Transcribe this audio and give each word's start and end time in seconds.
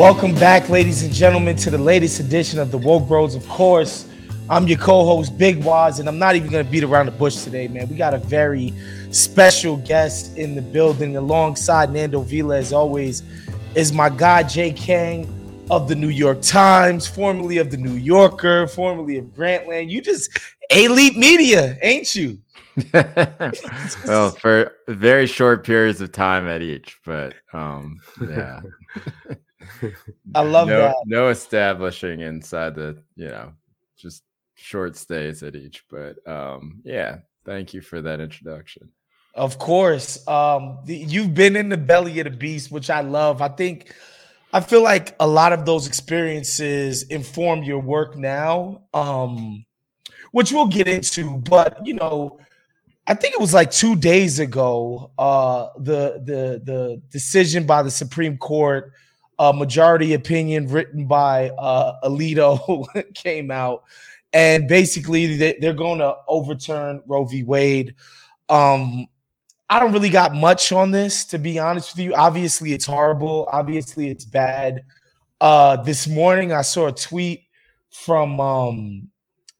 Welcome 0.00 0.34
back, 0.34 0.70
ladies 0.70 1.02
and 1.02 1.12
gentlemen, 1.12 1.56
to 1.56 1.68
the 1.68 1.76
latest 1.76 2.20
edition 2.20 2.58
of 2.58 2.70
the 2.70 2.78
Woke 2.78 3.06
Bros. 3.06 3.34
Of 3.34 3.46
course, 3.46 4.08
I'm 4.48 4.66
your 4.66 4.78
co-host 4.78 5.36
Big 5.36 5.62
Waz, 5.62 5.98
and 6.00 6.08
I'm 6.08 6.18
not 6.18 6.36
even 6.36 6.50
gonna 6.50 6.64
beat 6.64 6.84
around 6.84 7.04
the 7.04 7.12
bush 7.12 7.44
today, 7.44 7.68
man. 7.68 7.86
We 7.86 7.96
got 7.96 8.14
a 8.14 8.18
very 8.18 8.72
special 9.10 9.76
guest 9.76 10.38
in 10.38 10.54
the 10.54 10.62
building 10.62 11.18
alongside 11.18 11.92
Nando 11.92 12.22
Vila, 12.22 12.56
as 12.56 12.72
always, 12.72 13.22
is 13.74 13.92
my 13.92 14.08
guy 14.08 14.42
Jay 14.42 14.72
Kang 14.72 15.28
of 15.70 15.86
the 15.86 15.94
New 15.94 16.08
York 16.08 16.40
Times, 16.40 17.06
formerly 17.06 17.58
of 17.58 17.70
the 17.70 17.76
New 17.76 17.96
Yorker, 17.96 18.68
formerly 18.68 19.18
of 19.18 19.26
Grantland. 19.26 19.90
You 19.90 20.00
just 20.00 20.30
elite 20.70 21.18
media, 21.18 21.76
ain't 21.82 22.14
you? 22.14 22.38
well, 24.06 24.30
for 24.30 24.72
very 24.88 25.26
short 25.26 25.62
periods 25.62 26.00
of 26.00 26.10
time 26.10 26.46
at 26.46 26.62
each, 26.62 26.98
but 27.04 27.34
um, 27.52 28.00
yeah. 28.26 28.62
I 30.34 30.42
love 30.42 30.68
no, 30.68 30.80
that. 30.80 30.96
No 31.06 31.28
establishing 31.28 32.20
inside 32.20 32.74
the, 32.74 33.02
you 33.16 33.28
know, 33.28 33.52
just 33.96 34.22
short 34.54 34.96
stays 34.96 35.42
at 35.42 35.54
each. 35.56 35.84
But 35.90 36.26
um, 36.26 36.80
yeah, 36.84 37.18
thank 37.44 37.74
you 37.74 37.80
for 37.80 38.00
that 38.02 38.20
introduction. 38.20 38.90
Of 39.34 39.58
course. 39.58 40.26
Um, 40.26 40.78
the, 40.84 40.96
you've 40.96 41.34
been 41.34 41.56
in 41.56 41.68
the 41.68 41.76
belly 41.76 42.18
of 42.20 42.24
the 42.24 42.30
beast, 42.30 42.70
which 42.70 42.90
I 42.90 43.00
love. 43.00 43.42
I 43.42 43.48
think 43.48 43.94
I 44.52 44.60
feel 44.60 44.82
like 44.82 45.14
a 45.20 45.26
lot 45.26 45.52
of 45.52 45.64
those 45.64 45.86
experiences 45.86 47.04
inform 47.04 47.62
your 47.62 47.80
work 47.80 48.16
now. 48.16 48.82
Um, 48.92 49.64
which 50.32 50.52
we'll 50.52 50.66
get 50.66 50.88
into, 50.88 51.38
but 51.38 51.84
you 51.84 51.94
know, 51.94 52.38
I 53.06 53.14
think 53.14 53.34
it 53.34 53.40
was 53.40 53.52
like 53.52 53.70
two 53.70 53.96
days 53.96 54.38
ago, 54.38 55.10
uh, 55.18 55.68
the 55.78 56.22
the 56.24 56.62
the 56.64 57.02
decision 57.10 57.66
by 57.66 57.82
the 57.82 57.90
Supreme 57.90 58.38
Court, 58.38 58.92
uh, 59.40 59.52
majority 59.52 60.12
opinion 60.12 60.68
written 60.68 61.06
by 61.06 61.48
uh, 61.58 61.98
Alito 62.04 62.84
came 63.14 63.50
out, 63.50 63.84
and 64.34 64.68
basically 64.68 65.36
they, 65.36 65.56
they're 65.60 65.72
going 65.72 65.98
to 65.98 66.14
overturn 66.28 67.02
Roe 67.06 67.24
v. 67.24 67.42
Wade. 67.42 67.94
Um, 68.50 69.08
I 69.70 69.80
don't 69.80 69.92
really 69.92 70.10
got 70.10 70.34
much 70.34 70.72
on 70.72 70.90
this, 70.90 71.24
to 71.26 71.38
be 71.38 71.58
honest 71.58 71.96
with 71.96 72.04
you. 72.04 72.14
Obviously, 72.14 72.74
it's 72.74 72.84
horrible. 72.84 73.48
Obviously, 73.50 74.10
it's 74.10 74.26
bad. 74.26 74.84
Uh, 75.40 75.76
this 75.76 76.06
morning, 76.06 76.52
I 76.52 76.60
saw 76.60 76.88
a 76.88 76.92
tweet 76.92 77.44
from 77.88 78.40
um, 78.40 79.08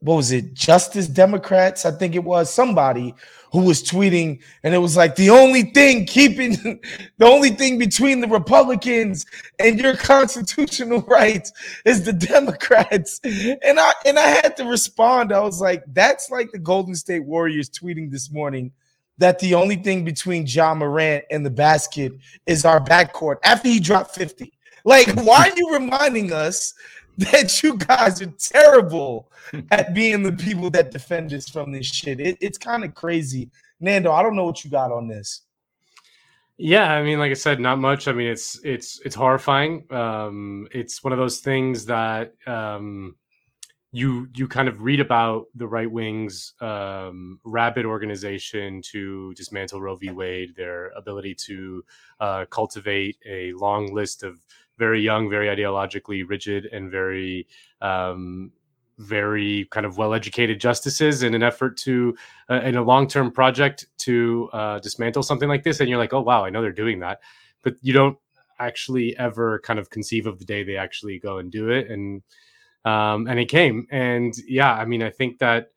what 0.01 0.17
was 0.17 0.31
it, 0.31 0.53
Justice 0.53 1.07
Democrats? 1.07 1.87
I 1.87 1.91
think 1.91 2.15
it 2.15 2.25
was 2.25 2.53
somebody 2.53 3.15
who 3.53 3.65
was 3.65 3.83
tweeting, 3.83 4.41
and 4.63 4.75
it 4.75 4.79
was 4.79 4.97
like 4.97 5.17
the 5.17 5.31
only 5.31 5.63
thing 5.63 6.07
keeping 6.07 6.53
the 7.19 7.27
only 7.27 7.51
thing 7.51 7.79
between 7.79 8.21
the 8.21 8.29
Republicans 8.29 9.27
and 9.59 9.79
your 9.79 9.97
constitutional 9.97 11.01
rights 11.09 11.53
is 11.85 12.05
the 12.05 12.13
Democrats. 12.13 13.21
And 13.25 13.81
I 13.81 13.93
and 14.07 14.19
I 14.19 14.29
had 14.29 14.57
to 14.59 14.65
respond. 14.65 15.33
I 15.33 15.41
was 15.41 15.61
like, 15.61 15.83
that's 15.89 16.31
like 16.31 16.53
the 16.53 16.59
Golden 16.59 16.95
State 16.95 17.25
Warriors 17.25 17.69
tweeting 17.69 18.11
this 18.11 18.31
morning 18.31 18.73
that 19.19 19.39
the 19.39 19.55
only 19.55 19.77
thing 19.77 20.05
between 20.05 20.47
Ja 20.47 20.75
Morant 20.75 21.25
and 21.31 21.45
the 21.45 21.51
basket 21.51 22.13
is 22.47 22.65
our 22.65 22.81
backcourt 22.81 23.37
after 23.45 23.69
he 23.69 23.79
dropped 23.79 24.15
50. 24.15 24.51
Like, 24.85 25.09
why 25.15 25.51
are 25.51 25.57
you 25.57 25.75
reminding 25.75 26.33
us 26.33 26.73
that 27.33 27.63
you 27.63 27.77
guys 27.77 28.23
are 28.23 28.33
terrible 28.39 29.31
at 29.71 29.93
being 29.93 30.23
the 30.23 30.33
people 30.33 30.71
that 30.71 30.91
defend 30.91 31.35
us 31.35 31.51
from 31.51 31.71
this 31.71 31.87
shit. 31.87 32.19
It, 32.19 32.39
it's 32.41 32.57
kind 32.57 32.83
of 32.83 32.95
crazy. 32.95 33.51
Nando, 33.79 34.11
I 34.13 34.23
don't 34.23 34.37
know 34.37 34.47
what 34.47 34.65
you 34.65 34.71
got 34.71 34.91
on 34.91 35.07
this. 35.07 35.43
Yeah, 36.57 36.91
I 36.93 37.03
mean, 37.03 37.19
like 37.19 37.31
I 37.31 37.35
said, 37.35 37.61
not 37.61 37.79
much. 37.79 38.09
I 38.09 38.13
mean, 38.13 38.29
it's 38.29 38.59
it's 38.65 39.01
it's 39.05 39.15
horrifying. 39.15 39.85
Um, 39.91 40.67
it's 40.73 41.05
one 41.05 41.13
of 41.13 41.19
those 41.19 41.41
things 41.41 41.85
that 41.87 42.33
um, 42.47 43.17
you 43.93 44.29
you 44.35 44.49
kind 44.49 44.69
of 44.69 44.81
read 44.81 45.01
about 45.01 45.47
the 45.55 45.67
right 45.67 45.91
wing's 45.91 46.55
um, 46.61 47.39
rabid 47.45 47.85
organization 47.85 48.81
to 48.93 49.35
dismantle 49.35 49.81
Roe 49.81 49.97
v. 49.97 50.11
Wade, 50.11 50.55
their 50.57 50.89
ability 50.97 51.35
to 51.47 51.85
uh, 52.21 52.45
cultivate 52.47 53.17
a 53.27 53.53
long 53.55 53.93
list 53.93 54.23
of 54.23 54.39
very 54.81 55.01
young, 55.01 55.31
very 55.31 55.55
ideologically 55.55 56.25
rigid, 56.29 56.67
and 56.73 56.91
very 56.91 57.47
um, 57.81 58.51
very 58.99 59.67
kind 59.71 59.87
of 59.87 59.97
well-educated 59.97 60.61
justices 60.61 61.23
in 61.23 61.35
an 61.35 61.43
effort 61.43 61.77
to 61.77 62.15
uh, 62.51 62.61
in 62.63 62.77
a 62.77 62.83
long-term 62.83 63.31
project 63.31 63.87
to 63.99 64.49
uh, 64.53 64.79
dismantle 64.81 65.23
something 65.23 65.49
like 65.49 65.63
this 65.63 65.81
and 65.81 65.89
you're 65.89 65.99
like 65.99 66.13
oh 66.13 66.21
wow 66.21 66.45
i 66.45 66.51
know 66.51 66.61
they're 66.61 66.83
doing 66.85 66.99
that. 67.01 67.21
But 67.63 67.75
you 67.83 67.93
don't 67.93 68.19
actually 68.59 69.17
ever 69.17 69.61
kind 69.61 69.79
of 69.79 69.89
conceive 69.89 70.27
of 70.27 70.39
the 70.39 70.45
day 70.45 70.63
they 70.65 70.77
actually 70.77 71.19
go 71.19 71.39
and 71.39 71.51
do 71.51 71.71
it 71.71 71.91
and 71.91 72.23
um, 72.85 73.27
and 73.27 73.39
it 73.39 73.47
came. 73.47 73.87
And 73.91 74.35
yeah 74.47 74.73
i 74.73 74.85
mean 74.85 75.03
i 75.03 75.11
think 75.11 75.39
that 75.39 75.71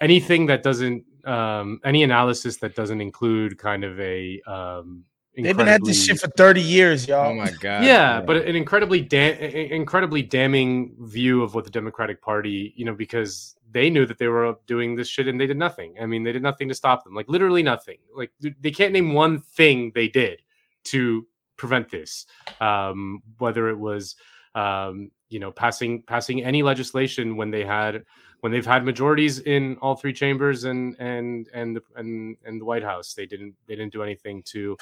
anything 0.00 0.46
that 0.46 0.62
doesn't 0.62 1.04
um, 1.24 1.80
any 1.84 2.02
analysis 2.02 2.56
that 2.58 2.74
doesn't 2.74 3.00
include 3.00 3.58
kind 3.58 3.84
of 3.84 3.98
a 4.00 4.40
um, 4.46 5.04
They've 5.36 5.56
been 5.56 5.68
at 5.68 5.84
this 5.84 6.04
shit 6.04 6.20
for 6.20 6.28
30 6.28 6.60
years, 6.60 7.06
y'all. 7.06 7.30
Oh 7.30 7.34
my 7.34 7.50
god. 7.50 7.84
Yeah, 7.84 8.18
yeah. 8.18 8.20
but 8.20 8.36
an 8.36 8.56
incredibly 8.56 9.00
da- 9.00 9.38
incredibly 9.70 10.22
damning 10.22 10.94
view 11.00 11.42
of 11.42 11.54
what 11.54 11.64
the 11.64 11.70
Democratic 11.70 12.20
Party, 12.20 12.74
you 12.76 12.84
know, 12.84 12.94
because 12.94 13.56
they 13.70 13.90
knew 13.90 14.06
that 14.06 14.18
they 14.18 14.26
were 14.26 14.56
doing 14.66 14.96
this 14.96 15.08
shit 15.08 15.28
and 15.28 15.40
they 15.40 15.46
did 15.46 15.56
nothing. 15.56 15.94
I 16.00 16.06
mean, 16.06 16.24
they 16.24 16.32
did 16.32 16.42
nothing 16.42 16.68
to 16.68 16.74
stop 16.74 17.04
them. 17.04 17.14
Like 17.14 17.28
literally 17.28 17.62
nothing. 17.62 17.98
Like 18.14 18.32
they 18.60 18.70
can't 18.70 18.92
name 18.92 19.12
one 19.12 19.40
thing 19.40 19.92
they 19.94 20.08
did 20.08 20.42
to 20.84 21.26
prevent 21.56 21.90
this. 21.90 22.26
Um, 22.60 23.22
whether 23.38 23.68
it 23.68 23.78
was 23.78 24.16
um, 24.54 25.10
you 25.28 25.38
know, 25.38 25.52
passing 25.52 26.02
passing 26.02 26.42
any 26.42 26.62
legislation 26.62 27.36
when 27.36 27.50
they 27.50 27.64
had 27.64 28.04
when 28.40 28.50
they've 28.50 28.66
had 28.66 28.84
majorities 28.84 29.40
in 29.40 29.76
all 29.80 29.94
three 29.94 30.12
chambers 30.12 30.64
and 30.64 30.96
and 30.98 31.48
and 31.54 31.76
the, 31.76 31.82
and 31.96 32.36
and 32.44 32.60
the 32.60 32.64
White 32.64 32.82
House, 32.82 33.14
they 33.14 33.26
didn't 33.26 33.54
they 33.66 33.76
didn't 33.76 33.92
do 33.92 34.02
anything 34.02 34.42
to 34.44 34.76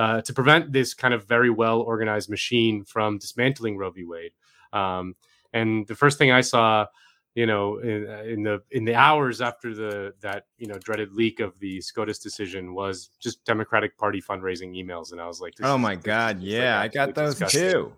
uh, 0.00 0.22
to 0.22 0.32
prevent 0.32 0.72
this 0.72 0.94
kind 0.94 1.12
of 1.12 1.28
very 1.28 1.50
well 1.50 1.82
organized 1.82 2.30
machine 2.30 2.82
from 2.84 3.18
dismantling 3.18 3.76
Roe 3.76 3.90
v. 3.90 4.04
Wade. 4.04 4.32
Um, 4.72 5.14
and 5.52 5.86
the 5.88 5.94
first 5.94 6.16
thing 6.16 6.30
I 6.30 6.40
saw, 6.40 6.86
you 7.34 7.44
know, 7.44 7.76
in, 7.80 8.04
in, 8.26 8.42
the 8.42 8.62
in 8.70 8.86
the 8.86 8.94
hours 8.94 9.42
after 9.42 9.74
the 9.74 10.14
that 10.22 10.46
you 10.56 10.68
know 10.68 10.78
dreaded 10.78 11.12
leak 11.12 11.40
of 11.40 11.58
the 11.58 11.82
SCOTUS 11.82 12.18
decision 12.18 12.72
was 12.72 13.10
just 13.20 13.44
Democratic 13.44 13.98
Party 13.98 14.22
fundraising 14.22 14.74
emails, 14.74 15.12
and 15.12 15.20
I 15.20 15.26
was 15.26 15.38
like, 15.38 15.52
"Oh 15.62 15.76
my 15.76 15.96
god, 15.96 16.40
yeah, 16.40 16.78
like 16.78 16.92
I 16.92 16.94
got 16.94 17.14
those 17.14 17.34
disgusting. 17.34 17.70
too." 17.70 17.92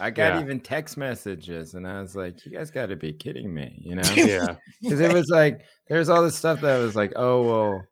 I 0.00 0.10
got 0.10 0.34
yeah. 0.34 0.40
even 0.40 0.58
text 0.58 0.96
messages, 0.96 1.74
and 1.74 1.86
I 1.86 2.00
was 2.00 2.16
like, 2.16 2.44
"You 2.44 2.50
guys 2.50 2.72
got 2.72 2.86
to 2.86 2.96
be 2.96 3.12
kidding 3.12 3.54
me!" 3.54 3.80
You 3.84 3.94
know? 3.94 4.10
yeah, 4.16 4.56
because 4.82 4.98
it 4.98 5.12
was 5.12 5.28
like 5.28 5.60
there's 5.86 6.08
all 6.08 6.24
this 6.24 6.34
stuff 6.34 6.60
that 6.62 6.78
was 6.78 6.96
like, 6.96 7.12
"Oh 7.14 7.42
well, 7.42 7.84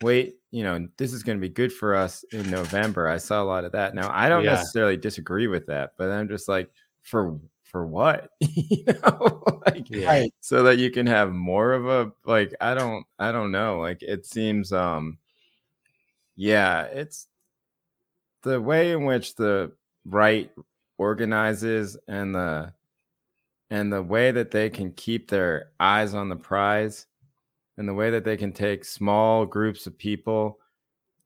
wait, 0.00 0.36
you 0.50 0.64
know, 0.64 0.88
this 0.96 1.12
is 1.12 1.22
going 1.22 1.38
to 1.38 1.40
be 1.40 1.52
good 1.52 1.72
for 1.72 1.94
us 1.94 2.24
in 2.32 2.50
November. 2.50 3.08
I 3.08 3.18
saw 3.18 3.42
a 3.42 3.44
lot 3.44 3.64
of 3.64 3.72
that. 3.72 3.94
Now, 3.94 4.10
I 4.12 4.28
don't 4.28 4.44
yeah. 4.44 4.54
necessarily 4.54 4.96
disagree 4.96 5.46
with 5.46 5.66
that, 5.66 5.92
but 5.96 6.10
I'm 6.10 6.28
just 6.28 6.48
like, 6.48 6.70
for 7.02 7.38
for 7.64 7.86
what? 7.86 8.30
you 8.40 8.84
know, 8.86 9.44
like, 9.66 9.88
yeah. 9.88 10.26
so 10.40 10.64
that 10.64 10.78
you 10.78 10.90
can 10.90 11.06
have 11.06 11.32
more 11.32 11.72
of 11.72 11.86
a 11.86 12.12
like. 12.24 12.54
I 12.60 12.74
don't, 12.74 13.06
I 13.18 13.32
don't 13.32 13.52
know. 13.52 13.78
Like, 13.78 14.02
it 14.02 14.26
seems, 14.26 14.72
um, 14.72 15.18
yeah, 16.36 16.82
it's 16.82 17.28
the 18.42 18.60
way 18.60 18.92
in 18.92 19.04
which 19.04 19.36
the 19.36 19.72
right 20.04 20.50
organizes 20.98 21.96
and 22.08 22.34
the 22.34 22.72
and 23.70 23.92
the 23.92 24.02
way 24.02 24.32
that 24.32 24.50
they 24.50 24.68
can 24.68 24.92
keep 24.92 25.30
their 25.30 25.70
eyes 25.78 26.12
on 26.12 26.28
the 26.28 26.36
prize 26.36 27.06
and 27.80 27.88
the 27.88 27.94
way 27.94 28.10
that 28.10 28.24
they 28.24 28.36
can 28.36 28.52
take 28.52 28.84
small 28.84 29.46
groups 29.46 29.86
of 29.86 29.96
people 29.96 30.58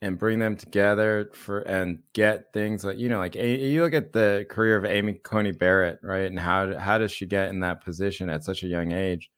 and 0.00 0.20
bring 0.20 0.38
them 0.38 0.56
together 0.56 1.32
for 1.34 1.60
and 1.62 1.98
get 2.12 2.52
things 2.52 2.84
like 2.84 2.96
you 2.96 3.08
know 3.08 3.18
like 3.18 3.34
you 3.34 3.82
look 3.82 3.92
at 3.92 4.12
the 4.12 4.46
career 4.48 4.76
of 4.76 4.84
Amy 4.84 5.14
Coney 5.14 5.50
Barrett 5.50 5.98
right? 6.00 6.26
And 6.26 6.38
how 6.38 6.78
how 6.78 6.96
does 6.96 7.10
she 7.10 7.26
get 7.26 7.48
in 7.48 7.58
that 7.60 7.84
position 7.84 8.30
at 8.30 8.44
such 8.44 8.62
a 8.62 8.68
young 8.68 8.92
age? 8.92 9.32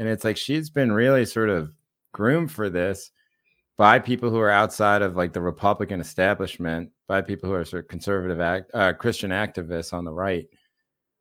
And 0.00 0.08
it's 0.08 0.24
like 0.24 0.36
she's 0.36 0.70
been 0.70 0.90
really 0.90 1.24
sort 1.24 1.50
of 1.50 1.72
groomed 2.10 2.50
for 2.50 2.68
this 2.68 3.12
by 3.76 4.00
people 4.00 4.28
who 4.28 4.40
are 4.40 4.50
outside 4.50 5.02
of 5.02 5.14
like 5.14 5.34
the 5.34 5.40
Republican 5.40 6.00
establishment 6.00 6.90
by 7.06 7.22
people 7.22 7.48
who 7.48 7.54
are 7.54 7.64
sort 7.64 7.84
of 7.84 7.88
conservative 7.88 8.40
act, 8.40 8.72
uh, 8.74 8.92
Christian 8.92 9.30
activists 9.30 9.92
on 9.92 10.04
the 10.04 10.12
right. 10.12 10.48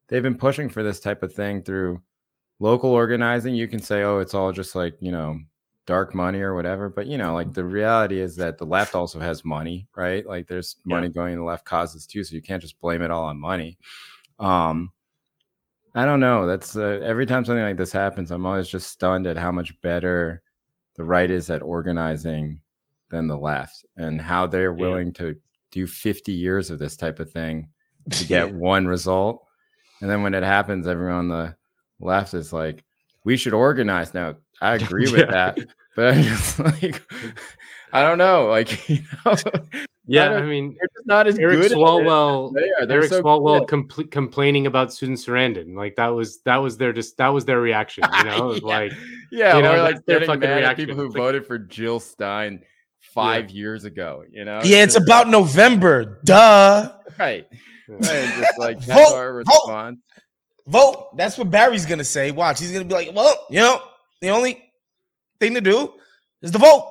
They've 0.08 0.24
been 0.24 0.38
pushing 0.38 0.70
for 0.70 0.82
this 0.82 1.00
type 1.00 1.22
of 1.22 1.34
thing 1.34 1.62
through 1.62 2.02
local 2.60 2.92
organizing, 2.92 3.56
you 3.56 3.68
can 3.68 3.80
say, 3.80 4.04
oh, 4.04 4.20
it's 4.20 4.34
all 4.34 4.52
just 4.52 4.76
like, 4.76 4.96
you 5.00 5.12
know, 5.12 5.40
dark 5.86 6.16
money 6.16 6.42
or 6.42 6.56
whatever. 6.56 6.90
But, 6.90 7.08
you 7.08 7.18
know, 7.18 7.34
like 7.34 7.54
the 7.54 7.66
reality 7.66 8.20
is 8.20 8.36
that 8.38 8.58
the 8.58 8.66
left 8.66 8.96
also 8.96 9.20
has 9.20 9.44
money, 9.44 9.88
right? 9.96 10.26
Like 10.26 10.48
there's 10.48 10.78
money 10.86 11.08
yeah. 11.08 11.14
going 11.14 11.36
to 11.36 11.44
left 11.44 11.66
causes 11.66 12.06
too. 12.08 12.24
So 12.24 12.36
you 12.36 12.42
can't 12.42 12.62
just 12.62 12.80
blame 12.80 13.02
it 13.02 13.12
all 13.12 13.26
on 13.26 13.40
money. 13.40 13.78
Um, 14.40 14.92
I 15.96 16.06
don't 16.06 16.20
know. 16.20 16.48
That's 16.48 16.76
uh, 16.76 17.00
every 17.04 17.26
time 17.26 17.46
something 17.46 17.64
like 17.64 17.78
this 17.78 17.92
happens, 17.92 18.32
I'm 18.32 18.46
always 18.46 18.68
just 18.68 18.90
stunned 18.90 19.28
at 19.28 19.38
how 19.38 19.52
much 19.52 19.80
better 19.82 20.42
the 20.96 21.04
right 21.04 21.30
is 21.30 21.50
at 21.50 21.62
organizing 21.62 22.62
than 23.10 23.28
the 23.28 23.38
left 23.38 23.86
and 23.98 24.20
how 24.20 24.48
they're 24.48 24.74
willing 24.74 25.08
yeah. 25.08 25.14
to 25.14 25.36
do 25.72 25.86
50 25.86 26.32
years 26.32 26.72
of 26.72 26.80
this 26.80 26.96
type 26.96 27.20
of 27.20 27.32
thing 27.32 27.68
to 28.10 28.26
get 28.26 28.54
one 28.54 28.88
result. 28.88 29.46
And 30.02 30.10
then 30.10 30.24
when 30.24 30.34
it 30.34 30.44
happens, 30.44 30.88
everyone 30.88 31.16
on 31.16 31.28
the 31.28 31.56
left 32.04 32.34
is 32.34 32.52
like, 32.54 32.84
we 33.24 33.38
should 33.38 33.54
organize. 33.54 34.14
Now, 34.14 34.36
I 34.62 34.76
agree 34.76 35.10
with 35.12 35.22
Yeah. 35.22 35.26
that, 35.32 35.60
but 35.96 36.14
I'm 36.16 36.24
just 36.24 36.60
like, 36.84 37.02
I 37.92 38.04
don't 38.04 38.18
know. 38.18 38.48
Like, 38.48 38.90
you 38.90 39.00
know, 39.26 39.36
Yeah, 40.06 40.30
don't- 40.30 40.44
I 40.44 40.46
mean, 40.46 40.76
they're 40.80 40.90
just 40.96 41.08
not 41.08 41.28
as 41.28 41.38
Eric 41.40 41.62
good. 41.62 41.72
Swalwell, 41.72 42.50
as 42.50 42.54
They 42.56 42.70
are. 42.84 42.86
They're 42.86 42.98
Eric 43.00 43.10
so 43.10 43.22
Swalwell 43.24 43.68
compl- 43.68 44.10
complaining 44.12 44.68
about 44.68 44.92
Susan 44.94 45.16
Sarandon. 45.16 45.76
Like 45.76 45.96
that 45.96 46.08
was 46.08 46.42
that 46.42 46.58
was 46.58 46.78
their 46.78 46.92
just 46.92 47.18
that 47.18 47.30
was 47.30 47.46
their 47.46 47.62
reaction. 47.62 48.04
You 48.18 48.24
know, 48.26 48.54
Yeah. 48.54 48.60
like 48.64 48.92
Yeah, 49.32 49.56
you 49.58 49.64
know, 49.64 49.82
like 49.84 50.06
their 50.06 50.20
getting 50.20 50.28
fucking 50.28 50.42
mad 50.42 50.52
at 50.52 50.58
reaction. 50.60 50.86
people 50.88 50.96
who 51.02 51.10
like- 51.10 51.18
voted 51.18 51.46
for 51.48 51.58
Jill 51.58 52.00
Stein 52.00 52.64
five 53.00 53.50
years 53.52 53.86
ago. 53.86 54.24
You 54.32 54.44
know? 54.44 54.60
Yeah, 54.64 54.84
it's 54.84 54.96
just- 54.96 55.06
about 55.08 55.30
November. 55.30 56.20
Duh. 56.26 56.92
right. 57.20 57.48
Right, 57.90 58.06
and 58.10 58.42
just 58.44 58.58
like 58.60 58.78
Vote, 58.80 58.88
that's 58.88 59.12
our 59.12 59.34
response. 59.34 60.00
Vote. 60.00 60.23
That's 61.16 61.38
what 61.38 61.50
Barry's 61.52 61.86
gonna 61.86 62.04
say. 62.04 62.32
Watch. 62.32 62.60
He's 62.60 62.72
gonna 62.72 62.86
be 62.86 62.94
like, 62.94 63.12
well, 63.14 63.46
you 63.50 63.60
know, 63.60 63.82
the 64.22 64.30
only 64.30 64.72
thing 65.40 65.54
to 65.54 65.62
do 65.62 65.94
is 66.42 66.52
to 66.52 66.58
vote. 66.58 66.90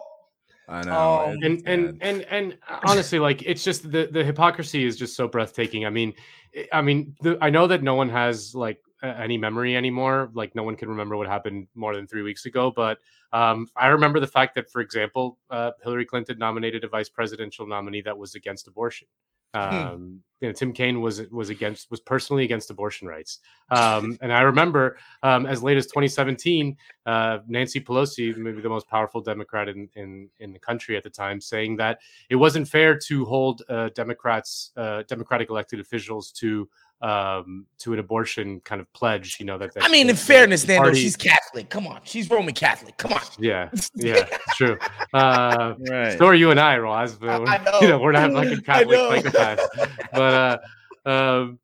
I 0.69 0.83
know. 0.85 0.93
Um, 0.93 1.39
it's 1.43 1.63
and 1.67 1.69
and 1.69 2.03
and 2.03 2.23
and 2.31 2.59
honestly 2.85 3.19
like 3.19 3.43
it's 3.43 3.65
just 3.65 3.91
the 3.91 4.09
the 4.11 4.25
hypocrisy 4.25 4.85
is 4.85 4.97
just 4.97 5.17
so 5.17 5.27
breathtaking 5.29 5.85
i 5.87 5.91
mean 5.91 6.15
i- 6.57 6.69
i 6.73 6.81
mean 6.83 7.15
the, 7.21 7.37
i 7.43 7.51
know 7.51 7.67
that 7.67 7.83
no 7.83 7.95
one 7.95 8.09
has 8.09 8.55
like 8.55 8.79
any 9.03 9.37
memory 9.37 9.77
anymore 9.77 10.31
like 10.35 10.55
no 10.55 10.63
one 10.63 10.77
can 10.77 10.89
remember 10.89 11.17
what 11.17 11.27
happened 11.27 11.67
more 11.75 11.95
than 11.95 12.07
three 12.07 12.23
weeks 12.23 12.47
ago 12.47 12.71
but 12.75 12.99
um, 13.33 13.67
i 13.77 13.89
remember 13.89 14.21
the 14.21 14.27
fact 14.27 14.55
that 14.55 14.71
for 14.71 14.81
example 14.81 15.39
uh, 15.51 15.73
hillary 15.83 16.07
clinton 16.07 16.39
nominated 16.39 16.85
a 16.85 16.89
vice 16.89 17.09
presidential 17.09 17.67
nominee 17.67 18.01
that 18.01 18.17
was 18.17 18.35
against 18.35 18.67
abortion 18.69 19.07
um, 19.55 20.23
you 20.41 20.49
know, 20.49 20.53
Tim 20.53 20.73
Kaine 20.73 21.01
was 21.01 21.23
was 21.31 21.51
against 21.51 21.91
was 21.91 22.01
personally 22.01 22.43
against 22.43 22.71
abortion 22.71 23.07
rights, 23.07 23.39
um, 23.71 24.19
and 24.21 24.33
I 24.33 24.41
remember 24.43 24.99
um, 25.23 25.47
as 25.47 25.63
late 25.63 25.77
as 25.77 25.87
2017, 25.87 26.77
uh, 27.07 27.39
Nancy 27.47 27.81
Pelosi, 27.81 28.37
maybe 28.37 28.61
the 28.61 28.69
most 28.69 28.89
powerful 28.89 29.21
Democrat 29.21 29.69
in, 29.69 29.89
in 29.95 30.29
in 30.41 30.53
the 30.53 30.59
country 30.59 30.97
at 30.97 31.05
the 31.05 31.11
time, 31.11 31.41
saying 31.41 31.77
that 31.77 32.01
it 32.29 32.37
wasn't 32.37 32.67
fair 32.67 32.99
to 33.07 33.25
hold 33.25 33.63
uh, 33.69 33.91
Democrats, 33.95 34.73
uh, 34.77 35.05
Democratic 35.07 35.49
elected 35.49 35.79
officials 35.79 36.33
to 36.33 36.69
um, 37.03 37.67
to 37.79 37.93
an 37.93 37.99
abortion 37.99 38.61
kind 38.61 38.81
of 38.81 38.91
pledge. 38.93 39.37
You 39.41 39.47
know 39.47 39.59
that. 39.59 39.75
that 39.75 39.85
I 39.85 39.89
mean, 39.89 40.09
in 40.09 40.17
fairness, 40.17 40.63
the 40.63 40.69
Nando, 40.75 40.83
party- 40.85 41.01
she's 41.01 41.17
Catholic. 41.17 41.69
Come 41.69 41.87
on, 41.87 42.01
she's 42.05 42.31
Roman 42.31 42.55
Catholic. 42.55 42.97
Come 42.97 43.13
on. 43.13 43.21
yeah, 43.39 43.69
yeah, 43.95 44.25
true. 44.57 44.79
Uh, 45.13 45.75
right. 45.91 46.17
so 46.17 46.27
are 46.27 46.35
you 46.35 46.51
and 46.51 46.61
I, 46.61 46.79
Waz. 46.81 47.15
But 47.17 47.49
I- 47.49 47.57
I 47.57 47.65
know. 47.65 47.81
you 47.81 47.89
know, 47.89 47.99
we're 47.99 48.13
not 48.13 48.33
fucking 48.33 48.59
I 48.69 48.85
Catholic 48.85 48.89
know. 48.97 49.11
psychopaths. 49.11 49.91
But 50.13 50.61
uh, 51.07 51.09
um, 51.09 51.59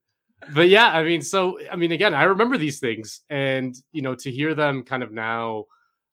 but 0.52 0.68
yeah, 0.68 0.88
I 0.88 1.04
mean, 1.04 1.22
so 1.22 1.58
I 1.70 1.76
mean, 1.76 1.92
again, 1.92 2.14
I 2.14 2.24
remember 2.24 2.58
these 2.58 2.80
things, 2.80 3.20
and 3.30 3.74
you 3.92 4.02
know, 4.02 4.14
to 4.16 4.30
hear 4.30 4.54
them 4.54 4.82
kind 4.82 5.02
of 5.02 5.12
now 5.12 5.64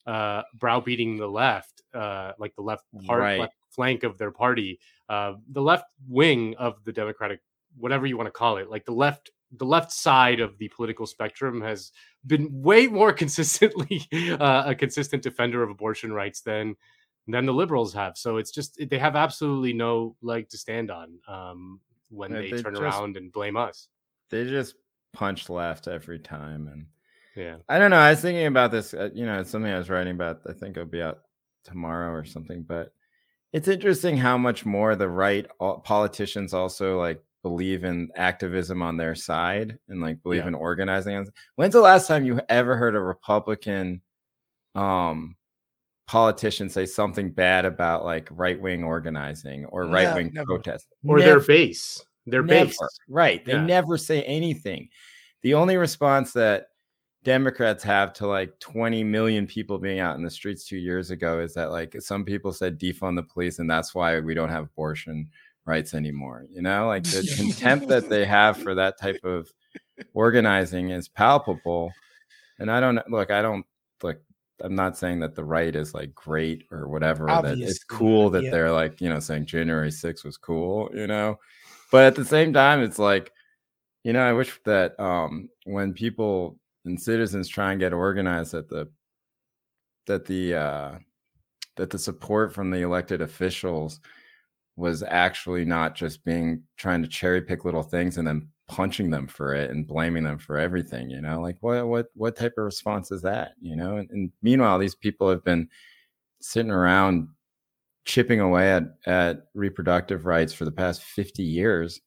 uh, 0.05 0.43
browbeating 0.55 1.17
the 1.17 1.27
left, 1.27 1.81
uh, 1.93 2.33
like 2.37 2.55
the 2.55 2.61
left 2.61 2.83
part, 3.07 3.19
Right. 3.21 3.39
left 3.39 3.53
flank 3.71 4.03
of 4.03 4.17
their 4.17 4.31
party, 4.31 4.79
uh, 5.09 5.33
the 5.51 5.61
left 5.61 5.85
wing 6.07 6.55
of 6.57 6.83
the 6.85 6.91
Democratic, 6.93 7.39
whatever 7.77 8.05
you 8.05 8.17
want 8.17 8.27
to 8.27 8.31
call 8.31 8.57
it, 8.57 8.69
like 8.69 8.85
the 8.85 8.93
left. 8.93 9.31
The 9.57 9.65
left 9.65 9.91
side 9.91 10.41
of 10.41 10.57
the 10.57 10.67
political 10.69 11.05
spectrum 11.05 11.61
has 11.61 11.91
been 12.25 12.49
way 12.51 12.87
more 12.87 13.13
consistently 13.23 14.05
uh, 14.39 14.63
a 14.65 14.75
consistent 14.75 15.23
defender 15.23 15.63
of 15.63 15.69
abortion 15.69 16.11
rights 16.11 16.41
than 16.41 16.75
than 17.27 17.45
the 17.45 17.53
liberals 17.53 17.93
have. 17.93 18.17
So 18.17 18.37
it's 18.37 18.51
just 18.51 18.79
they 18.89 18.97
have 18.99 19.15
absolutely 19.15 19.71
no 19.71 20.15
leg 20.21 20.49
to 20.49 20.57
stand 20.57 20.91
on 20.91 21.19
um, 21.27 21.79
when 22.09 22.31
Yeah, 22.31 22.41
they, 22.41 22.51
they 22.51 22.61
turn 22.63 22.73
just- 22.73 22.81
around 22.81 23.17
and 23.17 23.31
blame 23.31 23.55
us. 23.55 23.87
They 24.29 24.43
just 24.45 24.75
punch 25.13 25.47
left 25.49 25.87
every 25.87 26.19
time, 26.19 26.67
and 26.67 26.87
Yeah, 27.35 27.57
I 27.69 27.77
don't 27.79 27.91
know. 27.91 27.97
I 27.97 28.09
was 28.09 28.21
thinking 28.21 28.47
about 28.47 28.71
this. 28.71 28.93
Uh, 28.93 29.09
you 29.13 29.25
know, 29.25 29.39
it's 29.39 29.51
something 29.51 29.71
I 29.71 29.77
was 29.77 29.89
writing 29.89 30.15
about. 30.15 30.41
I 30.49 30.53
think 30.53 30.75
it'll 30.75 30.89
be 30.89 31.01
out 31.03 31.19
tomorrow 31.63 32.11
or 32.11 32.25
something. 32.25 32.63
But 32.63 32.91
it's 33.53 33.67
interesting 33.69 34.17
how 34.17 34.37
much 34.37 34.65
more 34.65 34.95
the 34.95 35.07
right 35.07 35.45
all, 35.59 35.79
politicians 35.79 36.53
also 36.53 36.99
like 36.99 37.23
believe 37.45 37.83
in 37.83 38.09
activism 38.15 38.81
on 38.81 38.97
their 38.97 39.13
side 39.13 39.77
and 39.87 40.01
like 40.01 40.19
believe 40.23 40.41
Yeah. 40.41 40.47
in 40.47 40.55
organizing. 40.55 41.27
When's 41.57 41.73
the 41.73 41.79
last 41.79 42.07
time 42.07 42.25
you 42.25 42.41
ever 42.49 42.75
heard 42.75 42.95
a 42.95 42.99
Republican 42.99 44.01
um 44.73 45.35
politician 46.07 46.69
say 46.69 46.87
something 46.87 47.29
bad 47.29 47.63
about 47.63 48.03
like 48.03 48.27
right 48.31 48.59
wing 48.59 48.83
organizing 48.83 49.65
or 49.65 49.85
right 49.85 50.15
wing 50.15 50.31
never. 50.33 50.45
protest? 50.47 50.87
or 51.07 51.19
their 51.21 51.39
base, 51.39 52.03
their 52.25 52.41
Never. 52.41 52.65
base. 52.65 52.79
Right. 53.07 53.45
They 53.45 53.51
Yeah. 53.53 53.63
never 53.65 53.95
say 53.95 54.23
anything. 54.23 54.89
The 55.43 55.53
only 55.53 55.77
response 55.77 56.33
that 56.33 56.69
Democrats 57.23 57.83
have 57.83 58.11
to 58.13 58.25
like 58.27 58.59
20 58.59 59.03
million 59.03 59.45
people 59.45 59.77
being 59.77 59.99
out 59.99 60.15
in 60.15 60.23
the 60.23 60.29
streets 60.31 60.65
two 60.67 60.77
years 60.77 61.11
ago 61.11 61.39
is 61.39 61.53
that 61.53 61.69
like 61.69 61.95
some 62.01 62.25
people 62.25 62.51
said 62.51 62.79
defund 62.79 63.15
the 63.15 63.23
police 63.23 63.59
and 63.59 63.69
that's 63.69 63.93
why 63.93 64.19
we 64.19 64.33
don't 64.33 64.49
have 64.49 64.63
abortion 64.65 65.29
rights 65.65 65.93
anymore. 65.93 66.45
You 66.49 66.61
know, 66.61 66.87
like 66.87 67.03
the 67.03 67.31
contempt 67.37 67.87
that 67.87 68.09
they 68.09 68.25
have 68.25 68.57
for 68.57 68.75
that 68.75 68.99
type 68.99 69.19
of 69.23 69.51
organizing 70.13 70.89
is 70.89 71.07
palpable. 71.07 71.91
And 72.59 72.71
I 72.71 72.79
don't 72.79 72.99
look, 73.09 73.31
I 73.31 73.41
don't 73.41 73.65
look, 74.01 74.21
I'm 74.61 74.75
not 74.75 74.97
saying 74.97 75.19
that 75.19 75.35
the 75.35 75.43
right 75.43 75.75
is 75.75 75.93
like 75.93 76.13
great 76.15 76.63
or 76.71 76.87
whatever. 76.87 77.25
That 77.25 77.57
it's 77.57 77.83
cool 77.83 78.29
that 78.31 78.43
yeah. 78.43 78.51
they're 78.51 78.71
like, 78.71 79.01
you 79.01 79.09
know, 79.09 79.19
saying 79.19 79.45
January 79.45 79.89
6th 79.89 80.23
was 80.23 80.37
cool, 80.37 80.89
you 80.93 81.07
know. 81.07 81.39
But 81.91 82.05
at 82.05 82.15
the 82.15 82.25
same 82.25 82.53
time, 82.53 82.81
it's 82.81 82.99
like, 82.99 83.31
you 84.03 84.13
know, 84.13 84.21
I 84.21 84.33
wish 84.33 84.59
that 84.65 84.99
um 84.99 85.49
when 85.65 85.93
people 85.93 86.57
and 86.85 87.01
citizens 87.01 87.49
try 87.49 87.71
and 87.71 87.79
get 87.79 87.93
organized 87.93 88.51
that 88.51 88.69
the 88.69 88.87
that 90.05 90.25
the 90.25 90.53
uh 90.53 90.91
that 91.75 91.89
the 91.89 91.99
support 91.99 92.53
from 92.53 92.71
the 92.71 92.81
elected 92.81 93.21
officials 93.21 93.99
was 94.75 95.03
actually 95.03 95.65
not 95.65 95.95
just 95.95 96.23
being 96.25 96.61
trying 96.77 97.01
to 97.01 97.07
cherry 97.07 97.41
pick 97.41 97.65
little 97.65 97.83
things 97.83 98.17
and 98.17 98.27
then 98.27 98.47
punching 98.67 99.09
them 99.09 99.27
for 99.27 99.53
it 99.53 99.69
and 99.69 99.87
blaming 99.87 100.23
them 100.23 100.39
for 100.39 100.57
everything 100.57 101.07
you 101.09 101.21
know 101.21 101.39
like 101.39 101.55
what 101.61 101.87
what 101.87 102.07
what 102.15 102.35
type 102.35 102.53
of 102.57 102.65
response 102.65 103.11
is 103.11 103.21
that? 103.21 103.53
You 103.61 103.75
know 103.75 103.97
and, 103.97 104.09
and 104.11 104.31
meanwhile 104.41 104.79
these 104.79 104.95
people 104.95 105.29
have 105.29 105.43
been 105.43 105.69
sitting 106.41 106.71
around 106.71 107.27
chipping 108.05 108.39
away 108.39 108.71
at 108.71 108.83
at 109.05 109.45
reproductive 109.53 110.25
rights 110.25 110.53
for 110.53 110.65
the 110.65 110.71
past 110.71 111.03
50 111.03 111.43
years. 111.43 112.01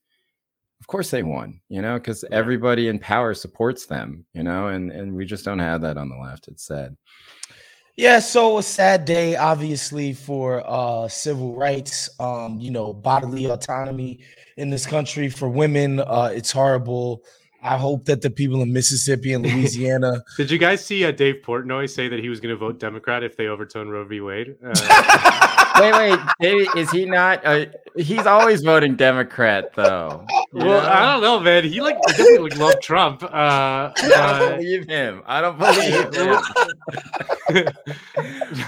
Of 0.79 0.87
course 0.87 1.11
they 1.11 1.23
won 1.23 1.59
you 1.69 1.81
know 1.81 1.95
because 1.95 2.23
everybody 2.31 2.87
in 2.87 2.99
power 2.99 3.33
supports 3.33 3.85
them 3.85 4.25
you 4.33 4.43
know 4.43 4.67
and 4.67 4.91
and 4.91 5.13
we 5.13 5.25
just 5.25 5.43
don't 5.43 5.59
have 5.59 5.81
that 5.81 5.97
on 5.97 6.07
the 6.09 6.15
left 6.15 6.47
it's 6.47 6.65
sad 6.65 6.95
Yeah, 7.99 8.19
so 8.19 8.59
a 8.59 8.63
sad 8.63 9.03
day, 9.03 9.35
obviously, 9.35 10.13
for 10.13 10.63
uh 10.65 11.09
civil 11.09 11.53
rights, 11.53 12.09
um, 12.17 12.57
you 12.57 12.71
know, 12.71 12.93
bodily 12.93 13.43
autonomy 13.47 14.21
in 14.55 14.69
this 14.69 14.85
country 14.85 15.27
for 15.27 15.49
women. 15.49 15.99
Uh, 15.99 16.31
it's 16.33 16.49
horrible. 16.49 17.25
I 17.61 17.75
hope 17.75 18.05
that 18.05 18.21
the 18.21 18.29
people 18.29 18.61
in 18.61 18.71
Mississippi 18.71 19.33
and 19.33 19.45
Louisiana. 19.53 20.23
Did 20.37 20.49
you 20.49 20.57
guys 20.57 20.85
see 20.85 21.03
uh, 21.03 21.11
Dave 21.11 21.41
Portnoy 21.45 21.89
say 21.89 22.07
that 22.07 22.19
he 22.19 22.29
was 22.29 22.39
going 22.39 22.55
to 22.55 22.57
vote 22.57 22.79
Democrat 22.79 23.21
if 23.21 23.35
they 23.35 23.47
overturn 23.47 23.89
Roe 23.89 24.05
v. 24.05 24.21
Wade? 24.21 24.55
Uh, 24.63 25.55
wait 25.79 25.93
wait 25.93 26.19
David, 26.39 26.67
is 26.75 26.89
he 26.91 27.05
not 27.05 27.45
uh, 27.45 27.65
he's 27.97 28.25
always 28.25 28.61
voting 28.61 28.95
democrat 28.95 29.71
though 29.75 30.25
well, 30.51 30.65
know? 30.65 30.79
I 30.79 31.13
don't 31.13 31.21
know, 31.21 31.39
man. 31.39 31.63
He 31.63 31.79
like 31.79 32.01
definitely 32.07 32.49
like, 32.49 32.57
loved 32.57 32.81
Trump. 32.81 33.21
Uh, 33.23 33.27
I 33.31 33.93
don't 33.95 34.39
but- 34.39 34.57
believe 34.57 34.87
him. 34.87 35.21
I 35.27 35.41
don't 35.41 35.59
believe 35.59 36.13
him. 36.15 36.39
I 37.49 37.73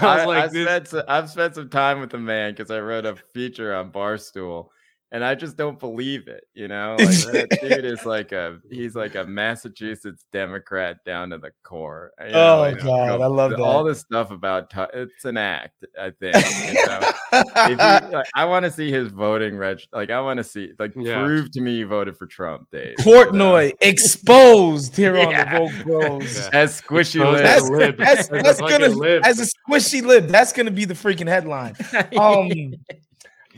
I, 0.00 0.16
was 0.16 0.26
like, 0.26 0.50
this- 0.52 0.90
spent, 0.90 1.04
I've 1.08 1.28
spent 1.28 1.54
some 1.56 1.68
time 1.68 2.00
with 2.00 2.10
the 2.10 2.18
man 2.18 2.52
because 2.52 2.70
I 2.70 2.78
wrote 2.80 3.04
a 3.04 3.16
feature 3.34 3.74
on 3.74 3.90
Barstool, 3.90 4.68
and 5.12 5.22
I 5.24 5.34
just 5.36 5.56
don't 5.56 5.78
believe 5.78 6.26
it. 6.26 6.44
You 6.54 6.66
know, 6.68 6.96
like 6.98 7.08
that 7.48 7.58
dude 7.62 7.84
is 7.84 8.04
like 8.04 8.32
a 8.32 8.58
he's 8.70 8.96
like 8.96 9.14
a 9.14 9.24
Massachusetts 9.24 10.24
Democrat 10.32 11.04
down 11.04 11.30
to 11.30 11.38
the 11.38 11.50
core. 11.62 12.12
You 12.20 12.32
know, 12.32 12.56
Oh, 12.56 12.60
like, 12.62 12.78
God, 12.82 13.20
I 13.20 13.26
love 13.26 13.60
all 13.60 13.84
that. 13.84 13.90
this 13.90 14.00
stuff 14.00 14.30
about 14.30 14.70
tu- 14.70 14.86
it's 14.94 15.24
an 15.24 15.36
act. 15.36 15.84
I 16.00 16.10
think. 16.10 16.34
You 16.34 16.74
know? 16.86 17.10
if 17.34 17.68
he, 17.68 17.74
like, 18.14 18.26
I 18.34 18.44
want 18.46 18.64
to 18.64 18.70
see 18.70 18.90
his 18.90 19.08
voting 19.08 19.56
reg. 19.56 19.80
Like 19.92 20.10
I 20.10 20.20
want 20.20 20.38
to 20.38 20.44
see 20.44 20.72
like 20.78 20.92
Yeah. 20.96 21.22
prove 21.24 21.50
to 21.52 21.60
me 21.60 21.76
you 21.76 21.86
voted 21.86 22.16
for 22.16 22.26
Trump, 22.26 22.68
Dave. 22.72 22.94
you 22.98 23.04
know? 23.04 23.24
Portnoy 23.26 23.72
exposed 23.80 24.96
here 24.96 25.16
on 25.18 25.28
the 25.32 25.60
Woke 25.60 25.84
Bros. 25.84 26.38
Yeah. 26.38 26.50
As 26.52 26.80
squishy 26.80 27.20
Exposed 27.20 27.70
lips. 27.72 27.98
That's, 27.98 28.28
that's, 28.28 28.42
that's 28.42 28.60
gonna 28.60 28.88
lib. 28.88 29.22
as 29.24 29.40
a 29.40 29.46
squishy 29.46 30.02
lip. 30.02 30.28
That's 30.28 30.52
gonna 30.52 30.70
be 30.70 30.84
the 30.84 30.94
freaking 30.94 31.28
headline. 31.28 31.74
Um, 32.18 32.74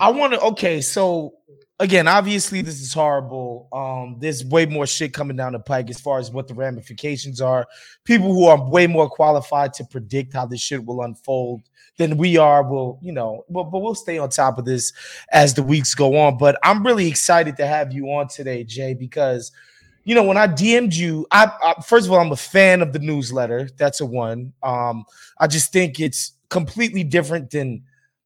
I 0.01 0.11
want 0.11 0.33
to. 0.33 0.41
Okay, 0.41 0.81
so 0.81 1.35
again, 1.81 2.07
obviously 2.09 2.63
this 2.63 2.81
is 2.81 2.93
horrible. 2.93 3.69
Um, 3.73 4.17
there's 4.19 4.45
way 4.45 4.67
more 4.67 4.87
shit 4.87 5.13
coming 5.13 5.37
down 5.37 5.53
the 5.53 5.59
pike 5.59 5.91
as 5.91 6.01
far 6.01 6.19
as 6.19 6.31
what 6.31 6.49
the 6.49 6.55
ramifications 6.55 7.41
are. 7.41 7.67
People 8.05 8.33
who 8.33 8.47
are 8.47 8.71
way 8.71 8.87
more 8.87 9.09
qualified 9.09 9.75
to 9.75 9.85
predict 9.85 10.35
how 10.35 10.47
this 10.47 10.61
shit 10.61 10.85
will 10.85 11.03
unfold 11.03 11.63
than 11.97 12.17
we 12.17 12.37
are 12.37 12.63
will, 12.63 12.99
you 13.03 13.13
know, 13.13 13.45
but, 13.49 13.65
but 13.65 13.81
we'll 13.81 13.95
stay 13.95 14.19
on 14.19 14.29
top 14.29 14.59
of 14.59 14.65
this 14.65 14.93
as 15.31 15.55
the 15.55 15.63
weeks 15.63 15.95
go 15.95 16.17
on. 16.17 16.39
But 16.39 16.59
I'm 16.63 16.85
really 16.85 17.09
excited 17.09 17.57
to 17.59 17.67
have 17.67 17.93
you 17.93 18.07
on 18.07 18.29
today, 18.29 18.65
Jay, 18.65 18.95
because 18.95 19.53
you 20.07 20.15
know, 20.15 20.23
when 20.23 20.37
I 20.37 20.47
DM'd 20.47 20.95
you, 20.95 21.27
I, 21.31 21.51
I, 21.63 21.81
first 21.81 22.07
of 22.07 22.13
all, 22.13 22.21
I'm 22.21 22.31
a 22.31 22.37
fan 22.37 22.83
of 22.83 22.93
the 22.93 22.99
newsletter. 22.99 23.71
That's 23.79 24.03
a 24.03 24.07
one. 24.07 24.53
Um, 24.63 25.05
I 25.39 25.47
just 25.47 25.73
think 25.73 25.99
it's 25.99 26.35
completely 26.51 27.05
different 27.05 27.51
than 27.51 27.85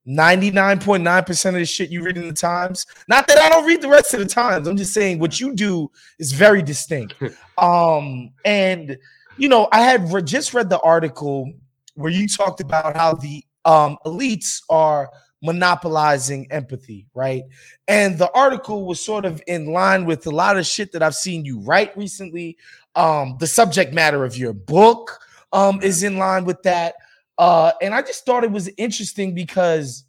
99.9% 0.08 1.48
of 1.48 1.54
the 1.54 1.66
shit 1.66 1.90
you 1.90 2.02
read 2.02 2.16
in 2.16 2.26
the 2.26 2.32
Times. 2.32 2.86
Not 3.08 3.26
that 3.26 3.38
I 3.38 3.50
don't 3.50 3.66
read 3.66 3.82
the 3.82 3.88
rest 3.88 4.14
of 4.14 4.20
the 4.20 4.26
Times. 4.26 4.66
I'm 4.66 4.76
just 4.76 4.94
saying 4.94 5.18
what 5.18 5.38
you 5.38 5.54
do 5.54 5.90
is 6.18 6.32
very 6.32 6.62
distinct. 6.62 7.14
um, 7.58 8.30
and 8.44 8.96
you 9.36 9.48
know, 9.48 9.68
I 9.70 9.80
had 9.80 10.12
re- 10.12 10.22
just 10.22 10.54
read 10.54 10.70
the 10.70 10.80
article 10.80 11.52
where 11.94 12.10
you 12.10 12.26
talked 12.26 12.60
about 12.60 12.96
how 12.96 13.14
the 13.14 13.44
um 13.64 13.98
elites 14.06 14.62
are 14.70 15.10
monopolizing 15.42 16.50
empathy, 16.50 17.06
right? 17.14 17.44
And 17.86 18.18
the 18.18 18.30
article 18.32 18.86
was 18.86 19.04
sort 19.04 19.24
of 19.24 19.42
in 19.46 19.72
line 19.72 20.04
with 20.04 20.26
a 20.26 20.30
lot 20.30 20.56
of 20.56 20.66
shit 20.66 20.90
that 20.92 21.02
I've 21.02 21.14
seen 21.14 21.44
you 21.44 21.60
write 21.60 21.96
recently. 21.96 22.56
Um, 22.96 23.36
the 23.38 23.46
subject 23.46 23.92
matter 23.92 24.24
of 24.24 24.36
your 24.36 24.52
book 24.54 25.20
um 25.52 25.80
is 25.82 26.02
in 26.02 26.16
line 26.18 26.44
with 26.44 26.62
that. 26.62 26.94
Uh, 27.38 27.72
and 27.80 27.94
I 27.94 28.02
just 28.02 28.26
thought 28.26 28.42
it 28.42 28.50
was 28.50 28.68
interesting 28.76 29.34
because, 29.34 30.04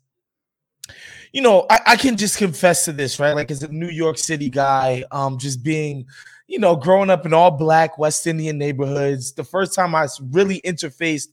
you 1.32 1.42
know, 1.42 1.68
I, 1.70 1.80
I, 1.88 1.96
can 1.96 2.18
just 2.18 2.40
confess 2.40 2.86
to 2.86 2.92
this, 2.92 3.20
right? 3.20 3.36
Like 3.36 3.52
as 3.52 3.62
a 3.62 3.72
New 3.72 3.90
York 3.90 4.18
City 4.18 4.50
guy, 4.50 5.04
um, 5.12 5.38
just 5.38 5.64
being, 5.64 6.08
you 6.48 6.58
know, 6.58 6.76
growing 6.76 7.12
up 7.12 7.28
in 7.28 7.34
all 7.34 7.52
black 7.52 8.00
West 8.00 8.26
Indian 8.26 8.58
neighborhoods, 8.58 9.34
the 9.34 9.44
first 9.44 9.76
time 9.76 9.94
I 9.94 10.08
really 10.32 10.60
interfaced 10.62 11.28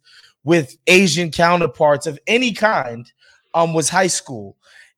with 0.45 0.77
Asian 0.87 1.31
counterparts 1.31 2.07
of 2.07 2.19
any 2.27 2.53
kind 2.53 3.11
um, 3.55 3.73
was 3.73 3.89
high 3.89 4.07
school. 4.07 4.57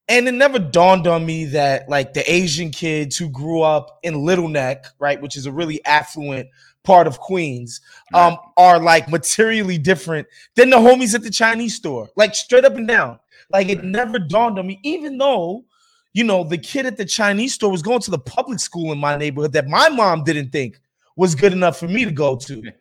And 0.08 0.26
it 0.26 0.32
never 0.32 0.58
dawned 0.58 1.06
on 1.06 1.24
me 1.24 1.44
that 1.46 1.88
like 1.88 2.14
the 2.14 2.30
Asian 2.30 2.70
kids 2.70 3.16
who 3.16 3.28
grew 3.28 3.62
up 3.62 4.00
in 4.02 4.24
Little 4.24 4.48
Neck, 4.48 4.86
right, 4.98 5.20
which 5.20 5.36
is 5.36 5.46
a 5.46 5.52
really 5.52 5.84
affluent 5.84 6.48
part 6.84 7.06
of 7.06 7.18
Queens 7.18 7.80
um, 8.14 8.30
right. 8.30 8.38
are 8.56 8.78
like 8.78 9.08
materially 9.08 9.78
different 9.78 10.26
than 10.54 10.70
the 10.70 10.76
homies 10.76 11.14
at 11.14 11.22
the 11.22 11.30
Chinese 11.30 11.74
store, 11.74 12.08
like 12.16 12.34
straight 12.34 12.64
up 12.64 12.76
and 12.76 12.88
down. 12.88 13.18
Like 13.50 13.68
it 13.68 13.84
never 13.84 14.18
dawned 14.18 14.58
on 14.58 14.66
me, 14.66 14.80
even 14.82 15.18
though 15.18 15.64
you 16.12 16.24
know 16.24 16.44
the 16.44 16.58
kid 16.58 16.86
at 16.86 16.96
the 16.96 17.04
Chinese 17.04 17.54
store 17.54 17.70
was 17.70 17.82
going 17.82 18.00
to 18.00 18.10
the 18.10 18.18
public 18.18 18.58
school 18.58 18.92
in 18.92 18.98
my 18.98 19.16
neighborhood 19.16 19.52
that 19.52 19.68
my 19.68 19.88
mom 19.88 20.24
didn't 20.24 20.50
think 20.50 20.80
was 21.16 21.34
good 21.34 21.52
enough 21.52 21.78
for 21.78 21.88
me 21.88 22.04
to 22.04 22.12
go 22.12 22.36
to. 22.36 22.62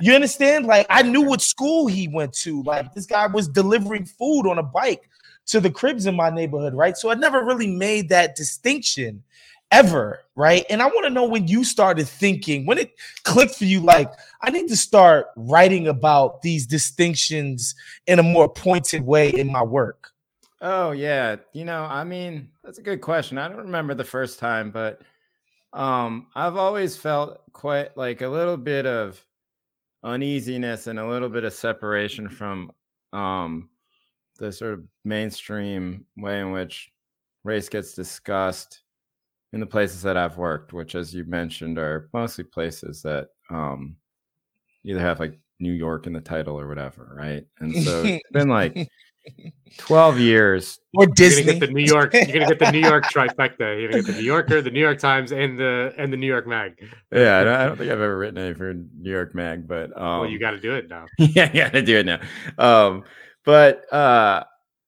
You 0.00 0.12
understand? 0.12 0.66
Like 0.66 0.86
I 0.90 1.02
knew 1.02 1.22
what 1.22 1.40
school 1.40 1.86
he 1.86 2.08
went 2.08 2.34
to. 2.34 2.62
Like 2.64 2.92
this 2.92 3.06
guy 3.06 3.26
was 3.26 3.48
delivering 3.48 4.04
food 4.04 4.46
on 4.46 4.58
a 4.58 4.62
bike 4.62 5.08
to 5.46 5.60
the 5.60 5.70
cribs 5.70 6.06
in 6.06 6.16
my 6.16 6.30
neighborhood, 6.30 6.74
right? 6.74 6.96
So 6.96 7.10
I 7.10 7.14
never 7.14 7.44
really 7.44 7.68
made 7.68 8.08
that 8.08 8.34
distinction 8.34 9.22
ever, 9.74 10.20
right? 10.36 10.64
And 10.70 10.80
I 10.80 10.86
want 10.86 11.04
to 11.04 11.10
know 11.10 11.26
when 11.26 11.48
you 11.48 11.64
started 11.64 12.06
thinking, 12.06 12.64
when 12.64 12.78
it 12.78 12.94
clicked 13.24 13.56
for 13.56 13.64
you, 13.64 13.80
like, 13.80 14.10
I 14.40 14.50
need 14.50 14.68
to 14.68 14.76
start 14.76 15.26
writing 15.36 15.88
about 15.88 16.42
these 16.42 16.64
distinctions 16.64 17.74
in 18.06 18.20
a 18.20 18.22
more 18.22 18.48
pointed 18.48 19.02
way 19.02 19.30
in 19.30 19.50
my 19.50 19.64
work. 19.64 20.10
Oh, 20.60 20.92
yeah. 20.92 21.36
You 21.52 21.64
know, 21.64 21.82
I 21.82 22.04
mean, 22.04 22.50
that's 22.62 22.78
a 22.78 22.82
good 22.82 23.00
question. 23.00 23.36
I 23.36 23.48
don't 23.48 23.58
remember 23.58 23.94
the 23.94 24.04
first 24.04 24.38
time, 24.38 24.70
but 24.70 25.02
um, 25.72 26.28
I've 26.36 26.56
always 26.56 26.96
felt 26.96 27.42
quite 27.52 27.96
like 27.96 28.22
a 28.22 28.28
little 28.28 28.56
bit 28.56 28.86
of 28.86 29.22
uneasiness 30.04 30.86
and 30.86 31.00
a 31.00 31.08
little 31.08 31.28
bit 31.28 31.42
of 31.42 31.52
separation 31.52 32.28
from 32.28 32.70
um, 33.12 33.68
the 34.38 34.52
sort 34.52 34.74
of 34.74 34.84
mainstream 35.04 36.06
way 36.16 36.38
in 36.38 36.52
which 36.52 36.92
race 37.42 37.68
gets 37.68 37.92
discussed 37.94 38.83
in 39.54 39.60
the 39.60 39.66
places 39.66 40.02
that 40.02 40.16
I've 40.16 40.36
worked, 40.36 40.72
which, 40.72 40.96
as 40.96 41.14
you 41.14 41.24
mentioned, 41.24 41.78
are 41.78 42.08
mostly 42.12 42.42
places 42.42 43.02
that 43.02 43.28
um, 43.50 43.94
either 44.84 44.98
have 44.98 45.20
like 45.20 45.38
New 45.60 45.70
York 45.70 46.08
in 46.08 46.12
the 46.12 46.20
title 46.20 46.58
or 46.58 46.66
whatever, 46.66 47.14
right? 47.16 47.46
And 47.60 47.72
so 47.84 48.02
it's 48.02 48.28
been 48.32 48.48
like 48.48 48.90
12 49.78 50.18
years. 50.18 50.80
Or 50.94 51.06
Disney. 51.06 51.44
You're 51.44 51.52
gonna 51.52 51.60
get 51.60 51.66
the 51.68 51.72
New 51.72 51.84
York, 51.84 52.14
you're 52.14 52.26
gonna 52.26 52.46
get 52.46 52.58
the 52.58 52.72
New 52.72 52.80
York 52.80 53.04
trifecta. 53.04 53.80
You're 53.80 53.92
gonna 53.92 54.02
get 54.02 54.14
the 54.14 54.20
New 54.20 54.26
Yorker, 54.26 54.60
the 54.60 54.72
New 54.72 54.80
York 54.80 54.98
Times, 54.98 55.30
and 55.30 55.56
the 55.56 55.94
and 55.96 56.12
the 56.12 56.16
New 56.16 56.26
York 56.26 56.48
Mag. 56.48 56.72
Yeah, 57.12 57.38
I 57.38 57.44
don't, 57.44 57.54
I 57.54 57.66
don't 57.66 57.76
think 57.76 57.92
I've 57.92 58.00
ever 58.00 58.18
written 58.18 58.38
any 58.38 58.54
for 58.54 58.74
New 58.74 59.10
York 59.10 59.36
Mag, 59.36 59.68
but 59.68 59.96
um, 59.96 60.20
well, 60.20 60.26
you 60.26 60.40
got 60.40 60.50
to 60.50 60.60
do 60.60 60.74
it 60.74 60.88
now. 60.88 61.06
yeah, 61.18 61.48
you 61.52 61.62
got 61.62 61.72
to 61.72 61.82
do 61.82 61.98
it 61.98 62.06
now. 62.06 62.20
Um, 62.58 63.04
but 63.44 63.92
uh, 63.92 64.44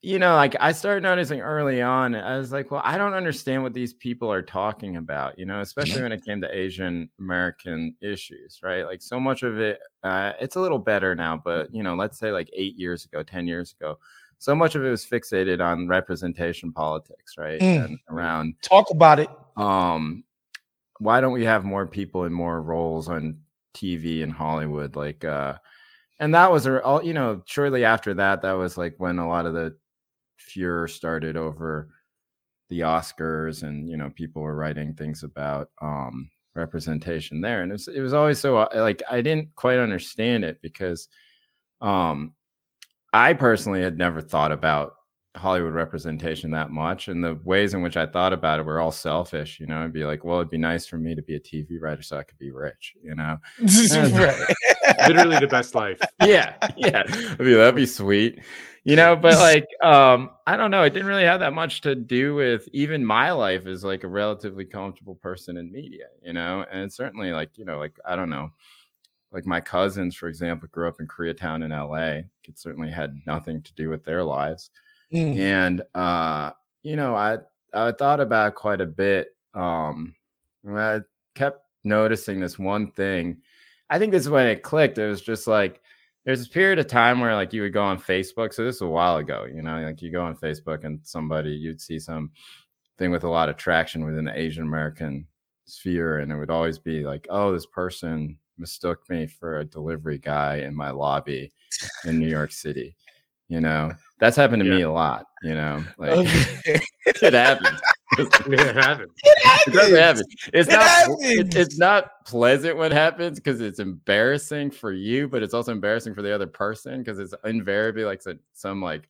you 0.06 0.20
know, 0.20 0.36
like 0.36 0.54
I 0.60 0.70
started 0.70 1.02
noticing 1.02 1.40
early 1.40 1.82
on, 1.82 2.14
I 2.14 2.38
was 2.38 2.52
like, 2.52 2.70
well, 2.70 2.80
I 2.84 2.96
don't 2.96 3.14
understand 3.14 3.64
what 3.64 3.75
these 3.75 3.92
people 3.92 4.30
are 4.30 4.40
talking 4.40 4.98
about, 4.98 5.36
you 5.36 5.46
know, 5.46 5.62
especially 5.62 6.00
when 6.00 6.12
it 6.12 6.25
came 6.25 6.40
to 6.42 6.56
Asian 6.56 7.10
American 7.18 7.92
issues, 8.00 8.60
right? 8.62 8.84
Like 8.84 9.02
so 9.02 9.18
much 9.18 9.42
of 9.42 9.58
it, 9.58 9.80
uh, 10.04 10.34
it's 10.40 10.54
a 10.54 10.60
little 10.60 10.78
better 10.78 11.16
now, 11.16 11.42
but, 11.44 11.75
you 11.75 11.82
know, 11.82 11.96
let's 11.96 12.20
say 12.20 12.30
like 12.30 12.48
eight 12.52 12.76
years 12.76 13.04
ago, 13.04 13.25
10 13.25 13.48
years 13.48 13.75
ago, 13.80 13.98
so 14.38 14.54
much 14.54 14.76
of 14.76 14.84
it 14.84 14.90
was 14.90 15.04
fixated 15.04 15.60
on 15.60 15.88
representation 15.88 16.70
politics, 16.70 17.34
right? 17.36 17.60
Mm. 17.60 17.84
And 17.86 17.98
around 18.08 18.54
talk 18.62 18.90
about 18.90 19.18
it. 19.18 19.28
Um, 19.56 20.22
why 21.00 21.20
don't 21.20 21.32
we 21.32 21.46
have 21.46 21.64
more 21.64 21.84
people 21.84 22.26
in 22.26 22.32
more 22.32 22.62
roles 22.62 23.08
on 23.08 23.40
TV 23.75 24.20
in 24.20 24.30
Hollywood? 24.30 24.94
Like, 24.94 25.25
uh, 25.25 25.54
and 26.20 26.32
that 26.32 26.52
was 26.52 26.66
all 26.66 27.02
you 27.02 27.12
know 27.12 27.42
shortly 27.44 27.84
after 27.84 28.14
that 28.14 28.40
that 28.40 28.52
was 28.52 28.78
like 28.78 28.94
when 28.96 29.18
a 29.18 29.28
lot 29.28 29.44
of 29.44 29.52
the 29.52 29.76
furor 30.46 30.88
started 30.88 31.36
over 31.36 31.90
the 32.68 32.80
Oscars, 32.80 33.62
and 33.62 33.88
you 33.88 33.96
know 33.96 34.10
people 34.10 34.42
were 34.42 34.56
writing 34.56 34.94
things 34.94 35.22
about 35.22 35.70
um, 35.80 36.30
representation 36.54 37.40
there, 37.40 37.62
and 37.62 37.70
it 37.70 37.74
was, 37.74 37.88
it 37.88 38.00
was 38.00 38.14
always 38.14 38.38
so 38.38 38.56
uh, 38.56 38.68
like 38.74 39.02
I 39.10 39.20
didn't 39.20 39.54
quite 39.54 39.78
understand 39.78 40.44
it 40.44 40.60
because 40.62 41.08
um, 41.80 42.32
I 43.12 43.34
personally 43.34 43.82
had 43.82 43.98
never 43.98 44.20
thought 44.20 44.52
about 44.52 44.94
Hollywood 45.36 45.74
representation 45.74 46.50
that 46.52 46.70
much, 46.70 47.08
and 47.08 47.22
the 47.22 47.38
ways 47.44 47.74
in 47.74 47.82
which 47.82 47.96
I 47.96 48.06
thought 48.06 48.32
about 48.32 48.58
it 48.58 48.66
were 48.66 48.80
all 48.80 48.92
selfish. 48.92 49.60
You 49.60 49.66
know, 49.66 49.84
I'd 49.84 49.92
be 49.92 50.04
like, 50.04 50.24
well, 50.24 50.38
it'd 50.38 50.50
be 50.50 50.58
nice 50.58 50.86
for 50.86 50.96
me 50.98 51.14
to 51.14 51.22
be 51.22 51.36
a 51.36 51.40
TV 51.40 51.80
writer 51.80 52.02
so 52.02 52.18
I 52.18 52.24
could 52.24 52.38
be 52.38 52.50
rich. 52.50 52.94
You 53.02 53.14
know, 53.14 53.36
literally 53.60 55.38
the 55.38 55.48
best 55.50 55.74
life. 55.74 56.00
Yeah, 56.24 56.54
yeah, 56.76 57.04
I 57.06 57.42
mean, 57.42 57.54
that'd 57.54 57.76
be 57.76 57.86
sweet 57.86 58.40
you 58.87 58.97
know 58.97 59.16
but 59.16 59.35
like 59.38 59.66
um 59.83 60.31
i 60.47 60.57
don't 60.57 60.71
know 60.71 60.83
it 60.83 60.90
didn't 60.90 61.09
really 61.09 61.25
have 61.25 61.40
that 61.40 61.52
much 61.52 61.81
to 61.81 61.95
do 61.95 62.35
with 62.35 62.69
even 62.73 63.05
my 63.05 63.31
life 63.33 63.66
as 63.66 63.85
like 63.85 64.05
a 64.05 64.09
relatively 64.09 64.64
comfortable 64.64 65.14
person 65.14 65.57
in 65.57 65.71
media 65.71 66.07
you 66.23 66.33
know? 66.33 66.64
And 66.71 66.93
certainly 66.93 67.33
like 67.33 67.50
you 67.57 67.64
know 67.64 67.78
like 67.78 67.99
i 68.05 68.16
don't 68.16 68.31
know 68.31 68.50
like 69.33 69.47
my 69.47 69.61
cousins 69.61 70.14
for 70.14 70.28
example 70.28 70.69
grew 70.71 70.88
up 70.88 71.00
in 71.00 71.07
koreatown 71.07 71.64
in 71.64 71.71
la 71.71 72.23
it 72.49 72.59
certainly 72.59 72.90
had 72.90 73.21
nothing 73.26 73.61
to 73.62 73.75
do 73.75 73.90
with 73.90 74.05
their 74.05 74.23
lives. 74.23 74.71
Mm. 75.12 75.38
and 75.38 75.83
uh 75.95 76.50
you 76.83 76.97
know 76.97 77.14
i 77.14 77.38
i 77.75 77.93
thought 77.93 78.21
about 78.21 78.55
quite 78.55 78.81
a 78.81 78.87
bit 78.87 79.37
um 79.55 80.14
i 80.69 81.00
kept 81.35 81.66
noticing 81.87 82.40
this 82.40 82.59
one 82.59 82.90
thing. 82.90 83.38
I 83.88 83.99
think 83.99 84.12
this 84.12 84.25
is 84.25 84.28
when 84.28 84.47
it 84.47 84.62
clicked 84.62 84.99
it 84.99 85.07
was 85.09 85.23
just 85.23 85.47
like 85.47 85.81
there's 86.26 86.40
this 86.40 86.49
period 86.49 86.80
of 86.80 86.88
time 86.88 87.21
where 87.21 87.35
like 87.37 87.52
you 87.52 87.62
would 87.62 87.73
go 87.73 87.85
on 87.85 88.00
Facebook. 88.00 88.52
So 88.52 88.64
this 88.64 88.75
is 88.75 88.83
a 88.83 88.87
while 88.87 89.16
ago, 89.16 89.47
you 89.47 89.62
know, 89.62 89.80
like 89.80 90.02
you 90.02 90.11
go 90.11 90.23
on 90.23 90.37
Facebook 90.37 90.85
and 90.85 90.99
somebody 91.04 91.50
you'd 91.50 91.80
see 91.80 92.00
some 92.00 92.33
thing 92.99 93.12
with 93.12 93.23
a 93.23 93.28
lot 93.28 93.49
of 93.49 93.56
traction 93.56 94.04
within 94.04 94.25
the 94.25 94.38
Asian 94.38 94.64
American 94.64 95.28
sphere, 95.66 96.18
and 96.18 96.33
it 96.33 96.37
would 96.37 96.50
always 96.50 96.78
be 96.78 97.04
like, 97.04 97.28
oh, 97.30 97.52
this 97.52 97.66
person 97.66 98.38
mistook 98.59 99.09
me 99.09 99.26
for 99.26 99.59
a 99.59 99.64
delivery 99.64 100.18
guy 100.18 100.56
in 100.56 100.75
my 100.75 100.90
lobby 100.90 101.52
in 102.04 102.18
New 102.18 102.28
York 102.28 102.50
City. 102.50 102.97
You 103.49 103.61
know, 103.61 103.92
that's 104.18 104.37
happened 104.37 104.62
to 104.64 104.68
yeah. 104.68 104.76
me 104.76 104.83
a 104.83 104.90
lot. 104.90 105.26
You 105.45 105.54
know, 105.54 105.85
like 105.97 106.11
it 107.06 107.33
happens. 107.35 107.80
It 108.18 108.76
happens. 108.76 109.12
It 109.26 109.42
happens. 109.42 109.76
It 109.76 109.99
happen. 109.99 110.23
It's 110.52 110.68
it 110.68 110.73
not. 110.73 111.08
It, 111.20 111.54
it's 111.56 111.78
not 111.78 112.25
pleasant 112.25 112.76
what 112.76 112.92
happens 112.92 113.40
because 113.40 113.61
it's 113.61 113.80
embarrassing 113.80 114.70
for 114.70 114.92
you, 114.92 115.28
but 115.28 115.42
it's 115.42 115.54
also 115.54 115.73
embarrassing 115.73 116.14
for 116.14 116.23
the 116.23 116.32
other 116.32 116.46
person 116.46 116.99
because 117.02 117.18
it's 117.18 117.35
invariably 117.44 118.04
like 118.04 118.23
some, 118.52 118.80
like 118.80 119.08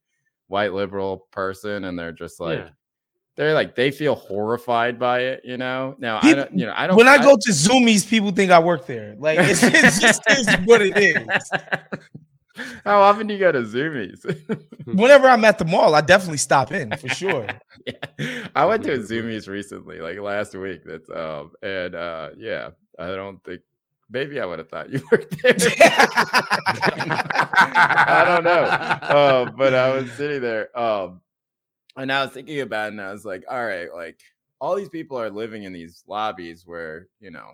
white 0.48 0.72
liberal 0.72 1.26
person, 1.30 1.84
and 1.84 1.98
they're 1.98 2.12
just 2.12 2.40
like. 2.40 2.58
Yeah 2.58 2.68
they're 3.36 3.52
like 3.52 3.74
they 3.74 3.90
feel 3.90 4.14
horrified 4.14 4.98
by 4.98 5.20
it, 5.20 5.42
you 5.44 5.58
know. 5.58 5.94
Now 5.98 6.20
people, 6.20 6.40
I 6.40 6.44
don't, 6.44 6.58
you 6.58 6.66
know, 6.66 6.72
I 6.74 6.86
don't. 6.86 6.96
When 6.96 7.06
I, 7.06 7.16
I 7.16 7.18
go 7.18 7.36
to 7.36 7.52
Zumiez, 7.52 8.08
people 8.08 8.32
think 8.32 8.50
I 8.50 8.58
work 8.58 8.86
there. 8.86 9.14
Like 9.18 9.38
it's, 9.38 9.62
it's 9.62 10.00
just 10.00 10.22
it's 10.26 10.50
what 10.66 10.80
it 10.82 10.96
is. 10.96 11.50
How 12.84 13.00
often 13.00 13.26
do 13.26 13.34
you 13.34 13.40
go 13.40 13.52
to 13.52 13.62
Zumiez? 13.62 14.24
Whenever 14.86 15.28
I'm 15.28 15.44
at 15.44 15.58
the 15.58 15.64
mall, 15.64 15.94
I 15.94 16.00
definitely 16.00 16.38
stop 16.38 16.72
in 16.72 16.96
for 16.96 17.08
sure. 17.08 17.46
yeah. 17.86 18.46
I 18.54 18.64
went 18.64 18.84
to 18.84 18.94
a 18.94 18.98
Zumiez 18.98 19.48
recently, 19.48 20.00
like 20.00 20.18
last 20.18 20.54
week. 20.54 20.82
That's 20.84 21.08
um 21.10 21.52
and 21.62 21.94
uh 21.94 22.30
yeah, 22.36 22.70
I 22.98 23.08
don't 23.08 23.42
think 23.44 23.62
maybe 24.10 24.40
I 24.40 24.46
would 24.46 24.58
have 24.58 24.68
thought 24.68 24.90
you 24.90 25.02
worked 25.12 25.42
there. 25.42 25.54
I 27.58 28.24
don't 28.26 28.44
know. 28.44 28.62
Uh, 28.62 29.50
but 29.50 29.74
I 29.74 29.94
was 29.94 30.10
sitting 30.12 30.40
there. 30.40 30.76
Um 30.78 31.20
and 31.96 32.12
I 32.12 32.24
was 32.24 32.32
thinking 32.32 32.60
about 32.60 32.88
it 32.88 32.92
and 32.92 33.00
I 33.00 33.12
was 33.12 33.24
like, 33.24 33.44
all 33.50 33.64
right, 33.64 33.92
like 33.92 34.20
all 34.60 34.76
these 34.76 34.88
people 34.88 35.18
are 35.18 35.30
living 35.30 35.64
in 35.64 35.72
these 35.72 36.02
lobbies 36.06 36.66
where, 36.66 37.08
you 37.20 37.30
know, 37.30 37.52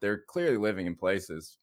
they're 0.00 0.22
clearly 0.28 0.56
living 0.56 0.86
in 0.86 0.94
places 0.94 1.58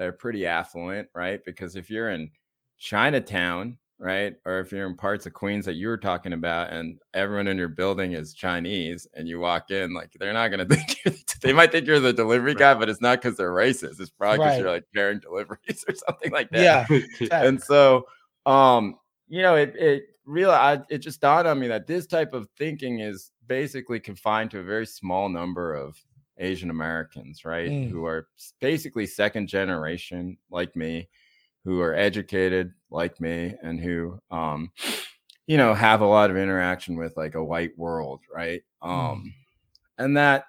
that 0.00 0.08
are 0.08 0.12
pretty 0.12 0.46
affluent, 0.46 1.06
right? 1.14 1.44
Because 1.44 1.76
if 1.76 1.90
you're 1.90 2.08
in 2.08 2.30
Chinatown, 2.78 3.76
right, 3.98 4.34
or 4.46 4.60
if 4.60 4.72
you're 4.72 4.86
in 4.86 4.96
parts 4.96 5.26
of 5.26 5.34
Queens 5.34 5.66
that 5.66 5.74
you 5.74 5.88
were 5.88 5.98
talking 5.98 6.32
about, 6.32 6.72
and 6.72 6.98
everyone 7.12 7.46
in 7.46 7.58
your 7.58 7.68
building 7.68 8.14
is 8.14 8.32
Chinese, 8.32 9.06
and 9.12 9.28
you 9.28 9.38
walk 9.38 9.70
in, 9.70 9.92
like 9.92 10.10
they're 10.18 10.32
not 10.32 10.48
gonna 10.48 10.64
think 10.70 11.04
you're, 11.04 11.14
they 11.42 11.52
might 11.52 11.70
think 11.70 11.86
you're 11.86 12.00
the 12.00 12.14
delivery 12.14 12.54
guy, 12.54 12.72
but 12.72 12.88
it's 12.88 13.02
not 13.02 13.20
because 13.20 13.36
they're 13.36 13.52
racist. 13.52 14.00
It's 14.00 14.08
probably 14.08 14.38
because 14.38 14.52
right. 14.52 14.60
you're 14.60 14.70
like 14.70 14.84
carrying 14.94 15.20
deliveries 15.20 15.84
or 15.88 15.94
something 15.94 16.32
like 16.32 16.48
that. 16.48 16.88
Yeah, 17.20 17.28
and 17.30 17.62
so, 17.62 18.06
um, 18.46 18.96
you 19.28 19.42
know, 19.42 19.56
it 19.56 19.76
it 19.76 20.04
real 20.24 20.50
it 20.88 20.98
just 20.98 21.20
dawned 21.20 21.46
on 21.46 21.58
me 21.58 21.68
that 21.68 21.86
this 21.86 22.06
type 22.06 22.32
of 22.32 22.48
thinking 22.56 23.00
is 23.00 23.32
basically 23.46 24.00
confined 24.00 24.50
to 24.52 24.60
a 24.60 24.62
very 24.62 24.86
small 24.86 25.28
number 25.28 25.74
of 25.74 26.02
Asian 26.40 26.70
Americans, 26.70 27.44
right? 27.44 27.70
Mm. 27.70 27.90
Who 27.90 28.06
are 28.06 28.28
basically 28.60 29.06
second 29.06 29.46
generation 29.46 30.36
like 30.50 30.74
me, 30.74 31.08
who 31.64 31.80
are 31.80 31.94
educated 31.94 32.72
like 32.90 33.20
me, 33.20 33.54
and 33.62 33.78
who, 33.78 34.18
um, 34.30 34.72
you 35.46 35.56
know, 35.56 35.74
have 35.74 36.00
a 36.00 36.06
lot 36.06 36.30
of 36.30 36.36
interaction 36.36 36.96
with 36.96 37.16
like 37.16 37.34
a 37.34 37.44
white 37.44 37.76
world, 37.78 38.20
right? 38.32 38.62
Um, 38.82 38.92
mm. 38.92 39.32
And 39.98 40.16
that 40.16 40.46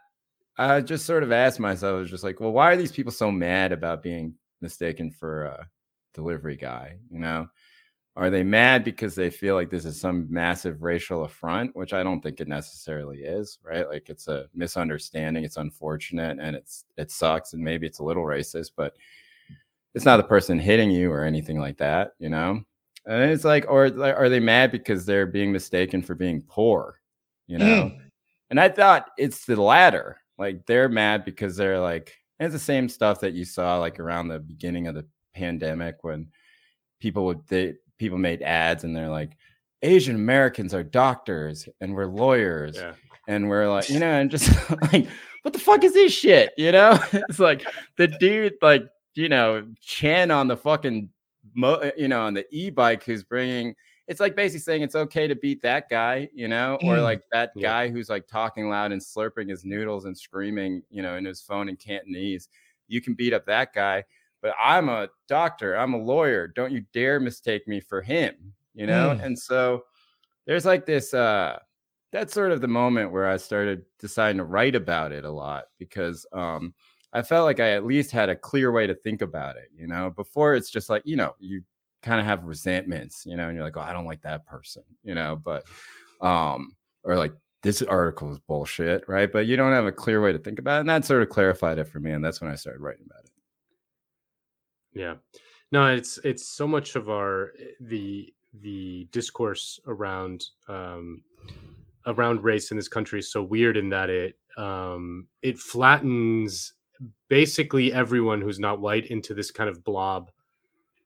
I 0.58 0.82
just 0.82 1.06
sort 1.06 1.24
of 1.24 1.32
asked 1.32 1.60
myself, 1.60 1.96
I 1.96 2.00
was 2.00 2.10
just 2.10 2.24
like, 2.24 2.40
well, 2.40 2.52
why 2.52 2.72
are 2.72 2.78
these 2.78 2.92
people 2.92 3.12
so 3.12 3.32
mad 3.32 3.72
about 3.72 4.04
being 4.04 4.36
mistaken 4.62 5.12
for 5.12 5.46
a 5.46 5.68
delivery 6.14 6.56
guy? 6.56 6.98
You 7.10 7.20
know, 7.20 7.48
are 8.16 8.30
they 8.30 8.44
mad 8.44 8.84
because 8.84 9.16
they 9.16 9.30
feel 9.30 9.56
like 9.56 9.70
this 9.70 9.86
is 9.86 10.00
some 10.00 10.28
massive 10.30 10.84
racial 10.84 11.24
affront, 11.24 11.76
which 11.76 11.94
I 11.94 12.04
don't 12.04 12.22
think 12.22 12.42
it 12.42 12.48
necessarily 12.48 13.20
is, 13.20 13.58
right? 13.64 13.88
Like 13.88 14.10
it's 14.10 14.28
a 14.28 14.48
misunderstanding, 14.54 15.46
it's 15.46 15.58
unfortunate 15.58 16.38
and 16.40 16.56
it's 16.56 16.84
it 16.98 17.10
sucks 17.10 17.54
and 17.54 17.64
maybe 17.64 17.88
it's 17.88 18.00
a 18.00 18.04
little 18.04 18.24
racist, 18.24 18.72
but 18.76 18.98
it's 19.94 20.06
not 20.06 20.18
the 20.18 20.24
person 20.24 20.60
hitting 20.60 20.92
you 20.92 21.12
or 21.12 21.24
anything 21.24 21.60
like 21.60 21.78
that, 21.78 22.14
you 22.20 22.30
know? 22.30 22.62
And 23.06 23.32
it's 23.32 23.46
like 23.46 23.66
or 23.70 23.86
are 23.86 24.30
they 24.30 24.42
mad 24.42 24.72
because 24.72 25.06
they're 25.06 25.26
being 25.26 25.52
mistaken 25.52 26.02
for 26.02 26.14
being 26.14 26.42
poor, 26.42 27.00
you 27.48 27.60
know? 27.60 27.66
Mm. 27.66 28.00
And 28.50 28.60
I 28.60 28.68
thought 28.68 29.12
it's 29.18 29.46
the 29.46 29.56
latter. 29.56 30.18
Like 30.38 30.66
they're 30.66 30.90
mad 30.90 31.24
because 31.24 31.56
they're 31.56 31.80
like 31.80 32.14
it's 32.42 32.54
the 32.54 32.60
same 32.60 32.90
stuff 32.90 33.22
that 33.22 33.34
you 33.34 33.46
saw 33.46 33.78
like 33.78 34.02
around 34.02 34.28
the 34.28 34.40
beginning 34.40 34.88
of 34.88 34.96
the 34.96 35.06
pandemic 35.34 36.04
when 36.04 36.28
people 37.00 37.26
would 37.26 37.46
they 37.48 37.76
people 38.02 38.18
made 38.18 38.42
ads 38.42 38.84
and 38.84 38.96
they're 38.96 39.10
like, 39.10 39.38
Asian 39.84 40.16
Americans 40.16 40.74
are 40.74 40.84
doctors 40.84 41.70
and 41.80 41.94
we're 41.94 42.08
lawyers. 42.08 42.76
Yeah. 42.76 42.94
And 43.28 43.48
we're 43.48 43.70
like, 43.70 43.90
you 43.90 44.00
know, 44.04 44.12
and 44.12 44.30
just 44.30 44.50
like, 44.92 45.08
what 45.44 45.54
the 45.54 45.60
fuck 45.60 45.84
is 45.84 45.94
this 45.94 46.12
shit? 46.12 46.52
You 46.58 46.72
know, 46.72 47.00
it's 47.14 47.40
like 47.40 47.66
the 47.98 48.08
dude, 48.08 48.56
like, 48.62 48.84
you 49.14 49.30
know, 49.30 49.68
Chen 49.82 50.32
on 50.32 50.48
the 50.48 50.58
fucking, 50.58 51.10
mo- 51.54 51.92
you 51.96 52.08
know, 52.08 52.22
on 52.22 52.34
the 52.34 52.46
e 52.52 52.72
bike 52.72 53.04
who's 53.04 53.24
bringing, 53.24 53.76
it's 54.08 54.20
like 54.20 54.36
basically 54.36 54.62
saying 54.62 54.82
it's 54.82 54.96
okay 54.96 55.28
to 55.28 55.36
beat 55.36 55.62
that 55.62 55.88
guy, 55.88 56.28
you 56.34 56.48
know, 56.48 56.80
or 56.84 56.96
mm. 56.96 57.04
like 57.04 57.22
that 57.32 57.52
yeah. 57.56 57.70
guy 57.70 57.90
who's 57.90 58.10
like 58.10 58.28
talking 58.28 58.68
loud 58.68 58.92
and 58.92 59.02
slurping 59.02 59.48
his 59.48 59.64
noodles 59.64 60.06
and 60.06 60.18
screaming, 60.18 60.82
you 60.90 61.04
know, 61.04 61.18
in 61.18 61.26
his 61.26 61.40
phone 61.40 61.70
in 61.70 61.76
Cantonese. 61.76 62.50
You 62.88 63.00
can 63.00 63.14
beat 63.14 63.32
up 63.32 63.46
that 63.46 63.74
guy 63.74 64.04
but 64.42 64.54
I'm 64.60 64.90
a 64.90 65.10
doctor, 65.28 65.76
I'm 65.76 65.94
a 65.94 66.02
lawyer. 66.02 66.48
Don't 66.48 66.72
you 66.72 66.84
dare 66.94 67.20
mistake 67.20 67.68
me 67.68 67.80
for 67.80 68.02
him, 68.02 68.36
you 68.74 68.88
know? 68.88 69.16
Mm. 69.18 69.24
And 69.24 69.40
so 69.40 69.84
there's 70.46 70.66
like 70.66 70.86
this 70.86 71.14
uh 71.14 71.60
that's 72.12 72.34
sort 72.34 72.52
of 72.52 72.60
the 72.60 72.68
moment 72.68 73.12
where 73.12 73.30
I 73.30 73.38
started 73.38 73.86
deciding 74.00 74.38
to 74.38 74.44
write 74.44 74.76
about 74.76 75.12
it 75.12 75.24
a 75.24 75.32
lot 75.32 75.66
because 75.78 76.26
um 76.34 76.74
I 77.14 77.22
felt 77.22 77.46
like 77.46 77.60
I 77.60 77.72
at 77.72 77.86
least 77.86 78.12
had 78.12 78.30
a 78.30 78.36
clear 78.36 78.72
way 78.72 78.88
to 78.88 78.96
think 78.96 79.22
about 79.22 79.58
it, 79.58 79.70
you 79.76 79.86
know. 79.86 80.12
Before 80.12 80.56
it's 80.56 80.70
just 80.70 80.90
like, 80.90 81.02
you 81.06 81.18
know, 81.18 81.36
you 81.40 81.62
kind 82.02 82.20
of 82.20 82.26
have 82.26 82.46
resentments, 82.46 83.26
you 83.26 83.36
know, 83.36 83.48
and 83.48 83.56
you're 83.56 83.66
like, 83.66 83.78
oh, 83.78 83.82
I 83.82 83.94
don't 83.94 84.06
like 84.06 84.22
that 84.22 84.46
person, 84.46 84.84
you 85.04 85.14
know, 85.14 85.36
but 85.36 85.66
um, 86.22 86.76
or 87.04 87.18
like 87.18 87.34
this 87.64 87.82
article 87.82 88.32
is 88.32 88.40
bullshit, 88.40 89.08
right? 89.08 89.32
But 89.32 89.46
you 89.46 89.56
don't 89.56 89.74
have 89.74 89.86
a 89.86 89.92
clear 89.92 90.22
way 90.22 90.32
to 90.32 90.40
think 90.40 90.60
about 90.60 90.78
it. 90.78 90.80
And 90.82 90.90
that 90.90 91.06
sort 91.06 91.22
of 91.22 91.30
clarified 91.30 91.78
it 91.78 91.88
for 91.88 92.00
me. 92.00 92.12
And 92.12 92.24
that's 92.24 92.42
when 92.42 92.52
I 92.52 92.56
started 92.56 92.82
writing 92.82 93.06
about 93.06 93.26
it. 93.26 93.31
Yeah. 94.94 95.16
No, 95.72 95.88
it's 95.88 96.20
it's 96.24 96.48
so 96.48 96.68
much 96.68 96.96
of 96.96 97.10
our 97.10 97.54
eh, 97.60 97.66
the 97.80 98.34
the 98.62 99.08
discourse 99.12 99.80
around 99.88 100.46
um 100.68 101.24
around 102.06 102.44
race 102.44 102.72
in 102.72 102.78
this 102.78 102.90
country 102.90 103.20
is 103.20 103.32
so 103.32 103.42
weird 103.42 103.78
in 103.78 103.90
that 103.90 104.10
it 104.10 104.38
um 104.58 105.28
it 105.42 105.58
flattens 105.58 106.74
basically 107.30 107.94
everyone 107.94 108.42
who's 108.42 108.60
not 108.60 108.82
white 108.82 109.06
into 109.08 109.34
this 109.34 109.52
kind 109.52 109.70
of 109.70 109.84
blob 109.84 110.30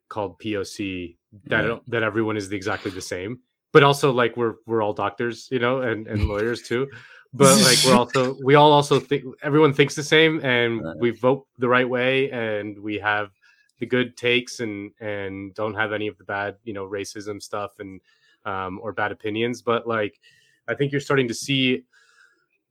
called 0.09 0.39
POC 0.39 1.15
that 1.47 1.65
yeah. 1.65 1.77
that 1.87 2.03
everyone 2.03 2.37
is 2.37 2.51
exactly 2.51 2.91
the 2.91 3.01
same. 3.01 3.39
But 3.71 3.83
also 3.83 4.11
like 4.11 4.37
we're 4.37 4.55
we're 4.65 4.81
all 4.81 4.93
doctors, 4.93 5.49
you 5.51 5.59
know, 5.59 5.81
and, 5.81 6.07
and 6.07 6.27
lawyers 6.27 6.61
too. 6.61 6.87
But 7.33 7.61
like 7.61 7.77
we're 7.85 7.95
also 8.03 8.37
we 8.43 8.55
all 8.55 8.71
also 8.71 8.99
think 8.99 9.25
everyone 9.43 9.73
thinks 9.73 9.95
the 9.95 10.03
same 10.03 10.39
and 10.43 10.81
we 10.99 11.11
vote 11.11 11.45
the 11.59 11.67
right 11.67 11.87
way 11.87 12.31
and 12.31 12.79
we 12.79 12.97
have 12.99 13.31
the 13.79 13.85
good 13.85 14.15
takes 14.15 14.59
and 14.59 14.91
and 14.99 15.53
don't 15.53 15.73
have 15.73 15.91
any 15.91 16.07
of 16.07 16.17
the 16.17 16.23
bad 16.23 16.55
you 16.63 16.73
know 16.73 16.87
racism 16.87 17.41
stuff 17.41 17.73
and 17.79 18.01
um, 18.45 18.79
or 18.81 18.93
bad 18.93 19.11
opinions 19.11 19.61
but 19.61 19.87
like 19.87 20.19
i 20.67 20.73
think 20.73 20.91
you're 20.91 21.01
starting 21.01 21.27
to 21.27 21.33
see 21.33 21.83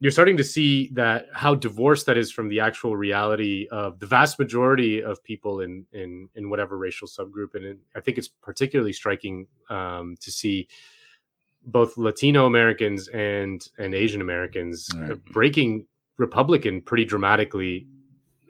you're 0.01 0.13
starting 0.13 0.37
to 0.37 0.45
see 0.45 0.91
that 0.93 1.27
how 1.33 1.55
divorced 1.55 2.07
that 2.07 2.19
is 2.19 2.31
from 2.31 2.49
the 2.49 2.61
actual 2.61 2.97
reality 2.97 3.67
of 3.71 3.99
the 4.01 4.07
vast 4.07 4.39
majority 4.39 5.03
of 5.03 5.23
people 5.25 5.61
in 5.61 5.85
in 5.93 6.29
in 6.35 6.51
whatever 6.51 6.77
racial 6.79 7.09
subgroup 7.09 7.55
and 7.55 7.79
i 7.97 8.01
think 8.01 8.19
it's 8.19 8.29
particularly 8.29 8.93
striking 8.93 9.47
um, 9.71 10.17
to 10.21 10.31
see 10.31 10.69
both 11.67 11.97
latino 11.97 12.47
americans 12.47 13.09
and 13.09 13.69
and 13.79 13.95
asian 13.95 14.21
americans 14.21 14.89
right. 14.97 15.25
breaking 15.27 15.87
republican 16.19 16.81
pretty 16.81 17.05
dramatically 17.05 17.87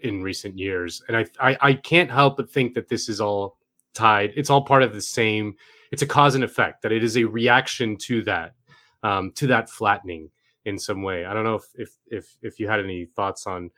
in 0.03 0.23
recent 0.23 0.59
years, 0.59 1.03
and 1.09 1.17
I, 1.17 1.27
I 1.41 1.57
I 1.61 1.73
can't 1.75 2.11
help 2.11 2.37
but 2.37 2.51
think 2.51 2.75
that 2.75 2.89
this 2.89 3.09
is 3.09 3.21
all 3.21 3.57
tied. 3.95 4.33
It's 4.37 4.51
all 4.51 4.63
part 4.63 4.83
of 4.83 4.93
the 4.93 5.01
same. 5.01 5.55
It's 5.93 6.03
a 6.03 6.07
cause 6.07 6.35
and 6.35 6.45
effect. 6.45 6.83
That 6.83 6.93
it 6.93 7.05
is 7.05 7.17
a 7.17 7.25
reaction 7.25 7.97
to 7.99 8.23
that, 8.25 8.55
um, 9.03 9.33
to 9.33 9.47
that 9.49 9.71
flattening 9.71 10.31
in 10.65 10.79
some 10.79 11.03
way. 11.03 11.25
I 11.25 11.33
don't 11.33 11.45
know 11.45 11.57
if 11.57 11.67
if 11.75 11.91
if 12.09 12.37
if 12.43 12.61
you 12.61 12.69
had 12.69 12.81
any 12.81 13.07
thoughts 13.07 13.47
on 13.47 13.71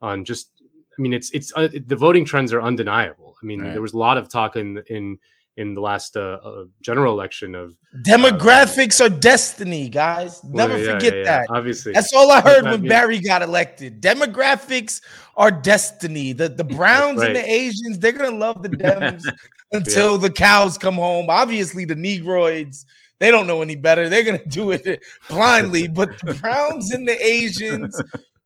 on 0.00 0.24
just. 0.24 0.50
I 0.96 1.02
mean, 1.02 1.12
it's 1.12 1.30
it's 1.32 1.52
uh, 1.56 1.68
the 1.86 1.96
voting 1.96 2.24
trends 2.24 2.52
are 2.52 2.62
undeniable. 2.62 3.34
I 3.42 3.46
mean, 3.46 3.60
right. 3.60 3.72
there 3.72 3.82
was 3.82 3.94
a 3.94 3.98
lot 3.98 4.16
of 4.16 4.28
talk 4.28 4.54
in 4.54 4.80
in 4.86 5.18
in 5.56 5.74
the 5.74 5.80
last 5.80 6.16
uh, 6.16 6.38
uh, 6.42 6.64
general 6.80 7.12
election 7.12 7.54
of 7.54 7.76
demographics 8.02 9.00
uh, 9.00 9.04
are 9.04 9.08
destiny, 9.08 9.88
guys. 9.88 10.42
Never 10.42 10.78
yeah, 10.78 10.92
forget 10.92 11.12
yeah, 11.12 11.18
yeah. 11.18 11.24
that. 11.24 11.46
Obviously, 11.50 11.92
that's 11.92 12.12
all 12.12 12.30
I 12.30 12.40
heard 12.40 12.64
when 12.64 12.86
Barry 12.86 13.20
got 13.20 13.42
elected. 13.42 14.00
Demographics 14.00 15.00
are 15.36 15.50
destiny. 15.50 16.32
The 16.32 16.48
the 16.48 16.64
Browns 16.76 17.18
right. 17.18 17.28
and 17.28 17.36
the 17.36 17.50
Asians, 17.50 17.98
they're 17.98 18.12
gonna 18.12 18.36
love 18.36 18.62
the 18.62 18.70
Dems 18.70 19.22
until 19.72 20.18
the 20.18 20.30
cows 20.30 20.76
come 20.76 20.94
home. 20.94 21.26
Obviously, 21.28 21.84
the 21.84 21.96
Negroids. 21.96 22.84
They 23.20 23.30
don't 23.30 23.46
know 23.46 23.62
any 23.62 23.76
better. 23.76 24.08
They're 24.08 24.24
gonna 24.24 24.44
do 24.46 24.72
it 24.72 25.02
blindly. 25.28 25.86
but 25.86 26.18
the 26.20 26.34
Browns 26.34 26.92
and 26.92 27.06
the 27.06 27.24
Asians 27.24 28.00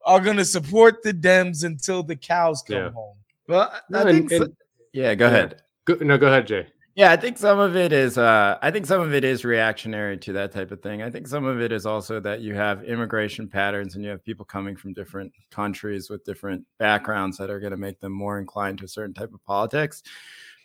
are 0.04 0.20
gonna 0.20 0.44
support 0.44 1.02
the 1.02 1.14
Dems 1.14 1.64
until 1.64 2.02
the 2.02 2.16
cows 2.16 2.62
come 2.62 2.92
home. 2.92 3.16
Well, 3.48 3.72
I 3.72 3.80
no, 3.88 4.04
think. 4.04 4.30
And, 4.30 4.44
so, 4.44 4.52
yeah, 4.92 5.14
go 5.14 5.26
ahead. 5.26 5.62
Go, 5.86 5.94
no, 6.02 6.18
go 6.18 6.26
ahead, 6.26 6.46
Jay. 6.46 6.66
Yeah, 6.98 7.12
I 7.12 7.16
think 7.16 7.38
some 7.38 7.60
of 7.60 7.76
it 7.76 7.92
is 7.92 8.18
uh 8.18 8.58
I 8.60 8.72
think 8.72 8.84
some 8.84 9.00
of 9.00 9.14
it 9.14 9.22
is 9.22 9.44
reactionary 9.44 10.18
to 10.18 10.32
that 10.32 10.50
type 10.50 10.72
of 10.72 10.82
thing. 10.82 11.00
I 11.00 11.08
think 11.10 11.28
some 11.28 11.44
of 11.44 11.60
it 11.60 11.70
is 11.70 11.86
also 11.86 12.18
that 12.18 12.40
you 12.40 12.56
have 12.56 12.82
immigration 12.82 13.46
patterns 13.46 13.94
and 13.94 14.02
you 14.02 14.10
have 14.10 14.24
people 14.24 14.44
coming 14.44 14.74
from 14.74 14.94
different 14.94 15.32
countries 15.52 16.10
with 16.10 16.24
different 16.24 16.64
backgrounds 16.78 17.38
that 17.38 17.50
are 17.50 17.60
going 17.60 17.70
to 17.70 17.76
make 17.76 18.00
them 18.00 18.10
more 18.10 18.40
inclined 18.40 18.78
to 18.78 18.84
a 18.84 18.88
certain 18.88 19.14
type 19.14 19.32
of 19.32 19.44
politics. 19.44 20.02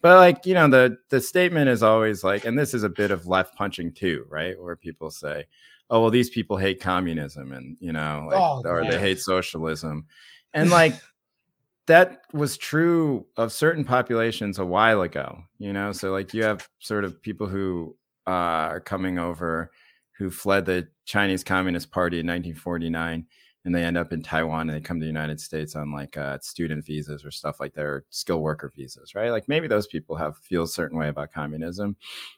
But 0.02 0.18
like, 0.18 0.44
you 0.48 0.56
know, 0.56 0.68
the 0.68 0.98
the 1.12 1.22
statement 1.22 1.70
is 1.70 1.84
always 1.84 2.24
like 2.24 2.46
and 2.46 2.58
this 2.58 2.74
is 2.74 2.82
a 2.82 2.90
bit 2.90 3.12
of 3.12 3.28
left 3.28 3.56
punching 3.56 3.94
too, 3.94 4.26
right? 4.28 4.60
Where 4.60 4.76
people 4.76 5.12
say, 5.12 5.46
"Oh, 5.92 6.02
well 6.02 6.10
these 6.10 6.32
people 6.32 6.58
hate 6.58 6.82
communism 6.82 7.52
and, 7.54 7.78
you 7.80 7.94
know, 7.94 8.26
like, 8.32 8.42
oh, 8.42 8.64
or 8.66 8.84
they 8.90 9.00
hate 9.00 9.20
socialism." 9.20 10.08
And 10.56 10.72
like 10.72 10.96
that 11.88 12.22
was 12.34 12.58
true 12.58 13.26
of 13.38 13.52
certain 13.52 13.84
populations 13.84 14.60
a 14.60 14.66
while 14.66 15.02
ago, 15.02 15.44
you 15.58 15.74
know. 15.74 15.92
So 15.92 16.12
like 16.12 16.34
you 16.34 16.44
have 16.44 16.68
sort 16.80 17.04
of 17.04 17.22
people 17.22 17.48
who 17.48 17.96
uh, 18.26 18.30
are 18.72 18.80
coming 18.80 19.20
over 19.20 19.72
who 20.18 20.30
fled 20.30 20.66
the 20.66 20.88
Chinese 21.06 21.44
Communist 21.44 21.92
Party 21.92 22.20
in 22.20 22.28
1949 22.28 23.26
and 23.66 23.74
they 23.74 23.84
end 23.84 23.98
up 23.98 24.12
in 24.12 24.22
Taiwan 24.22 24.70
and 24.70 24.78
they 24.78 24.82
come 24.82 25.00
to 25.00 25.04
the 25.04 25.08
United 25.08 25.40
States 25.40 25.76
on 25.76 25.92
like 25.92 26.18
uh, 26.18 26.38
student 26.42 26.86
visas 26.86 27.24
or 27.24 27.32
stuff 27.32 27.60
like 27.60 27.74
their 27.74 28.04
skill 28.10 28.42
worker 28.42 28.72
visas, 28.76 29.16
right? 29.16 29.32
Like 29.32 29.48
maybe 29.48 29.68
those 29.68 29.88
people 29.88 30.16
have 30.16 30.38
feel 30.38 30.64
a 30.64 30.68
certain 30.68 30.98
way 30.98 31.08
about 31.08 31.32
communism. 31.32 31.96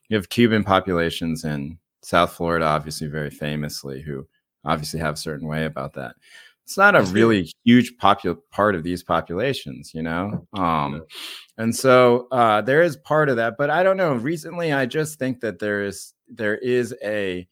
You 0.10 0.18
have 0.18 0.30
Cuban 0.30 0.64
populations 0.64 1.44
in 1.44 1.80
South 2.02 2.34
Florida, 2.34 2.66
obviously 2.66 3.08
very 3.08 3.32
famously, 3.32 4.02
who 4.02 4.28
obviously 4.64 5.00
have 5.00 5.16
a 5.16 5.18
certain 5.18 5.48
way 5.48 5.66
about 5.66 5.94
that. 5.94 6.16
It's 6.66 6.78
not 6.78 6.96
a 6.96 7.04
really 7.04 7.52
huge 7.64 7.96
popular 7.98 8.38
part 8.52 8.74
of 8.74 8.82
these 8.82 9.04
populations, 9.04 9.94
you 9.94 10.02
know. 10.02 10.48
Um, 10.54 11.04
and 11.60 11.76
so 11.76 12.28
uh, 12.32 12.62
there 12.62 12.82
is 12.82 12.98
part 12.98 13.30
of 13.30 13.36
that, 13.36 13.54
but 13.56 13.70
I 13.70 13.84
don't 13.84 13.98
know. 13.98 14.14
Recently, 14.14 14.74
I 14.74 14.88
just 14.88 15.20
think 15.20 15.42
that 15.42 15.60
there 15.60 15.84
is 15.84 16.14
there 16.28 16.58
is 16.58 16.96
a 17.04 17.48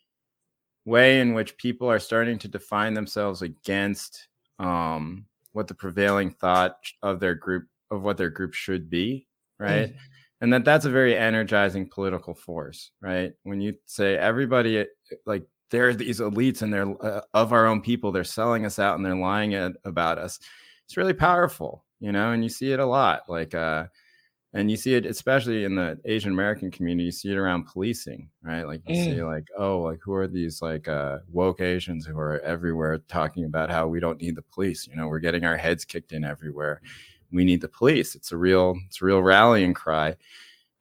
way 0.86 1.20
in 1.20 1.36
which 1.36 1.58
people 1.58 1.90
are 1.90 2.00
starting 2.00 2.40
to 2.40 2.48
define 2.48 2.96
themselves 2.96 3.44
against 3.44 4.28
um, 4.58 5.26
what 5.52 5.68
the 5.68 5.76
prevailing 5.76 6.32
thought 6.32 6.78
of 7.04 7.20
their 7.20 7.36
group 7.36 7.68
of 7.92 8.02
what 8.02 8.18
their 8.18 8.32
group 8.32 8.56
should 8.56 8.90
be, 8.90 9.28
right? 9.60 9.92
Mm. 9.92 9.98
And 10.42 10.54
that 10.54 10.66
that's 10.66 10.86
a 10.86 10.90
very 10.90 11.16
energizing 11.16 11.88
political 11.88 12.34
force, 12.34 12.90
right? 13.00 13.34
When 13.44 13.62
you 13.62 13.76
say 13.86 14.18
everybody 14.18 14.88
like 15.28 15.46
there 15.70 15.90
are 15.90 15.94
these 15.94 16.20
elites 16.20 16.62
and 16.62 16.74
they're 16.74 17.06
uh, 17.06 17.22
of 17.34 17.54
our 17.54 17.66
own 17.66 17.82
people, 17.82 18.12
they're 18.12 18.24
selling 18.24 18.66
us 18.66 18.80
out 18.80 18.96
and 18.96 19.06
they're 19.06 19.16
lying 19.16 19.54
about 19.86 20.18
us. 20.18 20.40
It's 20.86 20.98
really 20.98 21.14
powerful, 21.14 21.86
you 22.00 22.12
know, 22.12 22.32
and 22.32 22.44
you 22.44 22.50
see 22.50 22.72
it 22.72 22.80
a 22.80 22.86
lot. 22.86 23.24
Like 23.28 23.56
uh, 23.56 23.86
and 24.54 24.70
you 24.70 24.78
see 24.78 24.94
it 24.94 25.06
especially 25.06 25.64
in 25.64 25.76
the 25.76 26.00
asian 26.06 26.32
american 26.32 26.72
community 26.72 27.06
you 27.06 27.12
see 27.12 27.32
it 27.32 27.38
around 27.38 27.66
policing 27.66 28.30
right 28.44 28.66
like 28.68 28.82
you 28.88 28.96
mm. 28.96 29.04
see 29.04 29.24
like 29.24 29.48
oh 29.58 29.80
like 29.80 30.00
who 30.04 30.14
are 30.14 30.28
these 30.28 30.62
like 30.62 30.88
uh 30.88 31.18
woke 31.32 31.62
asians 31.62 32.06
who 32.06 32.18
are 32.18 32.40
everywhere 32.42 33.00
talking 33.08 33.46
about 33.46 33.70
how 33.70 33.88
we 33.88 34.00
don't 34.00 34.22
need 34.22 34.36
the 34.36 34.42
police 34.42 34.88
you 34.88 34.96
know 34.96 35.08
we're 35.08 35.20
getting 35.20 35.44
our 35.44 35.58
heads 35.58 35.84
kicked 35.84 36.12
in 36.12 36.24
everywhere 36.24 36.82
we 37.32 37.44
need 37.44 37.62
the 37.62 37.68
police 37.68 38.16
it's 38.16 38.32
a 38.32 38.38
real 38.38 38.76
it's 38.86 39.02
a 39.02 39.06
real 39.06 39.22
rallying 39.22 39.74
cry 39.74 40.16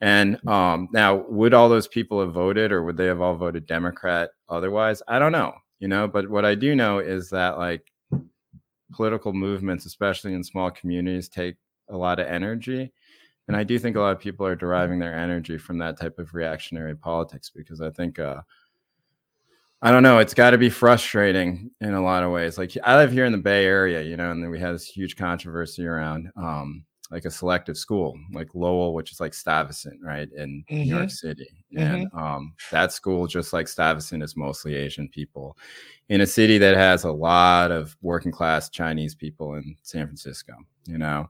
and 0.02 0.46
um 0.46 0.88
now 0.92 1.24
would 1.28 1.54
all 1.54 1.70
those 1.70 1.88
people 1.88 2.20
have 2.20 2.32
voted 2.34 2.72
or 2.72 2.82
would 2.84 2.98
they 2.98 3.06
have 3.06 3.22
all 3.22 3.34
voted 3.34 3.66
democrat 3.66 4.30
otherwise? 4.50 5.00
I 5.08 5.18
don't 5.18 5.32
know 5.32 5.54
you 5.78 5.88
know 5.88 6.06
but 6.06 6.28
what 6.28 6.44
i 6.44 6.54
do 6.54 6.76
know 6.76 6.98
is 7.00 7.30
that 7.30 7.58
like 7.58 7.90
political 8.92 9.32
movements 9.32 9.86
especially 9.86 10.34
in 10.34 10.44
small 10.44 10.70
communities 10.70 11.28
take 11.28 11.56
a 11.88 11.96
lot 11.96 12.18
of 12.18 12.26
energy. 12.26 12.92
And 13.48 13.56
I 13.56 13.64
do 13.64 13.78
think 13.78 13.96
a 13.96 14.00
lot 14.00 14.12
of 14.12 14.20
people 14.20 14.46
are 14.46 14.56
deriving 14.56 14.98
their 14.98 15.14
energy 15.14 15.58
from 15.58 15.78
that 15.78 15.98
type 15.98 16.18
of 16.18 16.34
reactionary 16.34 16.96
politics 16.96 17.50
because 17.54 17.80
I 17.80 17.90
think 17.90 18.18
uh, 18.18 18.40
I 19.82 19.90
don't 19.90 20.04
know, 20.04 20.18
it's 20.18 20.34
got 20.34 20.50
to 20.50 20.58
be 20.58 20.70
frustrating 20.70 21.70
in 21.80 21.94
a 21.94 22.02
lot 22.02 22.22
of 22.22 22.30
ways. 22.30 22.56
Like 22.56 22.76
I 22.84 22.96
live 22.96 23.12
here 23.12 23.24
in 23.24 23.32
the 23.32 23.38
Bay 23.38 23.64
Area, 23.64 24.02
you 24.02 24.16
know, 24.16 24.30
and 24.30 24.42
then 24.42 24.50
we 24.50 24.60
had 24.60 24.74
this 24.74 24.86
huge 24.86 25.16
controversy 25.16 25.84
around 25.86 26.30
um, 26.36 26.84
like 27.12 27.26
a 27.26 27.30
selective 27.30 27.76
school, 27.76 28.18
like 28.32 28.54
Lowell, 28.54 28.94
which 28.94 29.12
is 29.12 29.20
like 29.20 29.34
Stuyvesant, 29.34 30.00
right, 30.02 30.30
in 30.34 30.64
mm-hmm. 30.64 30.74
New 30.74 30.82
York 30.84 31.02
mm-hmm. 31.02 31.08
City. 31.10 31.48
And 31.76 32.10
mm-hmm. 32.10 32.18
um, 32.18 32.54
that 32.70 32.90
school, 32.90 33.26
just 33.26 33.52
like 33.52 33.68
Stuyvesant, 33.68 34.22
is 34.22 34.34
mostly 34.34 34.74
Asian 34.74 35.08
people 35.08 35.58
in 36.08 36.22
a 36.22 36.26
city 36.26 36.56
that 36.58 36.74
has 36.74 37.04
a 37.04 37.12
lot 37.12 37.70
of 37.70 37.96
working 38.00 38.32
class 38.32 38.70
Chinese 38.70 39.14
people 39.14 39.54
in 39.56 39.76
San 39.82 40.06
Francisco, 40.06 40.54
you 40.86 40.96
know. 40.96 41.28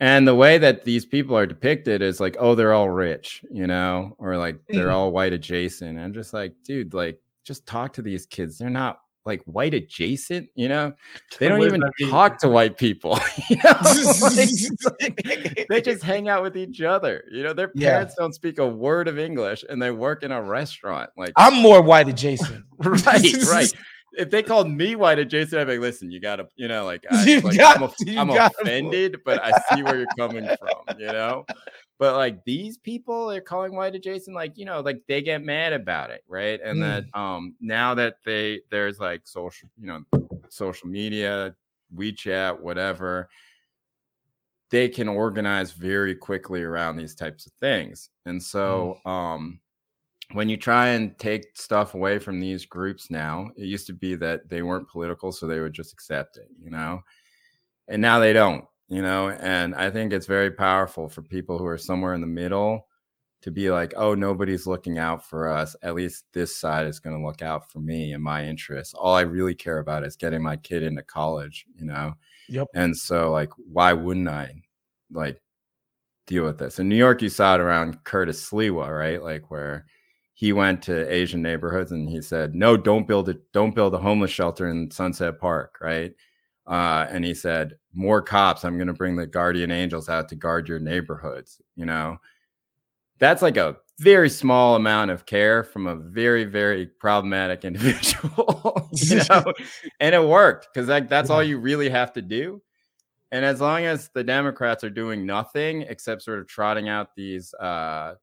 And 0.00 0.26
the 0.26 0.34
way 0.34 0.58
that 0.58 0.84
these 0.84 1.06
people 1.06 1.36
are 1.36 1.46
depicted 1.46 2.02
is 2.02 2.20
like, 2.20 2.36
oh, 2.40 2.56
they're 2.56 2.74
all 2.74 2.90
rich, 2.90 3.44
you 3.50 3.68
know, 3.68 4.14
or 4.18 4.36
like 4.36 4.58
they're 4.68 4.88
mm. 4.88 4.92
all 4.92 5.12
white 5.12 5.32
adjacent. 5.32 5.98
I'm 5.98 6.12
just 6.12 6.34
like, 6.34 6.52
dude, 6.64 6.92
like, 6.92 7.18
just 7.44 7.64
talk 7.64 7.92
to 7.92 8.02
these 8.02 8.26
kids. 8.26 8.58
They're 8.58 8.68
not 8.68 9.02
like 9.26 9.42
white 9.44 9.74
adjacent, 9.74 10.48
you 10.54 10.68
know. 10.68 10.92
They 11.38 11.48
don't 11.48 11.62
even 11.62 11.82
talk 12.08 12.38
to 12.38 12.48
white 12.48 12.76
people. 12.76 13.18
You 13.48 13.56
know? 13.62 13.72
like, 15.00 15.66
they 15.68 15.80
just 15.80 16.02
hang 16.02 16.28
out 16.28 16.42
with 16.42 16.56
each 16.56 16.80
other. 16.80 17.24
You 17.30 17.44
know, 17.44 17.52
their 17.52 17.68
parents 17.68 18.14
yeah. 18.16 18.22
don't 18.22 18.32
speak 18.32 18.58
a 18.58 18.66
word 18.66 19.08
of 19.08 19.18
English, 19.18 19.64
and 19.68 19.80
they 19.80 19.90
work 19.90 20.22
in 20.22 20.32
a 20.32 20.42
restaurant. 20.42 21.10
Like 21.16 21.32
I'm 21.36 21.62
more 21.62 21.82
white 21.82 22.08
adjacent. 22.08 22.64
right, 22.78 23.44
right 23.44 23.72
if 24.16 24.30
they 24.30 24.42
called 24.42 24.70
me 24.70 24.96
white 24.96 25.18
adjacent, 25.18 25.60
I'd 25.60 25.66
be 25.66 25.72
like, 25.72 25.80
listen, 25.80 26.10
you 26.10 26.20
gotta, 26.20 26.48
you 26.56 26.68
know, 26.68 26.84
like, 26.84 27.04
I, 27.10 27.38
like 27.40 27.56
got, 27.56 27.82
I'm, 28.08 28.30
I'm 28.30 28.30
offended, 28.30 29.18
but 29.24 29.42
I 29.44 29.52
see 29.68 29.82
where 29.82 29.98
you're 29.98 30.06
coming 30.18 30.46
from, 30.58 30.98
you 30.98 31.06
know. 31.06 31.44
But 31.98 32.16
like 32.16 32.44
these 32.44 32.76
people 32.76 33.30
are 33.30 33.40
calling 33.40 33.74
white 33.74 33.94
adjacent, 33.94 34.36
like 34.36 34.58
you 34.58 34.66
know, 34.66 34.80
like 34.80 35.00
they 35.08 35.22
get 35.22 35.42
mad 35.42 35.72
about 35.72 36.10
it, 36.10 36.22
right? 36.28 36.60
And 36.62 36.78
mm. 36.78 36.82
that 36.82 37.18
um 37.18 37.54
now 37.60 37.94
that 37.94 38.16
they 38.24 38.60
there's 38.70 39.00
like 39.00 39.22
social, 39.24 39.70
you 39.80 39.86
know, 39.86 40.28
social 40.48 40.88
media, 40.88 41.54
WeChat, 41.96 42.60
whatever, 42.60 43.30
they 44.70 44.88
can 44.88 45.08
organize 45.08 45.72
very 45.72 46.14
quickly 46.14 46.62
around 46.62 46.96
these 46.96 47.14
types 47.14 47.46
of 47.46 47.52
things. 47.52 48.10
And 48.26 48.42
so 48.42 48.98
mm. 49.06 49.10
um 49.10 49.60
when 50.32 50.48
you 50.48 50.56
try 50.56 50.88
and 50.88 51.16
take 51.18 51.46
stuff 51.54 51.94
away 51.94 52.18
from 52.18 52.40
these 52.40 52.66
groups 52.66 53.10
now, 53.10 53.48
it 53.56 53.64
used 53.64 53.86
to 53.86 53.92
be 53.92 54.16
that 54.16 54.48
they 54.48 54.60
weren't 54.60 54.88
political, 54.90 55.30
so 55.30 55.46
they 55.46 55.60
would 55.60 55.72
just 55.72 55.92
accept 55.92 56.36
it, 56.36 56.48
you 56.60 56.68
know, 56.68 57.00
and 57.86 58.02
now 58.02 58.18
they 58.18 58.32
don't, 58.32 58.64
you 58.88 59.02
know. 59.02 59.30
And 59.30 59.74
I 59.74 59.90
think 59.90 60.12
it's 60.12 60.26
very 60.26 60.50
powerful 60.50 61.08
for 61.08 61.22
people 61.22 61.58
who 61.58 61.66
are 61.66 61.78
somewhere 61.78 62.14
in 62.14 62.20
the 62.20 62.26
middle 62.26 62.86
to 63.42 63.50
be 63.50 63.70
like, 63.70 63.94
oh, 63.96 64.14
nobody's 64.14 64.66
looking 64.66 64.98
out 64.98 65.24
for 65.24 65.48
us. 65.48 65.76
At 65.82 65.94
least 65.94 66.24
this 66.32 66.56
side 66.56 66.86
is 66.86 66.98
going 66.98 67.16
to 67.16 67.24
look 67.24 67.42
out 67.42 67.70
for 67.70 67.78
me 67.80 68.12
and 68.12 68.22
my 68.22 68.44
interests. 68.44 68.94
All 68.94 69.14
I 69.14 69.20
really 69.20 69.54
care 69.54 69.78
about 69.78 70.04
is 70.04 70.16
getting 70.16 70.42
my 70.42 70.56
kid 70.56 70.82
into 70.82 71.02
college, 71.02 71.66
you 71.78 71.86
know. 71.86 72.14
Yep. 72.48 72.68
And 72.74 72.96
so, 72.96 73.30
like, 73.30 73.50
why 73.56 73.92
wouldn't 73.92 74.28
I, 74.28 74.62
like, 75.12 75.40
deal 76.26 76.44
with 76.44 76.58
this? 76.58 76.78
In 76.78 76.88
New 76.88 76.96
York, 76.96 77.22
you 77.22 77.28
saw 77.28 77.54
it 77.54 77.60
around 77.60 78.02
Curtis 78.04 78.50
Sliwa, 78.50 78.88
right? 78.96 79.22
Like, 79.22 79.50
where 79.50 79.86
he 80.34 80.52
went 80.52 80.82
to 80.82 81.12
Asian 81.12 81.40
neighborhoods 81.40 81.92
and 81.92 82.08
he 82.10 82.20
said, 82.20 82.54
"No, 82.54 82.76
don't 82.76 83.08
build 83.08 83.30
it. 83.30 83.40
Don't 83.52 83.74
build 83.74 83.94
a 83.94 83.98
homeless 83.98 84.30
shelter 84.30 84.68
in 84.68 84.90
Sunset 84.90 85.40
Park." 85.40 85.78
Right? 85.80 86.14
Uh, 86.66 87.06
and 87.10 87.24
he 87.24 87.34
said, 87.34 87.76
"More 87.94 88.20
cops. 88.22 88.64
I'm 88.64 88.76
going 88.76 88.88
to 88.88 88.92
bring 88.92 89.16
the 89.16 89.26
guardian 89.26 89.70
angels 89.70 90.08
out 90.08 90.28
to 90.30 90.34
guard 90.34 90.68
your 90.68 90.78
neighborhoods." 90.78 91.60
You 91.76 91.86
know, 91.86 92.18
that's 93.18 93.42
like 93.42 93.56
a 93.56 93.76
very 93.98 94.28
small 94.28 94.76
amount 94.76 95.10
of 95.10 95.24
care 95.26 95.64
from 95.64 95.86
a 95.86 95.96
very 95.96 96.44
very 96.44 96.86
problematic 96.86 97.64
individual. 97.64 98.88
you 98.92 99.20
know, 99.30 99.52
and 100.00 100.14
it 100.14 100.24
worked 100.24 100.68
because 100.72 100.88
like 100.88 101.08
that's 101.08 101.30
all 101.30 101.42
you 101.42 101.58
really 101.58 101.88
have 101.88 102.12
to 102.14 102.22
do. 102.22 102.60
And 103.32 103.44
as 103.44 103.60
long 103.60 103.84
as 103.84 104.08
the 104.14 104.22
Democrats 104.22 104.84
are 104.84 104.90
doing 104.90 105.26
nothing 105.26 105.82
except 105.82 106.22
sort 106.22 106.38
of 106.38 106.46
trotting 106.46 106.88
out 106.88 107.14
these 107.16 107.52
uh, 107.54 108.14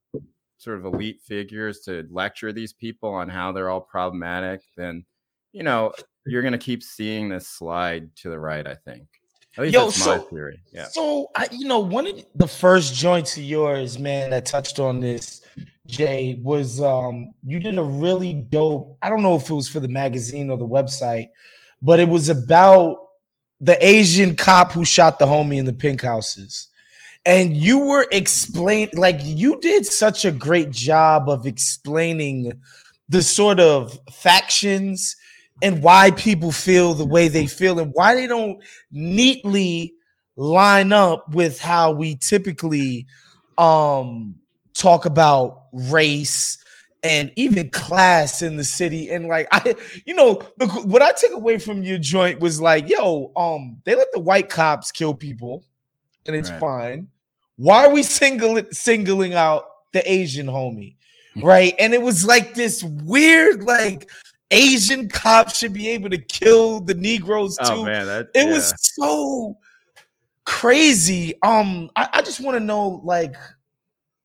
sort 0.58 0.78
of 0.78 0.86
elite 0.86 1.22
figures 1.22 1.82
to 1.82 2.08
lecture 2.10 2.54
these 2.54 2.72
people 2.72 3.10
on 3.14 3.28
how 3.28 3.52
they're 3.52 3.70
all 3.70 3.82
problematic, 3.82 4.62
then 4.78 5.06
you 5.52 5.64
know 5.64 5.94
you're 6.26 6.42
going 6.42 6.54
to 6.54 6.58
keep 6.58 6.84
seeing 6.84 7.30
this 7.30 7.48
slide 7.48 8.16
to 8.18 8.30
the 8.30 8.40
right. 8.40 8.66
I 8.66 8.76
think. 8.76 9.08
At 9.58 9.64
least 9.64 9.74
Yo, 9.74 9.86
that's 9.86 10.04
so, 10.04 10.18
my 10.18 10.24
theory. 10.24 10.62
Yeah. 10.72 10.86
So 10.86 11.30
I, 11.36 11.48
you 11.52 11.68
know, 11.68 11.80
one 11.80 12.08
of 12.08 12.26
the 12.36 12.48
first 12.48 12.96
joints 12.96 13.38
of 13.38 13.44
yours, 13.44 14.00
man, 14.00 14.32
that 14.32 14.48
touched 14.48 14.80
on 14.80 15.00
this, 15.00 15.42
Jay, 15.86 16.40
was 16.42 16.82
um 16.82 17.34
you 17.44 17.60
did 17.60 17.78
a 17.78 17.84
really 17.84 18.34
dope. 18.34 18.98
I 19.02 19.10
don't 19.10 19.22
know 19.22 19.36
if 19.36 19.50
it 19.50 19.54
was 19.54 19.70
for 19.70 19.80
the 19.80 19.88
magazine 19.88 20.50
or 20.50 20.58
the 20.58 20.68
website, 20.68 21.30
but 21.82 22.00
it 22.00 22.10
was 22.10 22.30
about 22.30 22.98
the 23.62 23.78
Asian 23.86 24.36
cop 24.36 24.72
who 24.72 24.84
shot 24.84 25.20
the 25.20 25.26
homie 25.26 25.58
in 25.58 25.66
the 25.66 25.74
pink 25.74 26.02
houses 26.02 26.68
and 27.26 27.56
you 27.56 27.80
were 27.80 28.06
explain 28.12 28.90
like 28.94 29.18
you 29.22 29.60
did 29.62 29.86
such 29.86 30.26
a 30.26 30.32
great 30.32 30.72
job 30.72 31.30
of 31.30 31.46
explaining 31.46 32.60
the 33.10 33.22
sort 33.22 33.60
of 33.60 33.98
factions 34.12 35.16
and 35.64 35.82
why 35.82 36.12
people 36.12 36.52
feel 36.52 36.94
the 36.94 37.06
way 37.06 37.28
they 37.28 37.48
feel 37.48 37.80
and 37.80 37.92
why 37.94 38.14
they 38.14 38.28
don't 38.28 38.62
neatly 38.92 39.94
line 40.36 40.94
up 40.94 41.34
with 41.34 41.60
how 41.60 41.92
we 41.92 42.16
typically 42.16 43.08
um 43.58 44.36
talk 44.76 45.06
about 45.06 45.66
race 45.72 46.58
and 47.04 47.32
even 47.36 47.70
class 47.70 48.42
in 48.42 48.58
the 48.58 48.64
city 48.64 49.10
and 49.10 49.28
like 49.28 49.48
i 49.52 49.76
you 50.06 50.14
know 50.14 50.42
the, 50.58 50.68
what 50.68 51.02
i 51.02 51.12
took 51.12 51.32
away 51.32 51.58
from 51.58 51.82
your 51.84 51.98
joint 51.98 52.40
was 52.40 52.60
like 52.62 52.88
yo 52.88 53.32
um 53.36 53.78
they 53.86 53.96
let 53.96 54.12
the 54.14 54.20
white 54.20 54.50
cops 54.50 54.92
kill 54.92 55.14
people 55.14 55.64
and 56.26 56.36
it's 56.36 56.50
right. 56.52 56.60
fine 56.60 57.08
why 57.58 57.86
are 57.86 57.92
we 57.92 58.04
singling 58.04 58.66
singling 58.72 59.34
out 59.34 59.66
the 59.94 60.12
Asian 60.12 60.48
homie? 60.48 60.96
Right. 61.36 61.74
And 61.80 61.94
it 61.94 62.02
was 62.02 62.26
like 62.26 62.54
this 62.54 62.84
weird, 62.84 63.64
like 63.64 64.10
Asian 64.52 65.10
cops 65.10 65.58
should 65.58 65.74
be 65.74 65.90
able 65.90 66.10
to 66.10 66.18
kill 66.18 66.80
the 66.80 66.94
Negroes 66.94 67.58
oh, 67.62 67.70
too. 67.70 67.82
Oh, 67.82 67.86
man, 67.86 68.06
that, 68.06 68.28
it 68.36 68.46
yeah. 68.46 68.54
was 68.54 68.74
so 68.78 69.58
crazy. 70.46 71.34
Um, 71.44 71.90
I, 71.96 72.10
I 72.14 72.22
just 72.22 72.40
want 72.40 72.58
to 72.58 72.64
know 72.64 73.02
like 73.04 73.36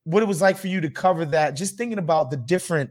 what 0.05 0.23
it 0.23 0.27
was 0.27 0.41
like 0.41 0.57
for 0.57 0.69
you 0.69 0.81
to 0.81 0.91
cover 0.91 1.25
that. 1.27 1.53
Just 1.53 1.77
thinking 1.77 1.99
about 1.99 2.31
the 2.31 2.37
different 2.37 2.91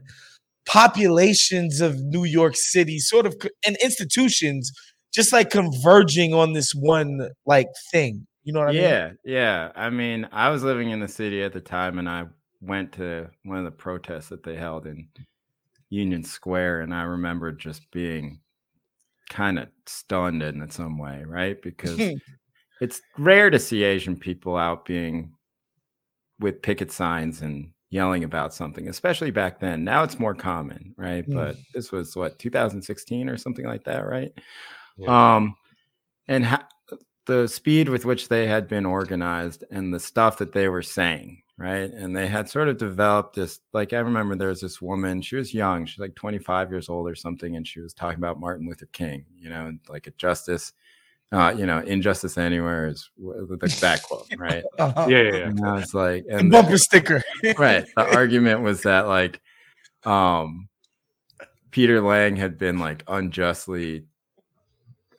populations 0.66 1.80
of 1.80 2.00
New 2.00 2.24
York 2.24 2.56
City, 2.56 2.98
sort 2.98 3.26
of, 3.26 3.36
and 3.66 3.76
institutions, 3.82 4.72
just 5.12 5.32
like 5.32 5.50
converging 5.50 6.34
on 6.34 6.52
this 6.52 6.72
one 6.74 7.30
like 7.46 7.68
thing. 7.90 8.26
You 8.44 8.52
know 8.52 8.60
what 8.60 8.70
I 8.70 8.72
yeah, 8.72 8.80
mean? 9.08 9.18
Yeah, 9.24 9.34
yeah. 9.34 9.72
I 9.74 9.90
mean, 9.90 10.28
I 10.32 10.48
was 10.50 10.62
living 10.62 10.90
in 10.90 11.00
the 11.00 11.08
city 11.08 11.42
at 11.42 11.52
the 11.52 11.60
time, 11.60 11.98
and 11.98 12.08
I 12.08 12.24
went 12.60 12.92
to 12.92 13.28
one 13.44 13.58
of 13.58 13.64
the 13.64 13.70
protests 13.70 14.28
that 14.28 14.42
they 14.42 14.56
held 14.56 14.86
in 14.86 15.08
Union 15.90 16.22
Square, 16.22 16.82
and 16.82 16.94
I 16.94 17.02
remember 17.02 17.52
just 17.52 17.90
being 17.90 18.40
kind 19.28 19.58
of 19.58 19.68
stunned 19.86 20.42
in 20.42 20.68
some 20.70 20.98
way, 20.98 21.24
right? 21.26 21.60
Because 21.60 21.98
it's 22.80 23.00
rare 23.16 23.50
to 23.50 23.58
see 23.58 23.84
Asian 23.84 24.16
people 24.16 24.56
out 24.56 24.84
being 24.84 25.32
with 26.40 26.62
picket 26.62 26.92
signs 26.92 27.42
and 27.42 27.70
yelling 27.90 28.24
about 28.24 28.54
something, 28.54 28.88
especially 28.88 29.30
back 29.30 29.60
then. 29.60 29.84
Now 29.84 30.02
it's 30.02 30.18
more 30.18 30.34
common, 30.34 30.94
right? 30.96 31.28
Mm. 31.28 31.34
But 31.34 31.56
this 31.74 31.90
was 31.90 32.14
what 32.14 32.38
2016 32.38 33.28
or 33.28 33.36
something 33.36 33.64
like 33.64 33.84
that, 33.84 34.06
right? 34.06 34.32
Yeah. 34.96 35.36
Um, 35.36 35.56
and 36.26 36.44
ha- 36.44 36.68
the 37.26 37.46
speed 37.46 37.88
with 37.88 38.04
which 38.04 38.28
they 38.28 38.46
had 38.46 38.68
been 38.68 38.86
organized 38.86 39.64
and 39.70 39.92
the 39.92 40.00
stuff 40.00 40.38
that 40.38 40.52
they 40.52 40.68
were 40.68 40.82
saying, 40.82 41.42
right? 41.58 41.92
And 41.92 42.16
they 42.16 42.26
had 42.26 42.48
sort 42.48 42.68
of 42.68 42.78
developed 42.78 43.34
this. 43.34 43.60
Like 43.72 43.92
I 43.92 43.98
remember 43.98 44.36
there 44.36 44.48
was 44.48 44.60
this 44.60 44.80
woman. 44.80 45.20
She 45.20 45.36
was 45.36 45.52
young. 45.52 45.84
She's 45.84 45.98
like 45.98 46.14
25 46.14 46.70
years 46.70 46.88
old 46.88 47.08
or 47.08 47.14
something, 47.14 47.56
and 47.56 47.66
she 47.66 47.80
was 47.80 47.92
talking 47.92 48.18
about 48.18 48.40
Martin 48.40 48.66
Luther 48.66 48.88
King, 48.92 49.26
you 49.36 49.50
know, 49.50 49.76
like 49.88 50.06
a 50.06 50.12
justice 50.12 50.72
uh, 51.30 51.54
you 51.56 51.66
know, 51.66 51.78
injustice 51.80 52.38
anywhere 52.38 52.86
is 52.86 53.10
the 53.18 53.78
that 53.80 54.02
quote, 54.02 54.26
right? 54.38 54.64
Uh-huh. 54.78 55.06
Yeah, 55.08 55.22
yeah, 55.22 55.36
yeah. 55.36 55.48
And 55.48 55.66
I 55.66 55.74
was 55.74 55.92
like, 55.92 56.24
and 56.30 56.50
bumper 56.50 56.72
the, 56.72 56.78
sticker, 56.78 57.22
right? 57.58 57.86
The 57.96 58.02
argument 58.16 58.62
was 58.62 58.82
that 58.82 59.06
like, 59.06 59.40
um, 60.04 60.68
Peter 61.70 62.00
Liang 62.00 62.36
had 62.36 62.56
been 62.56 62.78
like 62.78 63.04
unjustly 63.08 64.04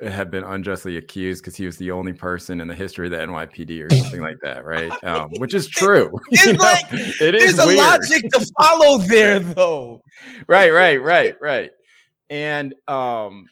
had 0.01 0.31
been 0.31 0.43
unjustly 0.43 0.97
accused 0.97 1.43
because 1.43 1.55
he 1.55 1.65
was 1.65 1.77
the 1.77 1.91
only 1.91 2.13
person 2.13 2.61
in 2.61 2.67
the 2.67 2.75
history 2.75 3.07
of 3.07 3.11
the 3.11 3.17
NYPD 3.17 3.85
or 3.85 3.93
something 3.93 4.21
like 4.21 4.37
that, 4.43 4.65
right? 4.65 4.91
Um, 5.03 5.29
which 5.37 5.53
is 5.53 5.67
true. 5.67 6.11
It's 6.31 6.59
like 6.59 6.85
it 6.91 7.35
is 7.35 7.55
there's 7.55 7.73
a 7.73 7.77
logic 7.77 8.29
to 8.31 8.45
follow 8.59 8.97
there, 8.99 9.39
though. 9.39 10.01
Right, 10.47 10.71
right, 10.71 11.01
right, 11.01 11.35
right. 11.41 11.71
And 12.29 12.75
um, 12.87 13.47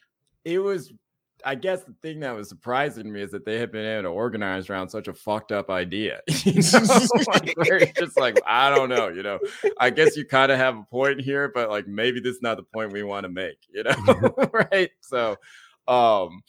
it 0.45 0.59
was 0.59 0.93
I 1.45 1.55
guess 1.55 1.83
the 1.83 1.93
thing 2.01 2.19
that 2.21 2.35
was 2.35 2.49
surprising 2.49 3.05
to 3.05 3.09
me 3.09 3.21
is 3.21 3.31
that 3.31 3.45
they 3.45 3.57
had 3.57 3.71
been 3.71 3.85
able 3.85 4.03
to 4.03 4.09
organize 4.09 4.69
around 4.69 4.89
such 4.89 5.07
a 5.07 5.13
fucked 5.13 5.51
up 5.51 5.69
idea. 5.69 6.21
You 6.43 6.61
know, 6.61 7.07
like, 7.27 7.95
just 7.95 8.17
like 8.17 8.37
I 8.45 8.69
don't 8.73 8.89
know, 8.89 9.09
you 9.09 9.23
know. 9.23 9.39
I 9.79 9.89
guess 9.89 10.15
you 10.15 10.25
kind 10.25 10.51
of 10.51 10.57
have 10.57 10.77
a 10.77 10.83
point 10.83 11.21
here, 11.21 11.49
but 11.53 11.69
like 11.69 11.87
maybe 11.87 12.19
this 12.19 12.35
is 12.35 12.41
not 12.41 12.57
the 12.57 12.63
point 12.63 12.93
we 12.93 13.03
want 13.03 13.23
to 13.23 13.29
make, 13.29 13.57
you 13.69 13.83
know, 13.83 14.49
right? 14.53 14.89
So, 15.01 15.35
um, 15.87 16.41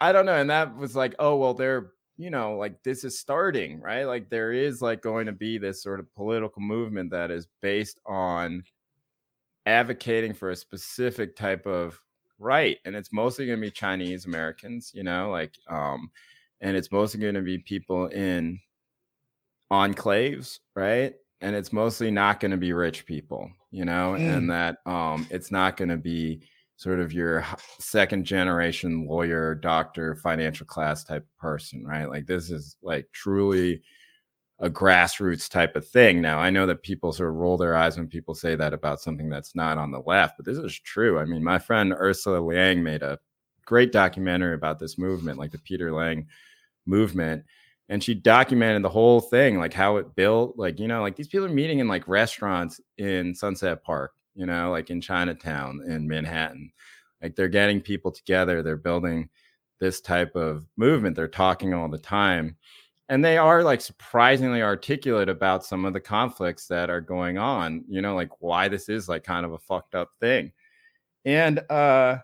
I 0.00 0.12
don't 0.12 0.26
know, 0.26 0.36
and 0.36 0.50
that 0.50 0.76
was 0.76 0.96
like, 0.96 1.14
oh 1.18 1.36
well, 1.36 1.54
they're 1.54 1.92
you 2.18 2.30
know, 2.30 2.56
like 2.56 2.82
this 2.82 3.04
is 3.04 3.18
starting, 3.18 3.80
right? 3.80 4.04
Like 4.04 4.28
there 4.28 4.52
is 4.52 4.82
like 4.82 5.00
going 5.02 5.26
to 5.26 5.32
be 5.32 5.58
this 5.58 5.82
sort 5.82 5.98
of 5.98 6.14
political 6.14 6.62
movement 6.62 7.10
that 7.10 7.30
is 7.30 7.48
based 7.60 8.00
on 8.06 8.62
advocating 9.66 10.34
for 10.34 10.50
a 10.50 10.56
specific 10.56 11.36
type 11.36 11.66
of 11.66 12.00
right 12.38 12.78
and 12.84 12.96
it's 12.96 13.12
mostly 13.12 13.46
going 13.46 13.58
to 13.58 13.64
be 13.64 13.70
chinese 13.70 14.26
americans 14.26 14.90
you 14.94 15.04
know 15.04 15.30
like 15.30 15.54
um 15.68 16.10
and 16.60 16.76
it's 16.76 16.90
mostly 16.90 17.20
going 17.20 17.34
to 17.34 17.42
be 17.42 17.58
people 17.58 18.06
in 18.06 18.58
enclaves 19.70 20.58
right 20.74 21.14
and 21.40 21.54
it's 21.54 21.72
mostly 21.72 22.10
not 22.10 22.40
going 22.40 22.50
to 22.50 22.56
be 22.56 22.72
rich 22.72 23.06
people 23.06 23.48
you 23.70 23.84
know 23.84 24.16
mm. 24.18 24.36
and 24.36 24.50
that 24.50 24.78
um 24.86 25.26
it's 25.30 25.52
not 25.52 25.76
going 25.76 25.88
to 25.88 25.96
be 25.96 26.42
sort 26.82 27.00
of 27.00 27.12
your 27.12 27.44
second 27.78 28.24
generation 28.24 29.06
lawyer 29.06 29.54
doctor 29.54 30.14
financial 30.16 30.66
class 30.66 31.04
type 31.04 31.22
of 31.22 31.38
person 31.38 31.84
right 31.84 32.08
like 32.08 32.26
this 32.26 32.50
is 32.50 32.76
like 32.82 33.06
truly 33.12 33.80
a 34.62 34.70
grassroots 34.70 35.50
type 35.50 35.74
of 35.74 35.86
thing. 35.86 36.22
Now, 36.22 36.38
I 36.38 36.48
know 36.48 36.66
that 36.66 36.84
people 36.84 37.12
sort 37.12 37.30
of 37.30 37.34
roll 37.34 37.56
their 37.56 37.74
eyes 37.76 37.96
when 37.96 38.06
people 38.06 38.32
say 38.32 38.54
that 38.54 38.72
about 38.72 39.00
something 39.00 39.28
that's 39.28 39.56
not 39.56 39.76
on 39.76 39.90
the 39.90 40.02
left, 40.06 40.36
but 40.36 40.46
this 40.46 40.56
is 40.56 40.78
true. 40.78 41.18
I 41.18 41.24
mean, 41.24 41.42
my 41.42 41.58
friend 41.58 41.92
Ursula 41.92 42.38
Liang 42.38 42.80
made 42.80 43.02
a 43.02 43.18
great 43.66 43.90
documentary 43.90 44.54
about 44.54 44.78
this 44.78 44.98
movement, 44.98 45.38
like 45.38 45.50
the 45.50 45.58
Peter 45.58 45.92
Liang 45.92 46.28
movement. 46.86 47.44
And 47.88 48.02
she 48.02 48.14
documented 48.14 48.84
the 48.84 48.88
whole 48.88 49.20
thing, 49.20 49.58
like 49.58 49.74
how 49.74 49.96
it 49.96 50.14
built, 50.14 50.56
like, 50.56 50.78
you 50.78 50.86
know, 50.86 51.02
like 51.02 51.16
these 51.16 51.28
people 51.28 51.46
are 51.46 51.50
meeting 51.50 51.80
in 51.80 51.88
like 51.88 52.06
restaurants 52.06 52.80
in 52.98 53.34
Sunset 53.34 53.82
Park, 53.82 54.12
you 54.34 54.46
know, 54.46 54.70
like 54.70 54.90
in 54.90 55.00
Chinatown 55.00 55.82
in 55.86 56.08
Manhattan. 56.08 56.72
Like 57.22 57.36
they're 57.36 57.48
getting 57.48 57.80
people 57.80 58.10
together, 58.10 58.62
they're 58.62 58.76
building 58.76 59.28
this 59.78 60.00
type 60.00 60.34
of 60.36 60.66
movement, 60.76 61.16
they're 61.16 61.28
talking 61.28 61.74
all 61.74 61.88
the 61.88 61.98
time 61.98 62.56
and 63.12 63.22
they 63.22 63.36
are 63.36 63.62
like 63.62 63.82
surprisingly 63.82 64.62
articulate 64.62 65.28
about 65.28 65.66
some 65.66 65.84
of 65.84 65.92
the 65.92 66.00
conflicts 66.00 66.66
that 66.66 66.88
are 66.88 67.00
going 67.00 67.36
on 67.36 67.84
you 67.86 68.00
know 68.00 68.14
like 68.14 68.30
why 68.40 68.68
this 68.68 68.88
is 68.88 69.06
like 69.08 69.22
kind 69.22 69.44
of 69.44 69.52
a 69.52 69.58
fucked 69.58 69.94
up 69.94 70.10
thing 70.18 70.50
and 71.26 71.58
uh 71.70 72.16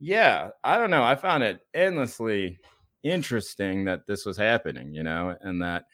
yeah 0.00 0.50
i 0.62 0.76
don't 0.76 0.90
know 0.90 1.02
i 1.02 1.14
found 1.14 1.42
it 1.42 1.60
endlessly 1.72 2.58
interesting 3.02 3.84
that 3.84 4.06
this 4.06 4.26
was 4.26 4.36
happening 4.36 4.92
you 4.92 5.02
know 5.02 5.34
and 5.40 5.62
that 5.62 5.84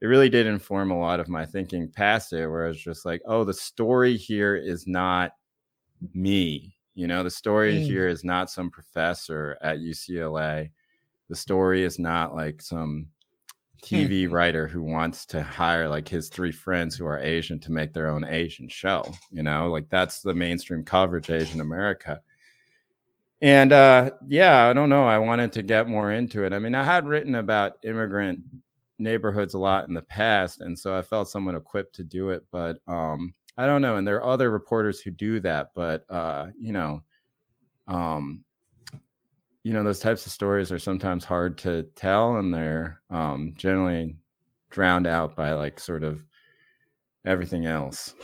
it 0.00 0.06
really 0.06 0.28
did 0.28 0.46
inform 0.46 0.90
a 0.90 0.98
lot 0.98 1.20
of 1.20 1.28
my 1.28 1.44
thinking 1.44 1.88
past 1.88 2.32
it 2.32 2.48
where 2.48 2.64
i 2.64 2.68
was 2.68 2.80
just 2.80 3.04
like 3.04 3.20
oh 3.26 3.44
the 3.44 3.54
story 3.54 4.16
here 4.16 4.56
is 4.56 4.86
not 4.86 5.32
me 6.14 6.74
you 6.94 7.06
know 7.06 7.22
the 7.22 7.30
story 7.30 7.74
mm. 7.74 7.82
here 7.82 8.08
is 8.08 8.24
not 8.24 8.50
some 8.50 8.70
professor 8.70 9.56
at 9.62 9.78
ucla 9.78 10.68
the 11.28 11.36
story 11.36 11.82
is 11.82 11.98
not 11.98 12.34
like 12.34 12.60
some 12.60 13.06
Hmm. 13.88 13.96
TV 13.96 14.30
writer 14.30 14.68
who 14.68 14.82
wants 14.82 15.24
to 15.26 15.42
hire 15.42 15.88
like 15.88 16.08
his 16.08 16.28
three 16.28 16.52
friends 16.52 16.96
who 16.96 17.06
are 17.06 17.18
Asian 17.18 17.58
to 17.60 17.72
make 17.72 17.92
their 17.92 18.08
own 18.08 18.24
Asian 18.24 18.68
show. 18.68 19.04
You 19.30 19.42
know, 19.42 19.70
like 19.70 19.88
that's 19.88 20.20
the 20.20 20.34
mainstream 20.34 20.84
coverage 20.84 21.30
Asian 21.30 21.60
America. 21.60 22.20
And 23.42 23.72
uh, 23.72 24.10
yeah, 24.28 24.68
I 24.68 24.74
don't 24.74 24.90
know. 24.90 25.06
I 25.06 25.18
wanted 25.18 25.52
to 25.52 25.62
get 25.62 25.88
more 25.88 26.12
into 26.12 26.44
it. 26.44 26.52
I 26.52 26.58
mean, 26.58 26.74
I 26.74 26.84
had 26.84 27.06
written 27.06 27.34
about 27.36 27.78
immigrant 27.82 28.40
neighborhoods 29.00 29.54
a 29.54 29.58
lot 29.58 29.88
in 29.88 29.94
the 29.94 30.02
past, 30.02 30.60
and 30.60 30.78
so 30.78 30.96
I 30.96 31.02
felt 31.02 31.28
somewhat 31.28 31.54
equipped 31.54 31.94
to 31.96 32.04
do 32.04 32.30
it. 32.30 32.44
But 32.50 32.78
um, 32.86 33.34
I 33.56 33.66
don't 33.66 33.82
know. 33.82 33.96
And 33.96 34.06
there 34.06 34.16
are 34.16 34.32
other 34.32 34.50
reporters 34.50 35.00
who 35.00 35.10
do 35.10 35.40
that, 35.40 35.70
but 35.74 36.04
uh, 36.10 36.48
you 36.58 36.72
know, 36.72 37.02
um, 37.88 38.44
you 39.62 39.72
know 39.72 39.82
those 39.82 40.00
types 40.00 40.26
of 40.26 40.32
stories 40.32 40.72
are 40.72 40.78
sometimes 40.78 41.24
hard 41.24 41.58
to 41.58 41.82
tell 41.94 42.36
and 42.36 42.52
they're 42.52 43.00
um, 43.10 43.52
generally 43.56 44.16
drowned 44.70 45.06
out 45.06 45.36
by 45.36 45.52
like 45.52 45.78
sort 45.78 46.02
of 46.02 46.24
everything 47.24 47.66
else 47.66 48.14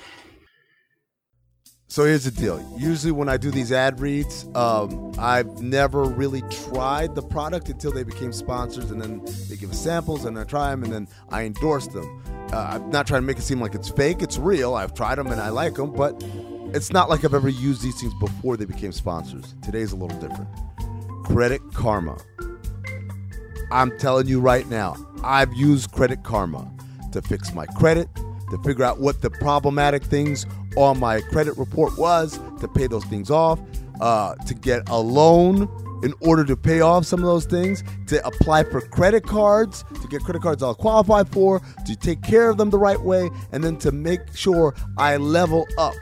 so 1.89 2.05
here's 2.05 2.25
the 2.25 2.31
deal. 2.31 2.61
Usually 2.79 3.13
when 3.13 3.29
i 3.29 3.37
do 3.37 3.51
these 3.51 3.73
ad 3.73 4.01
reads 4.01 4.47
um, 4.55 5.13
i've 5.19 5.63
never 5.63 6.05
really 6.05 6.43
tried 6.43 7.15
the 7.15 7.23
product 7.23 7.69
until 7.69 7.93
they 7.93 8.03
became 8.03 8.33
sponsors 8.33 8.91
and 8.91 9.01
then 9.01 9.25
they 9.49 9.57
give 9.57 9.71
us 9.71 9.79
samples 9.81 10.25
and 10.25 10.39
i 10.39 10.45
try 10.45 10.71
them 10.71 10.83
and 10.85 10.93
then 10.93 11.09
i 11.31 11.45
endorse 11.45 11.87
them. 11.87 12.23
Uh, 12.53 12.71
i'm 12.73 12.91
not 12.91 13.07
trying 13.07 13.23
to 13.23 13.27
make 13.27 13.39
it 13.39 13.43
seem 13.43 13.61
like 13.61 13.75
it's 13.75 13.89
fake 13.89 14.23
it's 14.23 14.39
real. 14.39 14.75
I've 14.75 14.95
tried 14.95 15.17
them 15.17 15.29
and 15.29 15.41
i 15.41 15.49
like 15.49 15.75
them 15.75 15.93
but 15.93 16.23
it's 16.75 16.93
not 16.93 17.09
like 17.09 17.25
i've 17.25 17.35
ever 17.35 17.49
used 17.49 17.83
these 17.83 18.01
things 18.01 18.15
before 18.15 18.57
they 18.57 18.65
became 18.65 18.93
sponsors. 18.93 19.55
Today's 19.63 19.93
a 19.93 19.97
little 19.97 20.19
different. 20.19 20.49
Credit 21.25 21.61
Karma. 21.73 22.17
I'm 23.73 23.97
telling 23.99 24.29
you 24.29 24.41
right 24.41 24.69
now, 24.69 24.95
I've 25.25 25.53
used 25.55 25.91
Credit 25.91 26.23
Karma 26.23 26.71
to 27.13 27.21
fix 27.21 27.53
my 27.53 27.67
credit, 27.67 28.09
to 28.51 28.59
figure 28.59 28.85
out 28.85 29.01
what 29.01 29.23
the 29.23 29.31
problematic 29.31 30.03
things 30.03 30.47
on 30.77 30.99
my 30.99 31.21
credit 31.21 31.57
report 31.57 31.99
was, 31.99 32.39
to 32.61 32.69
pay 32.69 32.87
those 32.87 33.05
things 33.05 33.31
off, 33.31 33.61
uh, 34.01 34.35
to 34.47 34.55
get 34.55 34.89
a 34.89 34.99
loan 34.99 35.69
in 36.03 36.13
order 36.21 36.45
to 36.45 36.57
pay 36.57 36.81
off 36.81 37.05
some 37.05 37.21
of 37.21 37.27
those 37.27 37.47
things, 37.47 37.83
to 38.07 38.25
apply 38.27 38.65
for 38.65 38.81
credit 38.81 39.25
cards, 39.25 39.85
to 40.01 40.09
get 40.09 40.23
credit 40.23 40.43
cards 40.43 40.63
I'll 40.63 40.75
qualify 40.75 41.25
for, 41.25 41.61
to 41.87 41.97
take 41.97 42.23
care 42.23 42.51
of 42.51 42.59
them 42.59 42.71
the 42.71 42.79
right 42.79 43.01
way, 43.01 43.31
and 43.53 43.65
then 43.65 43.77
to 43.79 43.93
make 43.93 44.21
sure 44.35 44.75
I 44.99 45.17
level 45.17 45.67
up. 45.79 45.95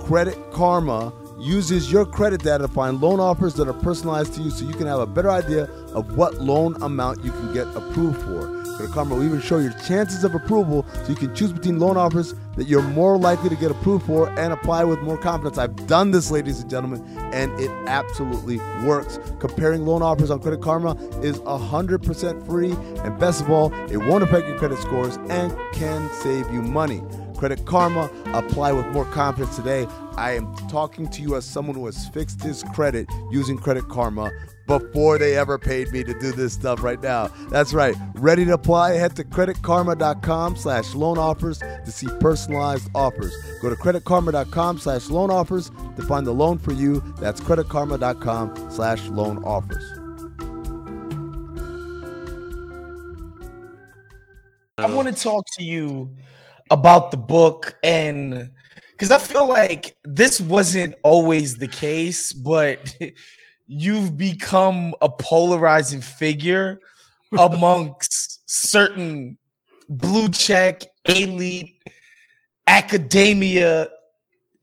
Credit 0.00 0.36
Karma 0.52 1.12
uses 1.38 1.92
your 1.92 2.04
credit 2.04 2.42
data 2.42 2.66
to 2.66 2.68
find 2.72 3.00
loan 3.00 3.20
offers 3.20 3.54
that 3.54 3.68
are 3.68 3.74
personalized 3.74 4.34
to 4.34 4.42
you 4.42 4.50
so 4.50 4.64
you 4.66 4.74
can 4.74 4.86
have 4.86 5.00
a 5.00 5.06
better 5.06 5.30
idea 5.30 5.64
of 5.94 6.16
what 6.16 6.40
loan 6.40 6.80
amount 6.82 7.24
you 7.24 7.30
can 7.30 7.52
get 7.52 7.66
approved 7.76 8.20
for. 8.22 8.57
Credit 8.78 8.94
Karma 8.94 9.16
will 9.16 9.24
even 9.24 9.40
show 9.40 9.58
your 9.58 9.72
chances 9.72 10.22
of 10.22 10.36
approval 10.36 10.86
so 10.92 11.08
you 11.08 11.16
can 11.16 11.34
choose 11.34 11.52
between 11.52 11.80
loan 11.80 11.96
offers 11.96 12.36
that 12.54 12.68
you're 12.68 12.80
more 12.80 13.18
likely 13.18 13.48
to 13.48 13.56
get 13.56 13.72
approved 13.72 14.06
for 14.06 14.28
and 14.38 14.52
apply 14.52 14.84
with 14.84 15.00
more 15.00 15.18
confidence. 15.18 15.58
I've 15.58 15.74
done 15.88 16.12
this, 16.12 16.30
ladies 16.30 16.60
and 16.60 16.70
gentlemen, 16.70 17.04
and 17.32 17.50
it 17.58 17.72
absolutely 17.88 18.58
works. 18.86 19.18
Comparing 19.40 19.84
loan 19.84 20.00
offers 20.00 20.30
on 20.30 20.38
Credit 20.38 20.62
Karma 20.62 20.94
is 21.22 21.40
100% 21.40 22.46
free, 22.46 22.70
and 23.02 23.18
best 23.18 23.40
of 23.40 23.50
all, 23.50 23.74
it 23.90 23.96
won't 23.96 24.22
affect 24.22 24.46
your 24.46 24.56
credit 24.58 24.78
scores 24.78 25.16
and 25.28 25.52
can 25.72 26.08
save 26.22 26.48
you 26.52 26.62
money. 26.62 27.02
Credit 27.36 27.64
Karma, 27.66 28.08
apply 28.26 28.70
with 28.70 28.86
more 28.86 29.06
confidence 29.06 29.56
today. 29.56 29.88
I 30.16 30.36
am 30.36 30.54
talking 30.68 31.08
to 31.08 31.20
you 31.20 31.34
as 31.34 31.44
someone 31.44 31.74
who 31.74 31.86
has 31.86 32.08
fixed 32.10 32.44
his 32.44 32.62
credit 32.74 33.08
using 33.32 33.58
Credit 33.58 33.88
Karma 33.88 34.30
before 34.68 35.18
they 35.18 35.36
ever 35.36 35.58
paid 35.58 35.90
me 35.90 36.04
to 36.04 36.12
do 36.20 36.30
this 36.30 36.52
stuff 36.52 36.84
right 36.84 37.02
now. 37.02 37.28
That's 37.48 37.72
right. 37.72 37.96
Ready 38.14 38.44
to 38.44 38.52
apply? 38.52 38.92
Head 38.92 39.16
to 39.16 39.24
creditkarma.com 39.24 40.56
slash 40.56 40.94
loan 40.94 41.18
offers 41.18 41.58
to 41.58 41.90
see 41.90 42.06
personalized 42.20 42.88
offers. 42.94 43.34
Go 43.60 43.70
to 43.70 43.76
creditkarma.com 43.76 44.78
slash 44.78 45.08
loan 45.08 45.30
offers 45.30 45.70
to 45.96 46.02
find 46.02 46.26
the 46.26 46.34
loan 46.34 46.58
for 46.58 46.72
you. 46.72 47.02
That's 47.18 47.40
creditkarma.com 47.40 48.70
slash 48.70 49.08
loan 49.08 49.42
offers. 49.42 49.84
I 54.76 54.86
want 54.94 55.08
to 55.08 55.14
talk 55.14 55.44
to 55.56 55.64
you 55.64 56.14
about 56.70 57.10
the 57.10 57.16
book 57.16 57.76
and 57.82 58.50
because 58.92 59.10
I 59.10 59.18
feel 59.18 59.48
like 59.48 59.96
this 60.04 60.40
wasn't 60.40 60.94
always 61.02 61.56
the 61.56 61.68
case, 61.68 62.32
but 62.32 62.96
you've 63.68 64.16
become 64.16 64.94
a 65.02 65.08
polarizing 65.08 66.00
figure 66.00 66.80
amongst 67.38 68.40
certain 68.50 69.36
blue 69.90 70.28
check 70.30 70.82
elite 71.04 71.76
academia 72.66 73.88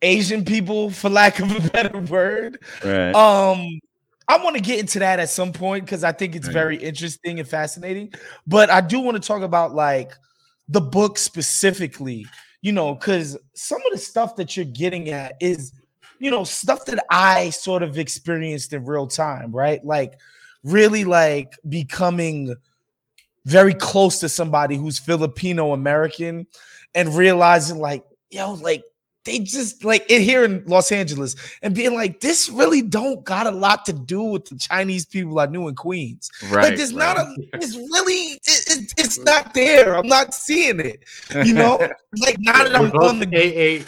asian 0.01 0.43
people 0.43 0.89
for 0.89 1.09
lack 1.09 1.39
of 1.39 1.51
a 1.51 1.69
better 1.69 1.99
word 1.99 2.59
Right. 2.83 3.13
um 3.15 3.79
i 4.27 4.37
want 4.43 4.55
to 4.55 4.61
get 4.61 4.79
into 4.79 4.99
that 4.99 5.19
at 5.19 5.29
some 5.29 5.51
point 5.53 5.85
because 5.85 6.03
i 6.03 6.11
think 6.11 6.35
it's 6.35 6.47
Right. 6.47 6.53
very 6.53 6.77
interesting 6.77 7.39
and 7.39 7.47
fascinating 7.47 8.13
but 8.47 8.69
i 8.69 8.81
do 8.81 8.99
want 8.99 9.21
to 9.21 9.25
talk 9.25 9.41
about 9.41 9.73
like 9.73 10.11
the 10.67 10.81
book 10.81 11.17
specifically 11.17 12.25
you 12.61 12.71
know 12.71 12.95
because 12.95 13.37
some 13.53 13.79
of 13.85 13.91
the 13.91 13.97
stuff 13.99 14.35
that 14.35 14.55
you're 14.55 14.65
getting 14.65 15.09
at 15.09 15.33
is 15.39 15.71
you 16.19 16.31
know 16.31 16.43
stuff 16.43 16.85
that 16.85 17.03
i 17.09 17.49
sort 17.49 17.83
of 17.83 17.97
experienced 17.97 18.73
in 18.73 18.85
real 18.85 19.07
time 19.07 19.51
right 19.51 19.83
like 19.85 20.13
really 20.63 21.03
like 21.03 21.53
becoming 21.69 22.55
very 23.45 23.73
close 23.73 24.19
to 24.19 24.29
somebody 24.29 24.75
who's 24.75 24.97
filipino 24.99 25.73
american 25.73 26.45
and 26.93 27.15
realizing 27.15 27.77
like 27.77 28.03
yo 28.31 28.53
like 28.53 28.83
they 29.25 29.39
just 29.39 29.83
like 29.83 30.05
it 30.09 30.21
here 30.21 30.43
in 30.43 30.63
los 30.65 30.91
angeles 30.91 31.35
and 31.61 31.73
being 31.75 31.93
like 31.93 32.19
this 32.21 32.47
really 32.49 32.81
don't 32.81 33.23
got 33.25 33.47
a 33.47 33.51
lot 33.51 33.85
to 33.85 33.91
do 33.93 34.21
with 34.21 34.45
the 34.45 34.57
chinese 34.57 35.05
people 35.05 35.39
i 35.39 35.45
knew 35.45 35.67
in 35.67 35.75
queens 35.75 36.31
right. 36.49 36.69
like 36.69 36.77
there's 36.77 36.93
not 36.93 37.17
a 37.17 37.35
it's 37.53 37.75
really 37.75 38.39
it, 38.45 38.67
it- 38.67 38.93
it's 38.97 39.19
not 39.25 39.53
there 39.53 39.95
i'm 39.95 40.07
not 40.07 40.33
seeing 40.33 40.79
it 40.79 41.03
you 41.43 41.53
know 41.53 41.77
like 42.19 42.37
now 42.39 42.63
that 42.63 42.75
i'm 42.75 42.91
on 42.93 43.19
the 43.19 43.27
AA. 43.27 43.83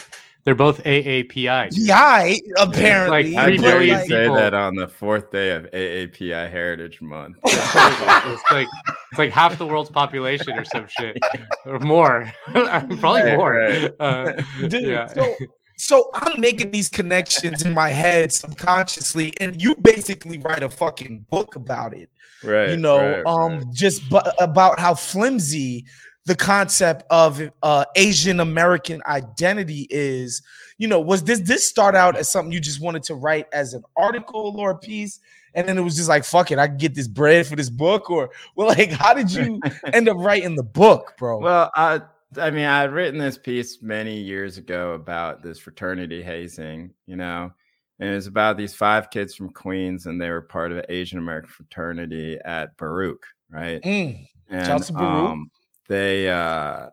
They're 0.48 0.54
both 0.54 0.82
AAPI. 0.84 1.74
GI, 1.74 2.42
apparently. 2.56 3.34
How 3.34 3.44
Three 3.44 3.56
but, 3.58 3.62
dare 3.62 3.82
you 3.82 3.92
like, 3.92 4.08
say 4.08 4.22
people- 4.22 4.36
that 4.36 4.54
on 4.54 4.76
the 4.76 4.88
fourth 4.88 5.30
day 5.30 5.50
of 5.50 5.64
AAPI 5.72 6.50
Heritage 6.50 7.02
Month? 7.02 7.36
it's 7.44 8.50
like 8.50 8.66
it's 9.10 9.18
like 9.18 9.30
half 9.30 9.58
the 9.58 9.66
world's 9.66 9.90
population 9.90 10.58
or 10.58 10.64
some 10.64 10.86
shit 10.88 11.18
or 11.66 11.78
more 11.80 12.32
probably 12.46 12.96
Right, 13.24 13.36
more 13.36 13.52
right. 13.56 13.92
Uh, 14.00 14.32
Dude, 14.68 14.84
yeah. 14.84 15.06
so 15.08 15.34
so 15.76 16.10
I'm 16.14 16.40
making 16.40 16.70
these 16.70 16.88
connections 16.88 17.62
in 17.66 17.74
my 17.74 17.90
head 17.90 18.32
subconsciously, 18.32 19.34
and 19.42 19.60
you 19.60 19.74
basically 19.82 20.38
write 20.38 20.62
a 20.62 20.70
fucking 20.70 21.26
book 21.28 21.56
about 21.56 21.92
it. 21.94 22.08
Right. 22.42 22.70
you 22.70 22.78
know, 22.78 22.98
right, 23.00 23.26
um, 23.26 23.58
right. 23.58 23.66
just 23.74 24.08
bu- 24.08 24.20
about 24.40 24.80
how 24.80 24.94
flimsy 24.94 25.84
the 26.28 26.36
concept 26.36 27.04
of 27.10 27.40
uh, 27.62 27.84
Asian 27.96 28.40
American 28.40 29.02
identity 29.06 29.86
is. 29.90 30.42
You 30.80 30.86
know, 30.86 31.00
was 31.00 31.24
this 31.24 31.40
this 31.40 31.68
start 31.68 31.96
out 31.96 32.14
as 32.14 32.30
something 32.30 32.52
you 32.52 32.60
just 32.60 32.80
wanted 32.80 33.02
to 33.04 33.16
write 33.16 33.46
as 33.52 33.74
an 33.74 33.82
article 33.96 34.54
or 34.60 34.70
a 34.70 34.78
piece, 34.78 35.18
and 35.54 35.66
then 35.66 35.76
it 35.76 35.80
was 35.80 35.96
just 35.96 36.08
like, 36.08 36.24
fuck 36.24 36.52
it, 36.52 36.58
I 36.60 36.68
can 36.68 36.76
get 36.76 36.94
this 36.94 37.08
bread 37.08 37.48
for 37.48 37.56
this 37.56 37.68
book, 37.68 38.08
or 38.10 38.30
well, 38.54 38.68
like, 38.78 38.92
how 38.92 39.12
did 39.12 39.28
you 39.32 39.60
end 39.92 40.08
up 40.08 40.18
writing 40.18 40.54
the 40.54 40.62
book, 40.62 41.14
bro? 41.18 41.38
Well, 41.40 41.72
I 41.74 42.02
I 42.40 42.50
mean, 42.50 42.64
I 42.64 42.82
had 42.82 42.92
written 42.92 43.18
this 43.18 43.38
piece 43.38 43.82
many 43.82 44.18
years 44.20 44.58
ago 44.58 44.92
about 44.92 45.42
this 45.42 45.58
fraternity 45.58 46.22
hazing, 46.22 46.92
you 47.06 47.16
know, 47.16 47.50
and 47.98 48.10
it 48.10 48.14
was 48.14 48.26
about 48.26 48.56
these 48.56 48.74
five 48.74 49.10
kids 49.10 49.34
from 49.34 49.50
Queens, 49.50 50.06
and 50.06 50.20
they 50.20 50.30
were 50.30 50.42
part 50.42 50.70
of 50.70 50.78
an 50.78 50.84
Asian 50.88 51.18
American 51.18 51.50
fraternity 51.50 52.38
at 52.44 52.76
Baruch, 52.76 53.26
right? 53.50 53.82
Mm, 53.82 54.28
And 54.48 54.88
Baruch. 54.92 55.30
um, 55.30 55.50
they 55.88 56.28
uh, 56.28 56.88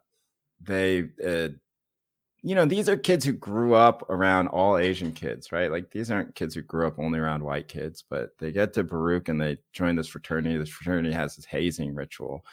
they 0.62 1.10
uh, 1.26 1.50
you 2.42 2.56
know 2.56 2.66
these 2.66 2.90
are 2.90 2.98
kids 2.98 3.26
who 3.26 3.34
grew 3.34 3.76
up 3.76 4.10
around 4.10 4.48
all 4.48 4.78
Asian 4.78 5.12
kids, 5.12 5.52
right? 5.52 5.72
Like 5.72 5.92
these 5.92 6.12
aren't 6.12 6.36
kids 6.36 6.56
who 6.56 6.62
grew 6.62 6.88
up 6.88 7.00
only 7.00 7.20
around 7.20 7.44
white 7.44 7.68
kids, 7.68 8.04
but 8.10 8.32
they 8.40 8.52
get 8.52 8.74
to 8.74 8.84
Baruch 8.84 9.30
and 9.30 9.40
they 9.40 9.58
join 9.74 9.96
this 9.96 10.08
fraternity. 10.08 10.58
This 10.58 10.70
fraternity 10.70 11.14
has 11.14 11.36
this 11.36 11.46
hazing 11.46 11.94
ritual, 11.96 12.46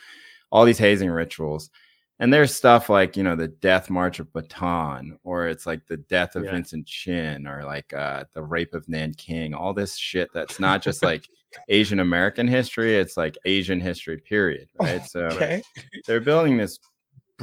all 0.50 0.64
these 0.64 0.78
hazing 0.78 1.10
rituals. 1.10 1.70
And 2.18 2.32
there's 2.32 2.54
stuff 2.54 2.88
like, 2.88 3.16
you 3.16 3.22
know, 3.22 3.34
the 3.34 3.48
death 3.48 3.90
march 3.90 4.20
of 4.20 4.32
Bataan, 4.32 5.16
or 5.24 5.48
it's 5.48 5.66
like 5.66 5.86
the 5.86 5.96
death 5.96 6.36
of 6.36 6.44
Yeah. 6.44 6.52
Vincent 6.52 6.86
Chin, 6.86 7.46
or 7.46 7.64
like 7.64 7.92
uh, 7.92 8.24
the 8.32 8.42
rape 8.42 8.74
of 8.74 8.88
Nanking, 8.88 9.54
all 9.54 9.74
this 9.74 9.96
shit 9.96 10.30
that's 10.32 10.60
not 10.60 10.82
just 10.82 11.02
like 11.02 11.26
Asian 11.68 12.00
American 12.00 12.46
history, 12.46 12.96
it's 12.96 13.16
like 13.16 13.36
Asian 13.44 13.80
history, 13.80 14.18
period. 14.18 14.68
Right. 14.80 15.04
So 15.04 15.20
okay. 15.26 15.62
they're 16.06 16.20
building 16.20 16.56
this 16.56 16.78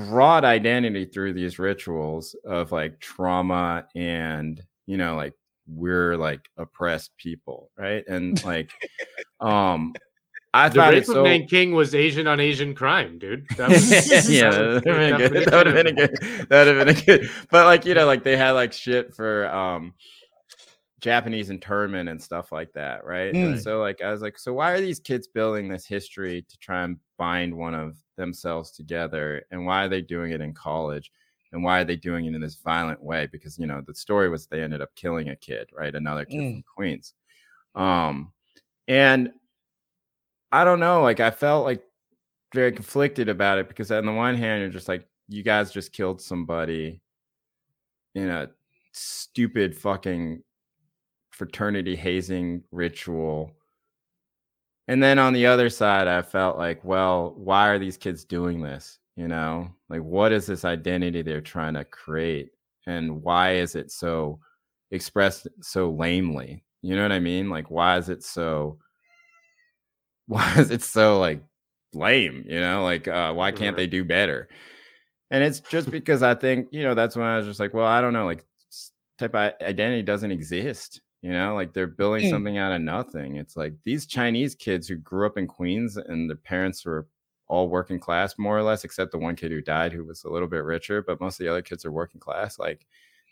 broad 0.07 0.45
identity 0.45 1.05
through 1.05 1.33
these 1.33 1.59
rituals 1.59 2.35
of 2.45 2.71
like 2.71 2.99
trauma 2.99 3.85
and 3.95 4.63
you 4.85 4.95
know 4.95 5.15
like 5.15 5.33
we're 5.67 6.15
like 6.15 6.49
oppressed 6.57 7.11
people 7.17 7.69
right 7.77 8.07
and 8.07 8.43
like 8.45 8.71
um 9.41 9.93
i 10.53 10.69
the 10.69 10.75
found 10.79 10.93
rape 10.93 11.03
it 11.03 11.09
of 11.09 11.15
so 11.15 11.23
Nanking 11.23 11.73
was 11.73 11.93
Asian 11.93 12.27
on 12.27 12.39
Asian 12.39 12.73
crime, 12.73 13.19
dude. 13.19 13.45
That 13.57 13.69
was, 13.69 14.29
yeah, 14.29 14.49
that 14.49 14.83
that 14.83 14.85
would 14.85 14.97
have 14.99 15.15
been 15.21 15.25
good. 15.27 15.37
That 15.49 15.57
would 15.57 15.67
have 15.67 15.75
been 15.75 15.87
a 15.87 15.91
good. 16.07 16.49
That 16.49 16.65
would 16.65 16.75
have 16.75 16.85
been 16.87 17.17
a 17.17 17.19
good. 17.19 17.29
But 17.51 17.65
like 17.65 17.85
you 17.85 17.93
know, 17.93 18.05
like 18.05 18.23
they 18.23 18.37
had 18.37 18.51
like 18.51 18.73
shit 18.73 19.13
for 19.13 19.47
um 19.47 19.93
Japanese 21.01 21.49
internment 21.49 22.09
and 22.09 22.21
stuff 22.21 22.51
like 22.51 22.73
that, 22.73 23.05
right? 23.05 23.33
And 23.33 23.55
Mm. 23.55 23.63
so 23.63 23.79
like 23.79 24.01
I 24.01 24.11
was 24.11 24.21
like, 24.21 24.37
so 24.37 24.53
why 24.53 24.71
are 24.71 24.81
these 24.81 24.99
kids 24.99 25.27
building 25.27 25.69
this 25.69 25.85
history 25.85 26.45
to 26.49 26.57
try 26.57 26.83
and 26.83 26.97
bind 27.17 27.55
one 27.55 27.73
of 27.73 27.95
themselves 28.17 28.71
together, 28.71 29.43
and 29.51 29.65
why 29.65 29.85
are 29.85 29.89
they 29.89 30.01
doing 30.01 30.31
it 30.31 30.41
in 30.41 30.53
college? 30.53 31.11
And 31.51 31.63
why 31.63 31.81
are 31.81 31.85
they 31.85 31.95
doing 31.95 32.25
it 32.25 32.35
in 32.35 32.41
this 32.41 32.55
violent 32.55 33.01
way? 33.01 33.27
Because 33.31 33.57
you 33.57 33.65
know 33.65 33.81
the 33.85 33.95
story 33.95 34.29
was 34.29 34.45
they 34.47 34.61
ended 34.61 34.81
up 34.81 34.93
killing 34.95 35.29
a 35.29 35.35
kid, 35.35 35.69
right? 35.73 35.93
Another 35.95 36.25
kid 36.25 36.39
Mm. 36.39 36.53
from 36.53 36.63
Queens. 36.75 37.13
Um, 37.75 38.33
and 38.87 39.31
I 40.51 40.63
don't 40.63 40.79
know, 40.79 41.01
like 41.01 41.19
I 41.19 41.31
felt 41.31 41.65
like 41.65 41.83
very 42.53 42.71
conflicted 42.71 43.29
about 43.29 43.59
it 43.59 43.67
because 43.67 43.91
on 43.91 44.05
the 44.05 44.11
one 44.11 44.35
hand 44.35 44.61
you're 44.61 44.71
just 44.71 44.87
like 44.87 45.07
you 45.27 45.43
guys 45.43 45.71
just 45.71 45.93
killed 45.93 46.19
somebody 46.21 47.01
in 48.15 48.29
a 48.29 48.49
stupid 48.91 49.77
fucking 49.77 50.41
fraternity 51.31 51.95
hazing 51.95 52.63
ritual. 52.71 53.51
And 54.87 55.03
then 55.03 55.19
on 55.19 55.33
the 55.33 55.45
other 55.45 55.69
side 55.69 56.07
i 56.07 56.21
felt 56.23 56.57
like 56.57 56.83
well 56.83 57.35
why 57.37 57.67
are 57.69 57.77
these 57.77 57.97
kids 57.97 58.25
doing 58.25 58.61
this 58.61 58.99
you 59.19 59.27
know? 59.27 59.69
Like 59.89 60.01
what 60.01 60.31
is 60.31 60.45
this 60.45 60.63
identity 60.63 61.21
they're 61.21 61.41
trying 61.41 61.73
to 61.73 61.83
create? 61.83 62.51
And 62.87 63.21
why 63.21 63.55
is 63.55 63.75
it 63.75 63.91
so 63.91 64.39
expressed 64.91 65.45
so 65.59 65.91
lamely? 65.91 66.63
You 66.81 66.95
know 66.95 67.01
what 67.01 67.11
i 67.11 67.19
mean? 67.19 67.49
Like 67.49 67.69
why 67.69 67.97
is 67.97 68.07
it 68.07 68.23
so 68.23 68.79
why 70.29 70.53
is 70.57 70.69
it 70.71 70.83
so 70.83 71.19
like 71.19 71.41
lame 71.93 72.45
you 72.47 72.59
know 72.59 72.83
like 72.83 73.07
uh 73.07 73.33
why 73.33 73.51
can't 73.51 73.75
they 73.75 73.87
do 73.87 74.03
better? 74.05 74.47
And 75.31 75.43
it's 75.43 75.59
just 75.59 75.89
because 75.91 76.23
i 76.23 76.33
think 76.35 76.67
you 76.71 76.83
know 76.83 76.93
that's 76.95 77.15
when 77.15 77.25
i 77.25 77.37
was 77.37 77.45
just 77.45 77.59
like 77.59 77.73
well 77.73 77.85
i 77.85 77.99
don't 78.01 78.13
know 78.13 78.25
like 78.25 78.45
type 79.17 79.35
of 79.35 79.53
identity 79.61 80.01
doesn't 80.03 80.31
exist 80.31 81.01
you 81.21 81.31
know 81.31 81.53
like 81.55 81.73
they're 81.73 81.87
building 81.87 82.23
Mm. 82.25 82.29
something 82.29 82.57
out 82.57 82.71
of 82.71 82.81
nothing. 82.81 83.35
It's 83.35 83.57
like 83.57 83.73
these 83.83 84.05
chinese 84.05 84.55
kids 84.55 84.87
who 84.87 84.95
grew 84.95 85.25
up 85.25 85.37
in 85.37 85.47
queens 85.47 85.97
and 85.97 86.29
their 86.29 86.37
parents 86.37 86.85
were 86.85 87.07
all 87.47 87.67
working 87.67 87.99
class 87.99 88.37
more 88.37 88.57
or 88.57 88.63
less 88.63 88.83
except 88.83 89.11
the 89.11 89.17
one 89.17 89.35
kid 89.35 89.51
who 89.51 89.61
died 89.61 89.91
who 89.91 90.05
was 90.05 90.23
a 90.23 90.29
little 90.29 90.47
bit 90.47 90.63
richer 90.63 91.01
but 91.01 91.19
most 91.19 91.39
of 91.39 91.43
the 91.43 91.49
other 91.51 91.63
kids 91.63 91.83
are 91.85 91.91
working 91.91 92.21
class 92.21 92.59
like 92.59 92.85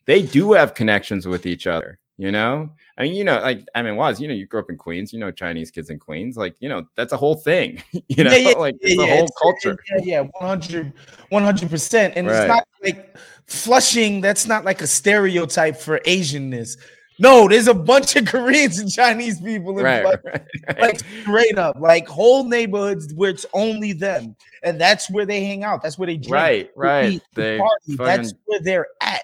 they 0.06 0.22
do 0.24 0.54
have 0.54 0.74
connections 0.74 1.28
with 1.28 1.46
each 1.46 1.68
other 1.68 2.00
You 2.20 2.32
know, 2.32 2.68
I 2.98 3.04
mean, 3.04 3.14
you 3.14 3.24
know, 3.24 3.40
like 3.42 3.64
I 3.76 3.84
mean, 3.84 3.96
was 3.96 4.20
you 4.20 4.28
know, 4.28 4.34
you 4.34 4.48
grew 4.48 4.60
up 4.60 4.72
in 4.72 4.78
Queens, 4.78 5.14
you 5.14 5.20
know, 5.20 5.30
Chinese 5.30 5.70
kids 5.70 5.92
in 5.92 6.00
Queens, 6.00 6.36
like 6.36 6.56
you 6.60 6.68
know, 6.68 6.88
that's 6.96 7.14
a 7.14 7.18
whole 7.18 7.36
thing. 7.36 7.82
You 8.08 8.24
know, 8.24 8.32
Yeah, 8.32 8.50
yeah, 8.50 8.58
like 8.58 8.76
yeah, 8.82 8.90
yeah, 8.96 9.06
whole 9.16 9.26
it's- 9.26 9.32
culture. 9.40 9.78
Yeah, 10.04 10.22
yeah, 10.24 10.28
100 10.40 11.70
percent. 11.70 12.14
And 12.16 12.26
Right. 12.28 12.38
it's 12.40 12.48
not 12.48 12.68
like 12.84 13.16
Flushing. 13.46 14.20
That's 14.20 14.48
not 14.48 14.66
like 14.66 14.82
a 14.82 14.88
stereotype 14.88 15.78
for 15.78 16.00
Asianness. 16.00 16.78
No, 17.20 17.48
there's 17.48 17.68
a 17.68 17.74
bunch 17.74 18.16
of 18.16 18.26
Koreans 18.34 18.80
and 18.80 18.92
Chinese 18.92 19.40
people 19.40 19.78
in 19.78 19.86
Right, 19.86 20.02
Flushing. 20.02 20.42
right, 20.68 20.80
like 20.80 21.00
straight 21.22 21.58
up, 21.60 21.80
like 21.80 22.08
whole 22.08 22.44
neighborhoods 22.46 23.14
where 23.14 23.30
it's 23.30 23.46
only 23.54 23.94
them, 23.94 24.36
and 24.64 24.82
that's 24.82 25.08
where 25.12 25.26
they 25.28 25.44
hang 25.46 25.64
out. 25.64 25.82
That's 25.84 25.98
where 26.00 26.08
they 26.08 26.18
drink, 26.18 26.34
right, 26.34 26.70
right. 26.76 27.14
eat, 27.14 27.22
They 27.36 27.58
party. 27.60 27.96
That's 27.96 28.34
where 28.46 28.60
they're 28.62 28.88
at. 29.02 29.24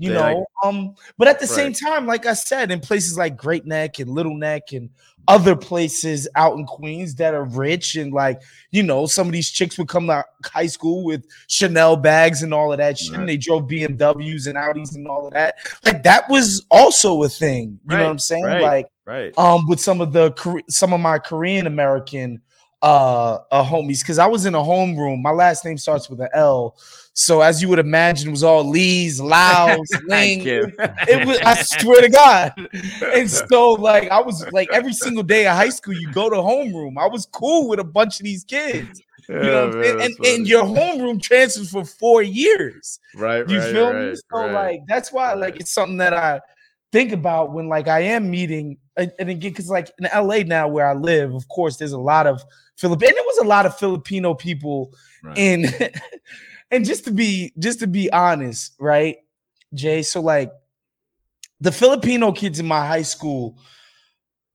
You 0.00 0.12
know, 0.12 0.46
um, 0.62 0.94
but 1.16 1.26
at 1.26 1.40
the 1.40 1.46
same 1.46 1.72
time, 1.72 2.06
like 2.06 2.24
I 2.24 2.34
said, 2.34 2.70
in 2.70 2.78
places 2.78 3.18
like 3.18 3.36
Great 3.36 3.66
Neck 3.66 3.98
and 3.98 4.08
Little 4.08 4.36
Neck 4.36 4.72
and 4.72 4.90
other 5.28 5.54
places 5.54 6.26
out 6.36 6.56
in 6.56 6.64
Queens 6.64 7.14
that 7.16 7.34
are 7.34 7.44
rich 7.44 7.96
and 7.96 8.12
like, 8.12 8.40
you 8.70 8.82
know, 8.82 9.04
some 9.06 9.26
of 9.26 9.32
these 9.32 9.50
chicks 9.50 9.76
would 9.76 9.86
come 9.86 10.06
to 10.06 10.24
high 10.46 10.66
school 10.66 11.04
with 11.04 11.26
Chanel 11.48 11.96
bags 11.96 12.42
and 12.42 12.54
all 12.54 12.72
of 12.72 12.78
that 12.78 12.98
shit. 12.98 13.10
Right. 13.10 13.20
And 13.20 13.28
they 13.28 13.36
drove 13.36 13.64
BMWs 13.64 14.46
and 14.46 14.56
Audis 14.56 14.94
and 14.94 15.06
all 15.06 15.26
of 15.26 15.34
that. 15.34 15.56
Like 15.84 16.02
that 16.04 16.28
was 16.30 16.64
also 16.70 17.22
a 17.24 17.28
thing. 17.28 17.78
You 17.90 17.96
know 17.96 18.04
what 18.04 18.10
I'm 18.10 18.18
saying? 18.18 18.44
right. 18.44 18.62
Like 18.62 18.86
right. 19.04 19.36
um 19.36 19.66
with 19.68 19.80
some 19.80 20.00
of 20.00 20.14
the 20.14 20.62
some 20.70 20.94
of 20.94 21.00
my 21.00 21.18
Korean 21.18 21.66
American 21.66 22.40
uh, 22.80 23.38
uh 23.50 23.64
homies 23.64 24.00
because 24.00 24.18
I 24.18 24.26
was 24.26 24.46
in 24.46 24.54
a 24.54 24.58
homeroom. 24.58 25.20
My 25.20 25.32
last 25.32 25.62
name 25.64 25.76
starts 25.76 26.08
with 26.08 26.20
an 26.20 26.28
L, 26.32 26.76
so 27.18 27.40
as 27.40 27.60
you 27.60 27.68
would 27.68 27.80
imagine, 27.80 28.28
it 28.28 28.30
was 28.30 28.44
all 28.44 28.62
Lee's, 28.62 29.20
Laos, 29.20 29.88
Ling. 30.06 30.46
It 30.46 31.26
was. 31.26 31.36
I 31.40 31.54
swear 31.62 32.02
to 32.02 32.08
God. 32.08 32.52
And 33.12 33.28
so, 33.50 33.72
like, 33.72 34.08
I 34.10 34.20
was 34.20 34.46
like 34.52 34.68
every 34.72 34.92
single 34.92 35.24
day 35.24 35.44
of 35.48 35.56
high 35.56 35.70
school, 35.70 35.94
you 35.94 36.12
go 36.12 36.30
to 36.30 36.36
homeroom. 36.36 36.94
I 36.96 37.08
was 37.08 37.26
cool 37.26 37.68
with 37.68 37.80
a 37.80 37.84
bunch 37.84 38.20
of 38.20 38.24
these 38.24 38.44
kids. 38.44 39.02
You 39.28 39.34
know, 39.34 39.66
I'm 39.66 39.72
saying? 39.82 40.00
and, 40.00 40.26
and 40.26 40.46
your 40.48 40.62
homeroom 40.62 41.20
transfers 41.20 41.70
for 41.72 41.84
four 41.84 42.22
years. 42.22 43.00
right, 43.16 43.46
You 43.48 43.58
right, 43.58 43.72
feel 43.72 43.92
me? 43.92 44.14
So 44.14 44.22
right. 44.38 44.52
like 44.52 44.80
that's 44.86 45.12
why 45.12 45.34
like 45.34 45.56
it's 45.58 45.72
something 45.72 45.96
that 45.96 46.14
I 46.14 46.40
think 46.92 47.10
about 47.10 47.52
when 47.52 47.68
like 47.68 47.88
I 47.88 47.98
am 48.00 48.30
meeting 48.30 48.78
and, 48.96 49.10
and 49.18 49.28
again 49.28 49.50
because 49.50 49.68
like 49.68 49.90
in 49.98 50.08
LA 50.14 50.44
now 50.44 50.68
where 50.68 50.88
I 50.88 50.94
live, 50.94 51.34
of 51.34 51.48
course, 51.48 51.78
there's 51.78 51.92
a 51.92 51.98
lot 51.98 52.28
of 52.28 52.40
Filipino. 52.76 53.12
There 53.12 53.24
was 53.24 53.38
a 53.38 53.44
lot 53.48 53.66
of 53.66 53.76
Filipino 53.76 54.34
people 54.34 54.92
Right. 55.24 55.36
in, 55.36 55.64
and 56.70 56.84
just 56.84 57.04
to 57.04 57.10
be 57.10 57.52
just 57.58 57.80
to 57.80 57.86
be 57.86 58.10
honest, 58.12 58.74
right, 58.78 59.16
Jay. 59.74 60.02
So 60.02 60.20
like 60.20 60.52
the 61.60 61.72
Filipino 61.72 62.32
kids 62.32 62.60
in 62.60 62.66
my 62.66 62.86
high 62.86 63.02
school 63.02 63.58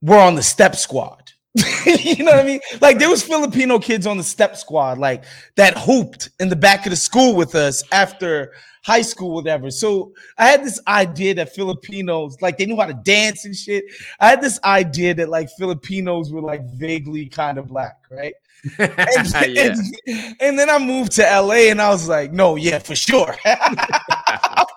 were 0.01 0.19
on 0.19 0.35
the 0.35 0.43
step 0.43 0.75
squad. 0.75 1.31
you 1.85 2.23
know 2.23 2.31
what 2.31 2.39
I 2.39 2.43
mean? 2.43 2.59
Like 2.81 2.97
there 2.97 3.09
was 3.09 3.23
Filipino 3.23 3.77
kids 3.77 4.07
on 4.07 4.17
the 4.17 4.23
step 4.23 4.57
squad, 4.57 4.97
like 4.97 5.23
that 5.55 5.77
hooped 5.77 6.29
in 6.39 6.49
the 6.49 6.55
back 6.55 6.85
of 6.85 6.89
the 6.89 6.95
school 6.95 7.35
with 7.35 7.53
us 7.55 7.83
after 7.91 8.53
high 8.83 9.01
school, 9.01 9.31
whatever. 9.31 9.69
So 9.69 10.13
I 10.37 10.47
had 10.47 10.63
this 10.63 10.79
idea 10.87 11.35
that 11.35 11.53
Filipinos, 11.55 12.37
like 12.41 12.57
they 12.57 12.65
knew 12.65 12.75
how 12.75 12.87
to 12.87 12.93
dance 12.93 13.45
and 13.45 13.55
shit. 13.55 13.85
I 14.19 14.29
had 14.29 14.41
this 14.41 14.59
idea 14.63 15.13
that 15.15 15.29
like 15.29 15.49
Filipinos 15.57 16.31
were 16.31 16.41
like 16.41 16.63
vaguely 16.73 17.27
kind 17.27 17.57
of 17.57 17.67
black, 17.67 17.97
right? 18.09 18.33
And, 18.77 19.33
yeah. 19.55 19.73
and, 20.07 20.35
and 20.39 20.59
then 20.59 20.69
I 20.69 20.79
moved 20.79 21.13
to 21.13 21.21
LA 21.23 21.69
and 21.69 21.81
I 21.81 21.89
was 21.89 22.07
like, 22.07 22.31
no, 22.31 22.55
yeah, 22.55 22.79
for 22.79 22.95
sure. 22.95 23.35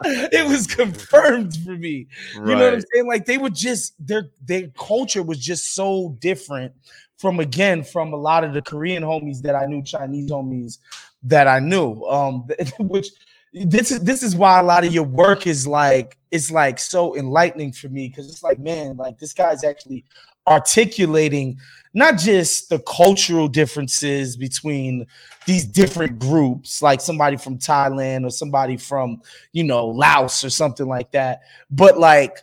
it 0.04 0.48
was 0.48 0.66
confirmed 0.66 1.56
for 1.64 1.76
me. 1.76 2.06
You 2.34 2.40
know 2.40 2.64
what 2.64 2.74
I'm 2.74 2.84
saying? 2.92 3.06
Like 3.06 3.26
they 3.26 3.38
were 3.38 3.50
just 3.50 3.94
their 4.04 4.30
their 4.44 4.68
culture 4.78 5.22
was 5.22 5.38
just 5.38 5.74
so 5.74 6.16
different 6.20 6.72
from 7.16 7.40
again 7.40 7.82
from 7.82 8.12
a 8.12 8.16
lot 8.16 8.44
of 8.44 8.54
the 8.54 8.62
Korean 8.62 9.02
homies 9.02 9.40
that 9.42 9.54
I 9.54 9.66
knew, 9.66 9.82
Chinese 9.82 10.30
homies 10.30 10.78
that 11.22 11.48
I 11.48 11.60
knew. 11.60 12.04
Um, 12.04 12.48
which 12.78 13.10
this 13.52 13.90
is 13.90 14.00
this 14.00 14.22
is 14.22 14.36
why 14.36 14.60
a 14.60 14.62
lot 14.62 14.84
of 14.84 14.92
your 14.92 15.04
work 15.04 15.46
is 15.46 15.66
like 15.66 16.18
it's 16.30 16.50
like 16.50 16.78
so 16.78 17.16
enlightening 17.16 17.72
for 17.72 17.88
me 17.88 18.08
because 18.08 18.28
it's 18.28 18.42
like 18.42 18.58
man, 18.58 18.96
like 18.96 19.18
this 19.18 19.32
guy's 19.32 19.64
actually 19.64 20.04
articulating 20.46 21.58
not 21.96 22.18
just 22.18 22.68
the 22.68 22.78
cultural 22.80 23.48
differences 23.48 24.36
between 24.36 25.06
these 25.46 25.64
different 25.64 26.18
groups, 26.18 26.82
like 26.82 27.00
somebody 27.00 27.38
from 27.38 27.56
Thailand 27.56 28.26
or 28.26 28.30
somebody 28.30 28.76
from, 28.76 29.22
you 29.52 29.64
know, 29.64 29.86
Laos 29.86 30.44
or 30.44 30.50
something 30.50 30.86
like 30.86 31.10
that, 31.12 31.40
but 31.70 31.98
like 31.98 32.36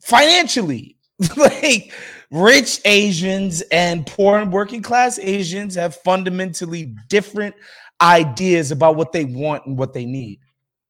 financially, 0.00 0.96
like 1.36 1.92
rich 2.32 2.80
Asians 2.84 3.62
and 3.70 4.04
poor 4.04 4.38
and 4.38 4.52
working 4.52 4.82
class 4.82 5.20
Asians 5.20 5.76
have 5.76 5.94
fundamentally 5.94 6.96
different 7.08 7.54
ideas 8.00 8.72
about 8.72 8.96
what 8.96 9.12
they 9.12 9.24
want 9.24 9.66
and 9.66 9.78
what 9.78 9.92
they 9.92 10.04
need. 10.04 10.40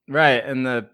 Right. 0.09 0.43
And 0.43 0.65
the 0.65 0.89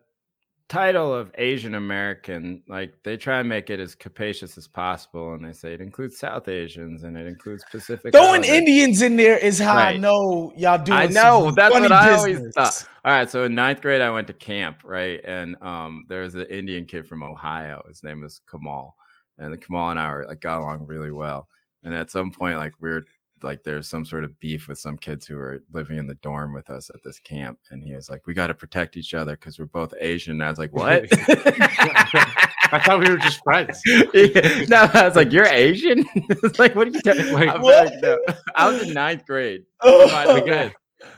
title 0.68 1.12
of 1.14 1.30
Asian 1.36 1.74
American, 1.74 2.62
like 2.68 2.94
they 3.02 3.16
try 3.16 3.40
and 3.40 3.48
make 3.48 3.70
it 3.70 3.80
as 3.80 3.94
capacious 3.94 4.56
as 4.56 4.66
possible. 4.66 5.34
And 5.34 5.44
they 5.44 5.52
say 5.52 5.74
it 5.74 5.80
includes 5.80 6.18
South 6.18 6.48
Asians 6.48 7.04
and 7.04 7.16
it 7.16 7.26
includes 7.26 7.64
Pacific. 7.70 8.12
Throwing. 8.12 8.44
Indians 8.44 9.02
in 9.02 9.16
there 9.16 9.36
is 9.38 9.58
how 9.58 9.76
I 9.76 9.96
know 9.96 10.52
y'all 10.56 10.82
do. 10.82 10.92
I 10.92 11.06
know, 11.06 11.50
that's 11.50 11.74
what 11.74 11.92
I 11.92 12.12
always 12.12 12.40
thought. 12.54 12.86
All 13.04 13.12
right. 13.12 13.28
So 13.28 13.44
in 13.44 13.54
ninth 13.54 13.80
grade, 13.80 14.00
I 14.00 14.10
went 14.10 14.26
to 14.28 14.32
camp, 14.32 14.78
right? 14.84 15.20
And 15.24 15.56
um, 15.62 16.06
there 16.08 16.22
was 16.22 16.34
an 16.34 16.46
Indian 16.46 16.86
kid 16.86 17.06
from 17.06 17.22
Ohio. 17.22 17.82
His 17.88 18.02
name 18.02 18.20
was 18.22 18.40
Kamal. 18.50 18.96
And 19.38 19.60
Kamal 19.60 19.90
and 19.90 20.00
I 20.00 20.12
were 20.12 20.26
like 20.26 20.40
got 20.40 20.60
along 20.60 20.86
really 20.86 21.10
well. 21.10 21.48
And 21.82 21.94
at 21.94 22.10
some 22.10 22.30
point, 22.30 22.56
like 22.56 22.72
we 22.80 22.90
were 22.90 23.04
like 23.44 23.62
there's 23.62 23.88
some 23.88 24.04
sort 24.04 24.24
of 24.24 24.38
beef 24.40 24.66
with 24.66 24.78
some 24.78 24.96
kids 24.96 25.26
who 25.26 25.38
are 25.38 25.62
living 25.72 25.98
in 25.98 26.06
the 26.06 26.14
dorm 26.16 26.52
with 26.52 26.70
us 26.70 26.90
at 26.92 27.02
this 27.04 27.20
camp. 27.20 27.58
And 27.70 27.82
he 27.82 27.94
was 27.94 28.10
like, 28.10 28.26
We 28.26 28.34
gotta 28.34 28.54
protect 28.54 28.96
each 28.96 29.14
other 29.14 29.36
because 29.36 29.58
we're 29.58 29.66
both 29.66 29.94
Asian. 30.00 30.32
And 30.32 30.44
I 30.44 30.50
was 30.50 30.58
like, 30.58 30.72
What? 30.72 31.06
I 31.12 32.80
thought 32.84 33.00
we 33.00 33.10
were 33.10 33.18
just 33.18 33.42
friends. 33.44 33.80
Yeah. 34.14 34.64
no, 34.68 34.88
I 34.92 35.06
was 35.06 35.16
like, 35.16 35.32
You're 35.32 35.46
Asian? 35.46 36.04
it's 36.14 36.58
like, 36.58 36.74
what 36.74 36.88
are 36.88 36.90
you 36.90 37.00
talking 37.00 37.32
Like, 37.32 37.48
I'm 37.48 37.62
like, 37.62 37.92
no. 38.00 38.18
I 38.54 38.70
was 38.70 38.82
in 38.82 38.94
ninth 38.94 39.26
grade. 39.26 39.64
Oh, 39.80 40.08
the 40.08 40.44
way. 40.50 40.72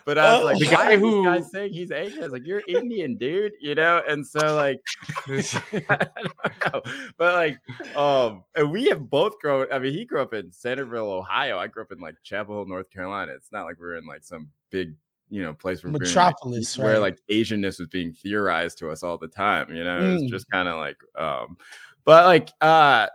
But 0.05 0.19
I 0.19 0.37
was 0.37 0.45
like, 0.45 0.59
The 0.59 0.65
the 0.67 0.71
guy 0.71 0.91
guy 0.91 0.97
who 0.97 1.11
who- 1.11 1.25
guy's 1.25 1.51
saying 1.51 1.73
he's 1.73 1.91
Asian. 1.91 2.21
I 2.21 2.23
was 2.23 2.33
like, 2.33 2.47
you're 2.47 2.63
Indian, 2.69 3.17
dude. 3.17 3.53
You 3.61 3.75
know, 3.75 4.03
and 4.09 4.27
so 4.27 4.55
like, 4.55 4.81
I 5.27 5.43
don't 6.23 6.73
know, 6.75 6.83
but 7.17 7.35
like, 7.35 7.59
um, 7.97 8.45
and 8.55 8.71
we 8.71 8.85
have 8.89 9.09
both 9.11 9.39
grown. 9.41 9.67
I 9.73 9.79
mean, 9.79 9.93
he 9.93 10.05
grew 10.05 10.21
up 10.21 10.35
in 10.35 10.53
Centerville, 10.53 11.11
Ohio. 11.11 11.59
I 11.59 11.67
grew 11.67 11.83
up 11.83 11.93
in 11.93 11.99
like 12.01 12.15
Chapel 12.23 12.55
Hill, 12.57 12.67
North 12.67 12.91
Carolina. 12.91 13.33
It's 13.35 13.53
not 13.53 13.65
like 13.65 13.79
we're 13.81 13.97
in 13.97 14.07
like 14.07 14.23
some 14.25 14.49
big, 14.71 14.95
you 15.31 15.43
know, 15.43 15.55
place 15.55 15.83
where 15.83 15.93
we're 15.93 15.99
Metropolis, 16.01 16.79
where 16.79 16.93
right. 16.95 16.99
like 17.01 17.19
Asianness 17.31 17.79
was 17.81 17.89
being 17.89 18.13
theorized 18.13 18.79
to 18.79 18.91
us 18.91 19.03
all 19.03 19.19
the 19.19 19.29
time. 19.29 19.75
You 19.75 19.85
know, 19.85 20.15
it's 20.15 20.25
Mm. 20.25 20.31
just 20.31 20.49
kind 20.51 20.69
of 20.69 20.77
like, 20.77 20.97
um, 21.19 21.57
but 22.05 22.27
like, 22.27 22.51
uh, 22.61 23.09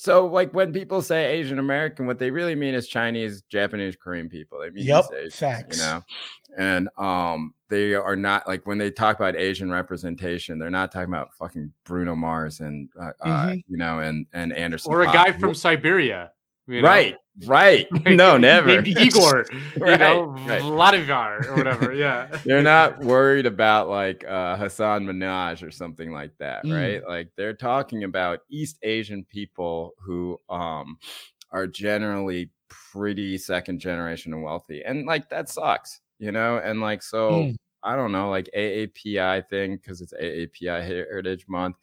so 0.00 0.26
like 0.26 0.52
when 0.54 0.72
people 0.72 1.02
say 1.02 1.26
Asian 1.32 1.58
American, 1.58 2.06
what 2.06 2.18
they 2.18 2.30
really 2.30 2.54
mean 2.54 2.74
is 2.74 2.88
Chinese, 2.88 3.42
Japanese, 3.50 3.96
Korean 3.96 4.30
people. 4.30 4.58
They 4.60 4.70
mean 4.70 4.86
Yep, 4.86 5.04
Asians, 5.14 5.34
facts. 5.34 5.76
you 5.76 5.82
know, 5.84 6.02
and 6.56 6.88
um, 6.96 7.52
they 7.68 7.94
are 7.94 8.16
not 8.16 8.48
like 8.48 8.66
when 8.66 8.78
they 8.78 8.90
talk 8.90 9.16
about 9.16 9.36
Asian 9.36 9.70
representation, 9.70 10.58
they're 10.58 10.70
not 10.70 10.90
talking 10.90 11.10
about 11.12 11.34
fucking 11.34 11.72
Bruno 11.84 12.16
Mars 12.16 12.60
and 12.60 12.88
uh, 12.98 13.10
uh, 13.20 13.46
Mhm. 13.48 13.62
you 13.68 13.76
know 13.76 13.98
and 13.98 14.26
and 14.32 14.54
Anderson 14.54 14.90
or 14.90 15.02
a 15.02 15.06
Paak. 15.06 15.12
guy 15.12 15.32
from 15.32 15.54
Siberia. 15.54 16.32
you 16.66 16.80
know? 16.80 16.88
right, 16.88 17.16
right. 17.46 17.86
No, 18.06 18.36
never. 18.36 18.80
Igor, 18.82 19.46
you 19.52 19.60
Right, 19.76 20.00
know, 20.00 20.24
right. 20.26 20.62
Vladivar 20.62 21.46
or 21.46 21.56
whatever. 21.56 21.92
Yeah. 22.00 22.28
they're 22.44 22.62
not 22.62 23.00
worried 23.00 23.46
about 23.46 23.88
like 23.88 24.24
uh, 24.26 24.56
Hasan 24.56 25.06
Minhaj 25.06 25.66
or 25.66 25.70
something 25.70 26.12
like 26.12 26.32
that, 26.38 26.64
Mm. 26.64 26.74
right? 26.74 27.08
Like 27.08 27.28
they're 27.36 27.54
talking 27.54 28.04
about 28.04 28.40
East 28.50 28.78
Asian 28.82 29.24
people 29.24 29.92
who 29.98 30.38
um, 30.48 30.98
are 31.50 31.66
generally 31.66 32.50
pretty 32.68 33.36
second 33.38 33.80
generation 33.80 34.32
and 34.32 34.42
wealthy, 34.42 34.82
and 34.84 35.06
like 35.06 35.28
that 35.30 35.48
sucks, 35.48 36.00
you 36.18 36.32
know. 36.32 36.58
And 36.58 36.80
like 36.80 37.02
so, 37.02 37.30
Mm. 37.30 37.56
I 37.82 37.96
don't 37.96 38.12
know, 38.12 38.28
like 38.30 38.48
AAPI 38.56 39.48
thing 39.48 39.76
because 39.76 40.00
it's 40.00 40.12
AAPI 40.12 40.84
Heritage 40.86 41.46
Month. 41.48 41.76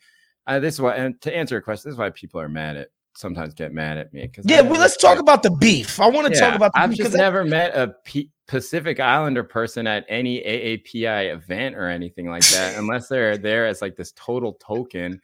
Uh, 0.45 0.59
this 0.59 0.75
is 0.75 0.81
why, 0.81 0.95
and 0.95 1.19
to 1.21 1.35
answer 1.35 1.55
your 1.55 1.61
question, 1.61 1.89
this 1.89 1.95
is 1.95 1.99
why 1.99 2.09
people 2.11 2.39
are 2.39 2.47
mad 2.47 2.77
at 2.77 2.89
sometimes 3.17 3.53
get 3.53 3.73
mad 3.73 3.97
at 3.97 4.13
me 4.13 4.21
because 4.23 4.45
Yeah, 4.47 4.61
well, 4.61 4.79
let's 4.79 4.97
talk 4.97 5.19
about 5.19 5.43
the 5.43 5.51
beef. 5.51 5.99
I 5.99 6.07
want 6.07 6.31
to 6.33 6.39
talk 6.39 6.55
about 6.55 6.73
the 6.73 6.79
I've 6.79 6.89
beef 6.91 6.97
just 6.99 7.11
'cause 7.11 7.19
I- 7.19 7.23
never 7.23 7.43
met 7.43 7.75
a 7.75 7.95
P- 8.05 8.29
Pacific 8.47 8.99
Islander 8.99 9.43
person 9.43 9.87
at 9.87 10.05
any 10.07 10.41
AAPI 10.41 11.33
event 11.33 11.75
or 11.75 11.87
anything 11.89 12.29
like 12.29 12.45
that, 12.49 12.75
unless 12.77 13.07
they're 13.07 13.37
there 13.37 13.65
as 13.65 13.81
like 13.81 13.95
this 13.95 14.11
total 14.13 14.53
token. 14.53 15.19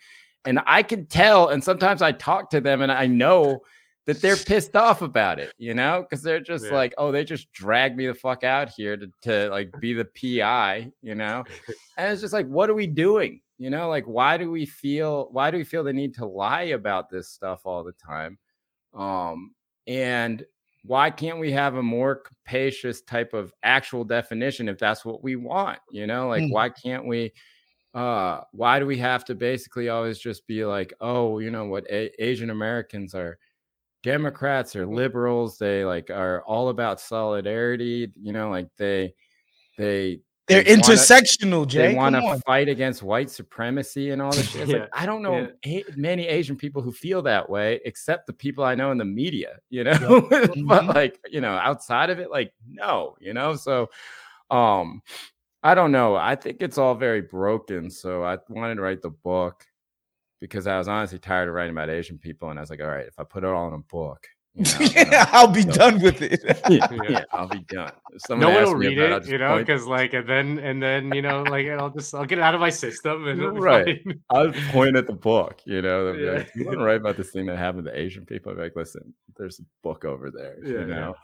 And 0.45 0.59
I 0.65 0.83
can 0.83 1.05
tell, 1.05 1.49
and 1.49 1.63
sometimes 1.63 2.01
I 2.01 2.11
talk 2.11 2.49
to 2.49 2.59
them, 2.59 2.81
and 2.81 2.91
I 2.91 3.05
know 3.07 3.61
that 4.05 4.21
they're 4.21 4.35
pissed 4.35 4.75
off 4.75 5.01
about 5.01 5.39
it, 5.39 5.53
you 5.57 5.73
know, 5.73 6.01
because 6.01 6.21
they're 6.21 6.41
just 6.41 6.65
Yeah. 6.65 6.73
like, 6.73 6.93
oh, 6.97 7.13
they 7.13 7.23
just 7.23 7.49
dragged 7.53 7.95
me 7.95 8.07
the 8.07 8.13
fuck 8.13 8.43
out 8.43 8.67
here 8.75 8.97
to, 8.97 9.09
to 9.21 9.49
like 9.49 9.69
be 9.79 9.93
the 9.93 10.03
PI, 10.03 10.91
you 11.01 11.15
know, 11.15 11.45
and 11.95 12.11
it's 12.11 12.19
just 12.21 12.33
like, 12.33 12.45
what 12.47 12.69
are 12.69 12.73
we 12.73 12.85
doing? 12.87 13.39
You 13.57 13.69
know, 13.69 13.89
like 13.89 14.05
why 14.05 14.37
do 14.37 14.49
we 14.51 14.65
feel 14.65 15.29
why 15.31 15.51
do 15.51 15.57
we 15.57 15.63
feel 15.63 15.83
the 15.83 15.93
need 15.93 16.15
to 16.15 16.25
lie 16.25 16.63
about 16.63 17.09
this 17.09 17.29
stuff 17.29 17.61
all 17.65 17.83
the 17.83 17.93
time? 17.93 18.37
Um, 18.93 19.53
and 19.87 20.43
why 20.85 21.09
can't 21.09 21.39
we 21.39 21.51
have 21.51 21.75
a 21.75 21.83
more 21.83 22.15
capacious 22.15 23.01
type 23.01 23.33
of 23.33 23.53
actual 23.63 24.03
definition 24.03 24.67
if 24.67 24.77
that's 24.77 25.05
what 25.05 25.23
we 25.23 25.35
want? 25.35 25.79
You 25.91 26.07
know, 26.07 26.27
like 26.27 26.43
mm. 26.43 26.51
why 26.51 26.69
can't 26.69 27.07
we? 27.07 27.31
Uh, 27.93 28.41
why 28.51 28.79
do 28.79 28.87
we 28.87 28.97
have 28.97 29.23
to 29.23 29.35
basically 29.35 29.87
always 29.87 30.17
just 30.17 30.47
be 30.47 30.65
like, 30.65 30.93
oh, 30.99 31.37
you 31.37 31.51
know 31.51 31.65
what, 31.65 31.85
A- 31.91 32.11
Asian 32.23 32.49
Americans 32.49 33.13
are 33.13 33.37
Democrats 34.01 34.75
or 34.75 34.87
liberals? 34.87 35.57
They 35.57 35.85
like 35.85 36.09
are 36.09 36.41
all 36.43 36.69
about 36.69 36.99
solidarity. 36.99 38.11
You 38.15 38.33
know, 38.33 38.49
like 38.49 38.67
they 38.77 39.13
they 39.77 40.21
they're 40.47 40.63
they 40.63 40.75
intersectional, 40.75 41.59
wanna, 41.59 41.65
Jay. 41.67 41.87
They 41.89 41.95
want 41.95 42.15
to 42.15 42.41
fight 42.45 42.67
against 42.67 43.01
white 43.01 43.29
supremacy 43.29 44.09
and 44.09 44.21
all 44.21 44.31
this 44.31 44.49
shit. 44.49 44.67
yeah. 44.67 44.77
like, 44.79 44.89
I 44.91 45.05
don't 45.05 45.21
know 45.21 45.47
yeah. 45.63 45.81
many 45.95 46.27
Asian 46.27 46.57
people 46.57 46.81
who 46.81 46.91
feel 46.91 47.21
that 47.21 47.49
way, 47.49 47.79
except 47.85 48.27
the 48.27 48.33
people 48.33 48.63
I 48.63 48.75
know 48.75 48.91
in 48.91 48.97
the 48.97 49.05
media, 49.05 49.59
you 49.69 49.85
know. 49.85 49.91
Yeah. 49.91 49.97
mm-hmm. 49.99 50.67
but 50.67 50.85
like, 50.87 51.19
you 51.29 51.39
know, 51.39 51.53
outside 51.53 52.09
of 52.09 52.19
it, 52.19 52.29
like, 52.29 52.53
no, 52.67 53.15
you 53.21 53.33
know. 53.33 53.55
So 53.55 53.89
um, 54.51 55.01
I 55.63 55.75
don't 55.75 55.93
know. 55.93 56.15
I 56.15 56.35
think 56.35 56.57
it's 56.59 56.77
all 56.77 56.95
very 56.95 57.21
broken. 57.21 57.89
So 57.89 58.23
I 58.23 58.37
wanted 58.49 58.75
to 58.75 58.81
write 58.81 59.01
the 59.01 59.11
book 59.11 59.65
because 60.41 60.67
I 60.67 60.77
was 60.77 60.89
honestly 60.89 61.19
tired 61.19 61.47
of 61.47 61.55
writing 61.55 61.71
about 61.71 61.89
Asian 61.89 62.17
people. 62.17 62.49
And 62.49 62.59
I 62.59 62.61
was 62.61 62.69
like, 62.69 62.81
all 62.81 62.87
right, 62.87 63.07
if 63.07 63.17
I 63.17 63.23
put 63.23 63.45
it 63.45 63.49
all 63.49 63.69
in 63.69 63.73
a 63.75 63.77
book, 63.77 64.27
you 64.55 64.63
know, 64.63 64.77
yeah, 64.95 65.29
I'll 65.31 65.47
be 65.47 65.63
done 65.63 66.01
with 66.01 66.21
it. 66.21 66.41
yeah, 66.69 66.87
yeah, 67.09 67.23
I'll 67.31 67.47
be 67.47 67.59
done. 67.59 67.91
no 68.29 68.49
one 68.49 68.63
will 68.63 68.75
read 68.75 68.97
it, 68.97 69.27
you 69.27 69.37
know, 69.37 69.57
because 69.57 69.85
like, 69.85 70.13
and 70.13 70.27
then, 70.27 70.59
and 70.59 70.81
then, 70.81 71.13
you 71.13 71.21
know, 71.21 71.43
like, 71.43 71.67
I'll 71.67 71.89
just, 71.89 72.13
I'll 72.13 72.25
get 72.25 72.37
it 72.37 72.41
out 72.41 72.53
of 72.53 72.61
my 72.61 72.69
system, 72.69 73.27
and 73.27 73.59
right. 73.59 74.03
I'll 74.29 74.51
point 74.71 74.95
at 74.95 75.07
the 75.07 75.13
book, 75.13 75.61
you 75.65 75.81
know. 75.81 76.13
Yeah. 76.13 76.31
Like, 76.31 76.51
you 76.55 76.65
want 76.65 76.79
to 76.79 76.83
write 76.83 76.97
about 76.97 77.17
this 77.17 77.31
thing 77.31 77.45
that 77.47 77.57
happened 77.57 77.85
to 77.85 77.97
Asian 77.97 78.25
people? 78.25 78.51
I'm 78.51 78.59
like, 78.59 78.75
listen, 78.75 79.13
there's 79.37 79.59
a 79.59 79.63
book 79.81 80.05
over 80.05 80.29
there, 80.29 80.57
yeah, 80.63 80.79
you 80.79 80.85
know. 80.85 81.15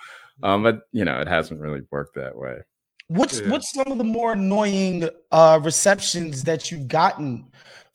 Yeah. 0.42 0.54
Um, 0.54 0.64
but 0.64 0.82
you 0.92 1.06
know, 1.06 1.20
it 1.20 1.28
hasn't 1.28 1.60
really 1.60 1.82
worked 1.92 2.16
that 2.16 2.36
way. 2.36 2.60
What's 3.08 3.42
yeah. 3.42 3.50
what's 3.50 3.74
some 3.74 3.92
of 3.92 3.98
the 3.98 4.04
more 4.04 4.34
annoying 4.34 5.10
uh 5.32 5.60
receptions 5.64 6.44
that 6.44 6.72
you've 6.72 6.88
gotten 6.88 7.46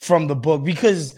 from 0.00 0.26
the 0.26 0.34
book? 0.34 0.64
Because 0.64 1.14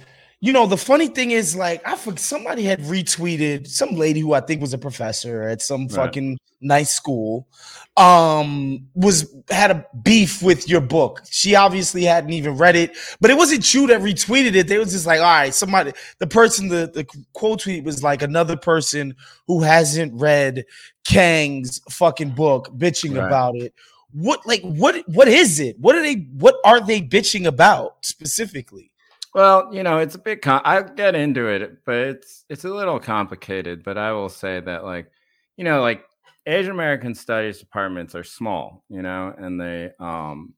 you 0.47 0.53
know, 0.53 0.67
the 0.67 0.77
funny 0.77 1.09
thing 1.09 1.33
is, 1.33 1.57
like, 1.57 1.83
I 1.85 1.97
forget 1.97 2.21
somebody 2.21 2.63
had 2.63 2.81
retweeted 2.83 3.67
some 3.67 3.97
lady 3.97 4.21
who 4.21 4.33
I 4.33 4.41
think 4.41 4.61
was 4.61 4.73
a 4.73 4.79
professor 4.79 5.43
at 5.43 5.61
some 5.61 5.89
right. 5.89 5.93
fucking 5.93 6.39
nice 6.61 6.95
school, 6.95 7.49
um, 7.97 8.87
was 8.95 9.35
had 9.51 9.73
a 9.73 9.87
beef 10.05 10.45
with 10.45 10.69
your 10.69 10.81
book. 10.81 11.23
She 11.29 11.57
obviously 11.57 12.05
hadn't 12.05 12.33
even 12.33 12.57
read 12.57 12.77
it, 12.77 12.97
but 13.21 13.33
it 13.33 13.37
wasn't 13.37 13.75
you 13.75 13.89
that 13.89 14.03
retweeted 14.03 14.55
it. 14.55 14.69
They 14.69 14.79
was 14.79 14.93
just 14.93 15.05
like, 15.05 15.19
all 15.19 15.25
right, 15.25 15.53
somebody, 15.53 15.93
the 16.19 16.29
person, 16.29 16.69
the, 16.69 16.93
the 16.95 17.05
quote 17.33 17.63
tweet 17.63 17.83
was 17.83 18.05
like 18.05 18.23
another 18.23 18.57
person 18.57 19.17
who 19.49 19.63
hasn't 19.63 20.15
read 20.15 20.65
Kang's 21.05 21.81
fucking 21.91 22.31
book 22.31 22.69
bitching 22.77 23.19
right. 23.19 23.27
about 23.27 23.57
it. 23.57 23.75
What 24.13 24.47
like 24.47 24.63
what 24.63 25.03
what 25.09 25.27
is 25.27 25.59
it? 25.59 25.77
What 25.81 25.97
are 25.97 26.03
they 26.03 26.29
what 26.39 26.55
are 26.65 26.81
they 26.81 27.03
bitching 27.03 27.47
about 27.47 27.97
specifically? 28.03 28.93
Well, 29.37 29.69
you 29.75 29.83
know, 29.83 29.99
it's 29.99 30.15
a 30.15 30.19
bit. 30.19 30.41
Com- 30.41 30.63
I'll 30.65 30.83
get 30.95 31.15
into 31.15 31.47
it, 31.49 31.85
but 31.85 31.97
it's 31.97 32.47
it's 32.49 32.65
a 32.65 32.71
little 32.71 32.99
complicated. 32.99 33.85
But 33.85 33.99
I 33.99 34.13
will 34.13 34.31
say 34.31 34.61
that, 34.61 34.85
like, 34.85 35.11
you 35.59 35.65
know, 35.65 35.83
like 35.83 36.05
Asian 36.47 36.73
American 36.73 37.15
studies 37.15 37.59
departments 37.61 38.15
are 38.15 38.25
small, 38.25 38.83
you 38.89 39.03
know, 39.03 39.35
and 39.37 39.61
they 39.61 39.91
um, 40.01 40.55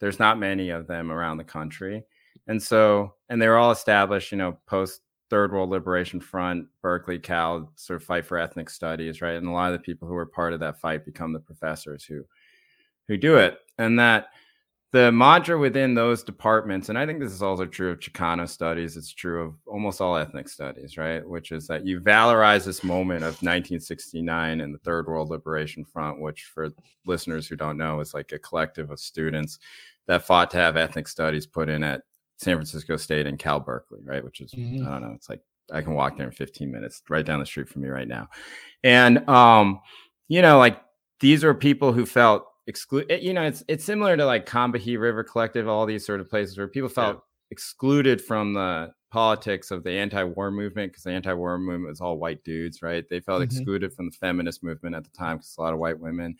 there's 0.00 0.18
not 0.18 0.38
many 0.38 0.70
of 0.70 0.86
them 0.88 1.12
around 1.12 1.38
the 1.38 1.44
country, 1.44 2.04
and 2.48 2.62
so 2.62 3.14
and 3.30 3.40
they're 3.42 3.58
all 3.58 3.72
established, 3.72 4.32
you 4.32 4.38
know, 4.38 4.58
post 4.66 5.02
Third 5.30 5.52
World 5.52 5.70
Liberation 5.70 6.20
Front, 6.20 6.68
Berkeley, 6.82 7.20
Cal, 7.20 7.72
sort 7.76 8.02
of 8.02 8.06
fight 8.06 8.26
for 8.26 8.38
ethnic 8.38 8.70
studies, 8.70 9.22
right? 9.22 9.36
And 9.36 9.48
a 9.48 9.52
lot 9.52 9.72
of 9.72 9.80
the 9.80 9.84
people 9.84 10.08
who 10.08 10.16
are 10.16 10.26
part 10.26 10.54
of 10.54 10.60
that 10.60 10.80
fight 10.80 11.04
become 11.06 11.32
the 11.34 11.40
professors 11.40 12.04
who 12.04 12.24
who 13.08 13.16
do 13.16 13.36
it, 13.36 13.58
and 13.78 13.98
that 14.00 14.28
the 14.90 15.12
mantra 15.12 15.58
within 15.58 15.94
those 15.94 16.22
departments, 16.22 16.88
and 16.88 16.96
I 16.96 17.04
think 17.04 17.20
this 17.20 17.32
is 17.32 17.42
also 17.42 17.66
true 17.66 17.90
of 17.90 18.00
Chicano 18.00 18.48
studies, 18.48 18.96
it's 18.96 19.12
true 19.12 19.42
of 19.42 19.54
almost 19.66 20.00
all 20.00 20.16
ethnic 20.16 20.48
studies, 20.48 20.96
right? 20.96 21.26
Which 21.26 21.52
is 21.52 21.66
that 21.66 21.84
you 21.84 22.00
valorize 22.00 22.64
this 22.64 22.82
moment 22.82 23.22
of 23.22 23.34
1969 23.42 24.60
and 24.62 24.74
the 24.74 24.78
Third 24.78 25.06
World 25.06 25.28
Liberation 25.28 25.84
Front, 25.84 26.20
which 26.20 26.44
for 26.54 26.70
listeners 27.04 27.46
who 27.46 27.56
don't 27.56 27.76
know 27.76 28.00
is 28.00 28.14
like 28.14 28.32
a 28.32 28.38
collective 28.38 28.90
of 28.90 28.98
students 28.98 29.58
that 30.06 30.24
fought 30.24 30.50
to 30.52 30.56
have 30.56 30.78
ethnic 30.78 31.06
studies 31.06 31.46
put 31.46 31.68
in 31.68 31.84
at 31.84 32.00
San 32.38 32.56
Francisco 32.56 32.96
State 32.96 33.26
and 33.26 33.38
Cal 33.38 33.60
Berkeley, 33.60 34.00
right? 34.04 34.24
Which 34.24 34.40
is, 34.40 34.52
mm-hmm. 34.52 34.86
I 34.86 34.92
don't 34.92 35.02
know, 35.02 35.14
it's 35.14 35.28
like 35.28 35.42
I 35.70 35.82
can 35.82 35.92
walk 35.92 36.16
there 36.16 36.26
in 36.26 36.32
15 36.32 36.70
minutes, 36.70 37.02
right 37.10 37.26
down 37.26 37.40
the 37.40 37.46
street 37.46 37.68
from 37.68 37.82
me 37.82 37.88
right 37.88 38.08
now. 38.08 38.28
And, 38.82 39.28
um, 39.28 39.80
you 40.28 40.40
know, 40.40 40.56
like 40.56 40.80
these 41.20 41.44
are 41.44 41.52
people 41.52 41.92
who 41.92 42.06
felt 42.06 42.46
exclude 42.68 43.10
you 43.20 43.32
know 43.32 43.42
it's 43.42 43.64
it's 43.66 43.84
similar 43.84 44.16
to 44.16 44.24
like 44.24 44.46
Combahee 44.46 45.00
River 45.00 45.24
Collective, 45.24 45.66
all 45.66 45.86
these 45.86 46.06
sort 46.06 46.20
of 46.20 46.30
places 46.30 46.56
where 46.56 46.68
people 46.68 46.88
felt 46.88 47.16
yeah. 47.16 47.20
excluded 47.50 48.20
from 48.22 48.52
the 48.54 48.92
politics 49.10 49.70
of 49.70 49.82
the 49.82 49.90
anti-war 49.90 50.50
movement 50.50 50.92
because 50.92 51.02
the 51.02 51.10
anti-war 51.10 51.58
movement 51.58 51.88
was 51.88 52.00
all 52.00 52.18
white 52.18 52.44
dudes, 52.44 52.82
right? 52.82 53.08
They 53.08 53.20
felt 53.20 53.42
mm-hmm. 53.42 53.56
excluded 53.56 53.92
from 53.94 54.06
the 54.10 54.16
feminist 54.16 54.62
movement 54.62 54.94
at 54.94 55.02
the 55.02 55.10
time 55.10 55.38
because 55.38 55.56
a 55.58 55.62
lot 55.62 55.72
of 55.72 55.80
white 55.80 55.98
women. 55.98 56.36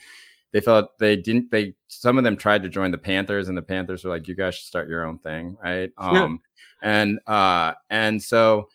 They 0.53 0.61
felt 0.61 0.99
they 0.99 1.17
didn't. 1.17 1.51
They 1.51 1.75
some 1.89 2.17
of 2.17 2.25
them 2.25 2.37
tried 2.37 2.63
to 2.63 2.69
join 2.69 2.91
the 2.91 2.99
Panthers, 2.99 3.49
and 3.49 3.59
the 3.59 3.63
Panthers 3.63 4.05
were 4.05 4.11
like, 4.11 4.29
"You 4.29 4.35
guys 4.35 4.55
should 4.55 4.67
start 4.67 4.89
your 4.89 5.05
own 5.05 5.19
thing, 5.19 5.57
right?" 5.63 5.91
Um, 5.99 6.41
and 6.83 7.19
uh, 7.27 7.75
and 7.91 8.23
so 8.23 8.69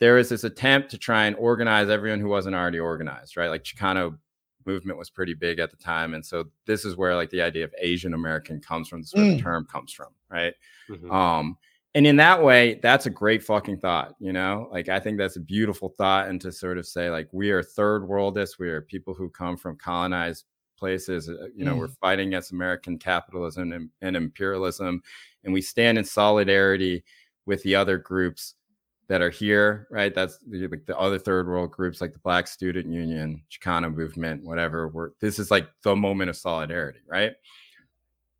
there 0.00 0.14
was 0.14 0.28
this 0.28 0.44
attempt 0.44 0.90
to 0.92 0.98
try 0.98 1.26
and 1.26 1.36
organize 1.36 1.90
everyone 1.90 2.20
who 2.20 2.28
wasn't 2.28 2.54
already 2.54 2.78
organized, 2.78 3.36
right? 3.36 3.50
Like 3.50 3.64
Chicano 3.64 4.16
movement 4.68 4.98
was 4.98 5.10
pretty 5.10 5.34
big 5.34 5.58
at 5.58 5.70
the 5.70 5.76
time. 5.76 6.14
And 6.14 6.24
so 6.24 6.44
this 6.66 6.84
is 6.84 6.96
where 6.96 7.16
like 7.16 7.30
the 7.30 7.42
idea 7.42 7.64
of 7.64 7.74
Asian 7.78 8.14
American 8.14 8.60
comes 8.60 8.88
from, 8.88 9.00
this 9.00 9.12
mm. 9.14 9.42
term 9.42 9.66
comes 9.66 9.92
from, 9.92 10.08
right? 10.30 10.54
Mm-hmm. 10.90 11.10
Um, 11.10 11.56
and 11.94 12.06
in 12.06 12.16
that 12.16 12.42
way, 12.42 12.78
that's 12.82 13.06
a 13.06 13.10
great 13.10 13.42
fucking 13.42 13.78
thought, 13.78 14.14
you 14.20 14.32
know? 14.32 14.68
Like 14.70 14.88
I 14.88 15.00
think 15.00 15.18
that's 15.18 15.36
a 15.36 15.40
beautiful 15.56 15.94
thought. 15.96 16.28
And 16.28 16.40
to 16.42 16.52
sort 16.52 16.78
of 16.78 16.86
say, 16.86 17.08
like, 17.10 17.28
we 17.32 17.50
are 17.50 17.62
third 17.62 18.02
worldists, 18.02 18.58
we 18.58 18.68
are 18.68 18.82
people 18.82 19.14
who 19.14 19.30
come 19.30 19.56
from 19.56 19.76
colonized 19.76 20.44
places, 20.78 21.28
uh, 21.28 21.48
you 21.56 21.64
know, 21.64 21.74
mm. 21.74 21.78
we're 21.78 21.88
fighting 21.88 22.28
against 22.28 22.52
American 22.52 22.98
capitalism 22.98 23.72
and, 23.72 23.90
and 24.02 24.16
imperialism, 24.16 25.02
and 25.44 25.52
we 25.52 25.62
stand 25.62 25.98
in 25.98 26.04
solidarity 26.04 27.02
with 27.46 27.62
the 27.62 27.74
other 27.74 27.96
groups 27.96 28.54
that 29.08 29.22
are 29.22 29.30
here, 29.30 29.86
right? 29.90 30.14
That's 30.14 30.38
the, 30.46 30.68
like 30.68 30.84
the 30.86 30.98
other 30.98 31.18
third 31.18 31.48
world 31.48 31.70
groups, 31.70 32.00
like 32.00 32.12
the 32.12 32.18
Black 32.18 32.46
Student 32.46 32.92
Union, 32.92 33.42
Chicano 33.50 33.94
movement, 33.94 34.44
whatever. 34.44 34.88
We're, 34.88 35.10
this 35.20 35.38
is 35.38 35.50
like 35.50 35.68
the 35.82 35.96
moment 35.96 36.30
of 36.30 36.36
solidarity, 36.36 37.00
right? 37.08 37.32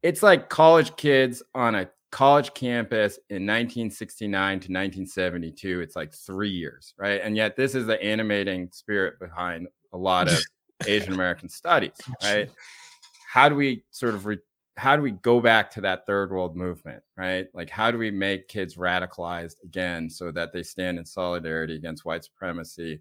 It's 0.03 0.23
like 0.23 0.49
college 0.49 0.95
kids 0.97 1.43
on 1.55 1.75
a 1.75 1.89
college 2.11 2.53
campus 2.55 3.16
in 3.31 3.47
1969 3.47 4.49
to 4.49 4.55
1972. 4.55 5.81
It's 5.81 5.97
like 5.97 6.12
three 6.12 6.51
years, 6.51 6.95
right? 6.99 7.21
And 7.23 7.37
yet, 7.37 7.57
this 7.57 7.75
is 7.75 7.87
the 7.87 8.01
animating 8.03 8.69
spirit 8.73 9.19
behind 9.19 9.69
a 9.93 9.99
lot 9.99 10.29
of 10.29 10.39
Asian 10.87 11.14
American 11.14 11.49
studies, 11.49 11.97
right? 12.23 12.51
How 13.33 13.49
do 13.49 13.55
we 13.55 13.85
sort 13.91 14.14
of 14.14 14.27
re- 14.27 14.39
how 14.79 14.95
do 14.97 15.03
we 15.03 15.11
go 15.11 15.41
back 15.41 15.70
to 15.72 15.81
that 15.81 16.07
third 16.07 16.31
world 16.31 16.57
movement, 16.57 17.03
right? 17.16 17.47
Like, 17.53 17.68
how 17.68 17.91
do 17.91 17.99
we 17.99 18.11
make 18.11 18.49
kids 18.49 18.76
radicalized 18.76 19.57
again 19.64 20.09
so 20.09 20.31
that 20.31 20.53
they 20.53 20.62
stand 20.62 20.99
in 20.99 21.05
solidarity 21.05 21.74
against 21.74 22.05
white 22.05 22.24
supremacy? 22.24 23.01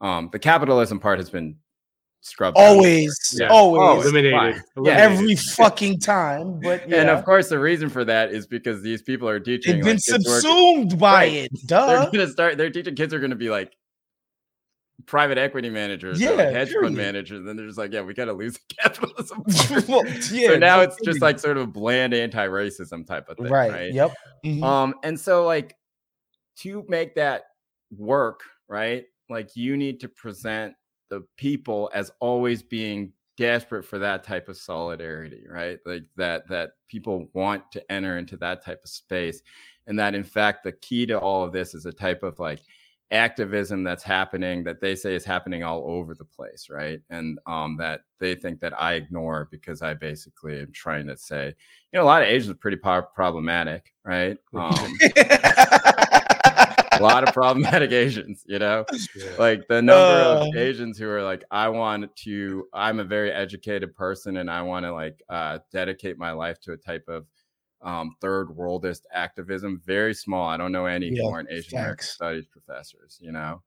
Um, 0.00 0.28
the 0.32 0.40
capitalism 0.40 0.98
part 0.98 1.20
has 1.20 1.30
been 1.30 1.56
scrubbed. 2.20 2.56
Always, 2.58 3.36
yeah. 3.38 3.48
always, 3.48 4.04
eliminated, 4.04 4.62
eliminated. 4.76 5.12
every 5.12 5.36
fucking 5.36 6.00
time. 6.00 6.58
But 6.58 6.88
yeah. 6.88 6.96
and 7.02 7.10
of 7.10 7.24
course, 7.24 7.48
the 7.48 7.60
reason 7.60 7.88
for 7.88 8.04
that 8.04 8.32
is 8.32 8.46
because 8.48 8.82
these 8.82 9.02
people 9.02 9.28
are 9.28 9.38
teaching. 9.38 9.76
They've 9.76 9.84
been 9.84 9.92
like, 9.92 10.24
subsumed 10.24 10.98
by 10.98 11.12
right. 11.12 11.32
it. 11.32 11.66
Duh. 11.66 11.86
They're 11.86 12.10
gonna 12.10 12.28
start. 12.28 12.58
They're 12.58 12.70
teaching 12.70 12.96
kids 12.96 13.14
are 13.14 13.20
gonna 13.20 13.36
be 13.36 13.50
like 13.50 13.76
private 15.06 15.38
equity 15.38 15.70
managers, 15.70 16.20
yeah, 16.20 16.30
like 16.30 16.50
hedge 16.50 16.72
fund 16.80 16.96
managers, 16.96 17.46
and 17.46 17.58
they're 17.58 17.66
just 17.66 17.78
like, 17.78 17.92
yeah, 17.92 18.02
we 18.02 18.14
got 18.14 18.26
to 18.26 18.32
lose 18.32 18.58
capitalism. 18.80 19.42
well, 19.88 20.06
yeah, 20.30 20.48
so 20.48 20.58
now 20.58 20.80
it's 20.80 20.96
just 21.04 21.20
like 21.20 21.38
sort 21.38 21.56
of 21.56 21.72
bland 21.72 22.14
anti-racism 22.14 23.06
type 23.06 23.28
of 23.28 23.36
thing, 23.36 23.48
right? 23.48 23.72
right? 23.72 23.92
Yep. 23.92 24.14
Mm-hmm. 24.44 24.62
Um, 24.62 24.94
and 25.02 25.18
so 25.18 25.44
like 25.44 25.76
to 26.58 26.84
make 26.88 27.14
that 27.16 27.44
work, 27.96 28.40
right? 28.68 29.04
Like 29.28 29.56
you 29.56 29.76
need 29.76 30.00
to 30.00 30.08
present 30.08 30.74
the 31.10 31.24
people 31.36 31.90
as 31.94 32.10
always 32.20 32.62
being 32.62 33.12
desperate 33.36 33.84
for 33.84 33.98
that 33.98 34.24
type 34.24 34.48
of 34.48 34.56
solidarity, 34.56 35.44
right? 35.50 35.78
Like 35.84 36.04
that 36.16 36.48
that 36.48 36.70
people 36.88 37.28
want 37.32 37.70
to 37.72 37.92
enter 37.92 38.18
into 38.18 38.36
that 38.38 38.64
type 38.64 38.80
of 38.84 38.90
space, 38.90 39.42
and 39.86 39.98
that 39.98 40.14
in 40.14 40.24
fact 40.24 40.64
the 40.64 40.72
key 40.72 41.06
to 41.06 41.18
all 41.18 41.44
of 41.44 41.52
this 41.52 41.74
is 41.74 41.86
a 41.86 41.92
type 41.92 42.22
of 42.22 42.38
like 42.38 42.60
activism 43.10 43.84
that's 43.84 44.02
happening 44.02 44.64
that 44.64 44.80
they 44.80 44.94
say 44.96 45.14
is 45.14 45.24
happening 45.24 45.62
all 45.62 45.84
over 45.86 46.14
the 46.14 46.24
place, 46.24 46.68
right? 46.70 47.00
And 47.10 47.38
um, 47.46 47.76
that 47.78 48.00
they 48.18 48.34
think 48.34 48.60
that 48.60 48.80
I 48.80 48.94
ignore 48.94 49.48
because 49.50 49.82
I 49.82 49.94
basically 49.94 50.60
am 50.60 50.72
trying 50.72 51.06
to 51.08 51.16
say, 51.16 51.46
you 51.46 51.98
know, 51.98 52.02
a 52.02 52.06
lot 52.06 52.22
of 52.22 52.28
Asians 52.28 52.50
are 52.50 52.58
pretty 52.58 52.76
problematic, 52.76 53.92
right? 54.04 54.36
Um, 54.54 54.74
a 55.16 57.02
lot 57.02 57.26
of 57.26 57.34
problematic 57.34 57.92
Asians, 57.92 58.44
you 58.46 58.58
know, 58.58 58.84
yeah. 59.14 59.30
like 59.38 59.66
the 59.68 59.82
number 59.82 60.00
uh, 60.00 60.46
of 60.46 60.56
Asians 60.56 60.98
who 60.98 61.08
are 61.08 61.22
like, 61.22 61.44
I 61.50 61.68
want 61.68 62.14
to, 62.16 62.68
I'm 62.72 63.00
a 63.00 63.04
very 63.04 63.32
educated 63.32 63.94
person 63.94 64.38
and 64.38 64.50
I 64.50 64.62
want 64.62 64.86
to 64.86 64.92
like 64.92 65.22
uh, 65.28 65.58
dedicate 65.72 66.18
my 66.18 66.32
life 66.32 66.60
to 66.62 66.72
a 66.72 66.76
type 66.76 67.04
of 67.08 67.26
um, 67.84 68.16
third 68.20 68.48
worldist 68.48 69.02
activism. 69.12 69.80
Very 69.84 70.14
small. 70.14 70.48
I 70.48 70.56
don't 70.56 70.72
know 70.72 70.86
any 70.86 71.10
yeah, 71.10 71.22
foreign 71.22 71.46
Asian 71.50 71.78
American 71.78 72.06
studies 72.06 72.46
professors, 72.46 73.18
you 73.20 73.32
know. 73.32 73.62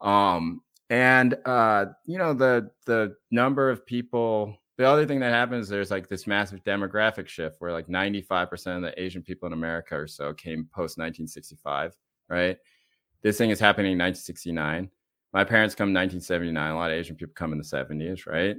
Um, 0.00 0.62
and 0.90 1.36
uh, 1.44 1.86
you 2.06 2.18
know, 2.18 2.34
the 2.34 2.70
the 2.86 3.14
number 3.30 3.70
of 3.70 3.86
people 3.86 4.58
the 4.78 4.88
other 4.88 5.04
thing 5.04 5.20
that 5.20 5.32
happens 5.32 5.68
there's 5.68 5.90
like 5.90 6.08
this 6.08 6.26
massive 6.26 6.62
demographic 6.64 7.26
shift 7.26 7.56
where 7.60 7.72
like 7.72 7.88
95% 7.88 8.76
of 8.76 8.82
the 8.82 9.02
asian 9.02 9.22
people 9.22 9.46
in 9.46 9.52
america 9.52 9.94
or 9.94 10.06
so 10.06 10.32
came 10.32 10.64
post 10.72 10.96
1965 10.96 11.94
right 12.28 12.56
this 13.22 13.36
thing 13.36 13.50
is 13.50 13.60
happening 13.60 13.92
in 13.92 13.98
1969 13.98 14.88
my 15.34 15.44
parents 15.44 15.74
come 15.74 15.88
in 15.88 15.94
1979 15.94 16.70
a 16.70 16.74
lot 16.76 16.90
of 16.90 16.96
asian 16.96 17.16
people 17.16 17.34
come 17.34 17.52
in 17.52 17.58
the 17.58 17.64
70s 17.64 18.26
right 18.26 18.56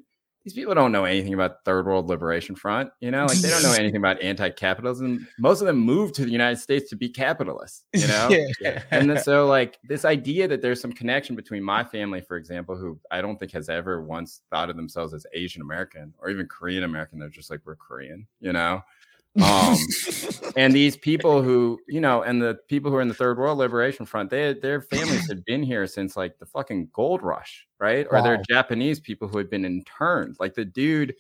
these 0.50 0.56
people 0.56 0.74
don't 0.74 0.92
know 0.92 1.06
anything 1.06 1.34
about 1.34 1.64
third 1.66 1.86
world 1.86 2.08
liberation 2.08 2.56
front 2.56 2.90
you 3.00 3.12
know? 3.12 3.26
Like 3.26 3.38
they 3.38 3.50
don't 3.50 3.64
know 3.64 3.74
anything 3.78 3.98
about 3.98 4.22
anti-capitalism. 4.22 5.28
Most 5.38 5.62
of 5.62 5.68
them 5.68 5.78
moved 5.78 6.16
to 6.16 6.26
the 6.26 6.32
united 6.32 6.58
states 6.58 6.90
to 6.90 6.96
be 6.96 7.10
capitalists 7.10 7.86
you 7.94 8.08
know? 8.08 8.30
Yeah. 8.62 8.84
and 8.92 9.10
then, 9.10 9.22
so 9.22 9.48
like 9.48 9.78
this 9.84 10.06
idea 10.06 10.48
that 10.48 10.62
there's 10.62 10.82
some 10.82 10.92
connection 10.92 11.36
between 11.36 11.64
my 11.64 11.84
family 11.84 12.22
for 12.22 12.38
example 12.38 12.76
who 12.76 13.00
i 13.12 13.22
don't 13.22 13.38
think 13.38 13.52
has 13.52 13.70
ever 13.70 14.02
once 14.02 14.42
thought 14.50 14.70
of 14.70 14.76
themselves 14.76 15.14
as 15.14 15.26
asian 15.34 15.62
american 15.62 16.14
or 16.20 16.30
even 16.30 16.48
korean 16.48 16.84
american 16.84 17.20
they're 17.20 17.30
just 17.30 17.50
like 17.50 17.60
we're 17.66 17.76
korean 17.76 18.28
you 18.40 18.54
know 18.54 18.82
um, 19.42 19.78
and 20.58 20.74
these 20.74 20.98
people 20.98 21.42
who, 21.42 21.80
you 21.88 22.02
know, 22.02 22.24
and 22.24 22.42
the 22.42 22.58
people 22.68 22.92
who 22.92 22.98
are 22.98 23.02
in 23.02 23.08
the 23.08 23.14
Third 23.14 23.38
World 23.38 23.58
Liberation 23.58 24.06
Front, 24.06 24.30
they 24.30 24.54
their 24.54 24.82
families 24.82 25.28
had 25.28 25.46
been 25.46 25.64
here 25.64 25.88
since 25.88 26.18
like 26.18 26.38
the 26.40 26.46
fucking 26.46 26.90
gold 26.94 27.22
rush, 27.22 27.68
right? 27.80 28.12
Wow. 28.12 28.20
Or 28.20 28.24
they're 28.24 28.42
Japanese 28.50 29.00
people 29.00 29.28
who 29.28 29.38
had 29.38 29.50
been 29.50 29.66
interned. 29.66 30.38
Like 30.40 30.56
the 30.56 30.66
dude 30.66 31.16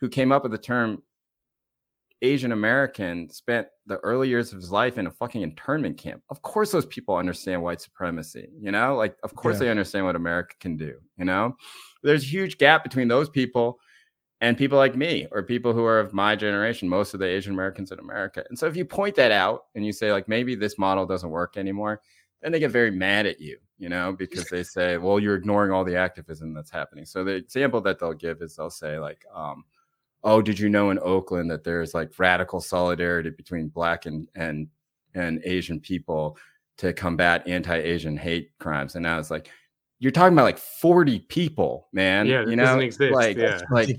who 0.00 0.08
came 0.08 0.32
up 0.32 0.42
with 0.42 0.52
the 0.52 0.58
term 0.58 1.02
Asian 2.22 2.52
American 2.52 3.28
spent 3.28 3.68
the 3.86 3.98
early 3.98 4.28
years 4.28 4.52
of 4.52 4.58
his 4.58 4.70
life 4.70 4.96
in 4.96 5.06
a 5.06 5.10
fucking 5.10 5.42
internment 5.42 5.98
camp. 5.98 6.22
Of 6.30 6.40
course, 6.40 6.70
those 6.70 6.86
people 6.86 7.16
understand 7.16 7.62
white 7.62 7.80
supremacy, 7.80 8.48
you 8.58 8.72
know, 8.72 8.96
like, 8.96 9.16
of 9.22 9.34
course, 9.34 9.56
yeah. 9.56 9.64
they 9.64 9.70
understand 9.70 10.06
what 10.06 10.16
America 10.16 10.54
can 10.58 10.76
do, 10.76 10.94
you 11.18 11.26
know. 11.26 11.56
There's 12.02 12.22
a 12.22 12.26
huge 12.26 12.56
gap 12.56 12.84
between 12.84 13.08
those 13.08 13.28
people 13.28 13.78
and 14.40 14.58
people 14.58 14.76
like 14.76 14.96
me 14.96 15.26
or 15.32 15.42
people 15.42 15.72
who 15.72 15.84
are 15.84 15.98
of 15.98 16.12
my 16.12 16.36
generation 16.36 16.88
most 16.88 17.14
of 17.14 17.20
the 17.20 17.26
asian 17.26 17.52
americans 17.52 17.90
in 17.90 17.98
america. 17.98 18.44
And 18.48 18.58
so 18.58 18.66
if 18.66 18.76
you 18.76 18.84
point 18.84 19.14
that 19.16 19.32
out 19.32 19.66
and 19.74 19.84
you 19.84 19.92
say 19.92 20.12
like 20.12 20.28
maybe 20.28 20.54
this 20.54 20.78
model 20.78 21.06
doesn't 21.06 21.30
work 21.30 21.56
anymore 21.56 22.00
then 22.42 22.52
they 22.52 22.58
get 22.58 22.70
very 22.70 22.90
mad 22.90 23.26
at 23.26 23.40
you 23.40 23.58
you 23.78 23.88
know 23.88 24.12
because 24.12 24.44
they 24.48 24.62
say 24.76 24.98
well 24.98 25.18
you're 25.18 25.36
ignoring 25.36 25.72
all 25.72 25.84
the 25.84 25.96
activism 25.96 26.54
that's 26.54 26.70
happening. 26.70 27.04
So 27.04 27.24
the 27.24 27.32
example 27.32 27.80
that 27.82 27.98
they'll 27.98 28.12
give 28.12 28.42
is 28.42 28.56
they'll 28.56 28.70
say 28.70 28.98
like 28.98 29.24
um, 29.34 29.64
oh 30.24 30.42
did 30.42 30.58
you 30.58 30.68
know 30.68 30.90
in 30.90 30.98
oakland 31.00 31.50
that 31.50 31.64
there's 31.64 31.94
like 31.94 32.18
radical 32.18 32.60
solidarity 32.60 33.30
between 33.30 33.68
black 33.68 34.06
and 34.06 34.28
and 34.34 34.68
and 35.14 35.40
asian 35.44 35.80
people 35.80 36.36
to 36.78 36.92
combat 36.92 37.46
anti-asian 37.48 38.16
hate 38.16 38.50
crimes? 38.58 38.96
And 38.96 39.06
i 39.06 39.16
was 39.16 39.30
like 39.30 39.50
you're 39.98 40.12
talking 40.12 40.34
about 40.34 40.44
like 40.44 40.58
40 40.58 41.20
people, 41.20 41.88
man. 41.92 42.26
Yeah, 42.26 42.46
you 42.46 42.56
know, 42.56 42.76
like 42.76 43.36
yeah. 43.36 43.60
like 43.70 43.98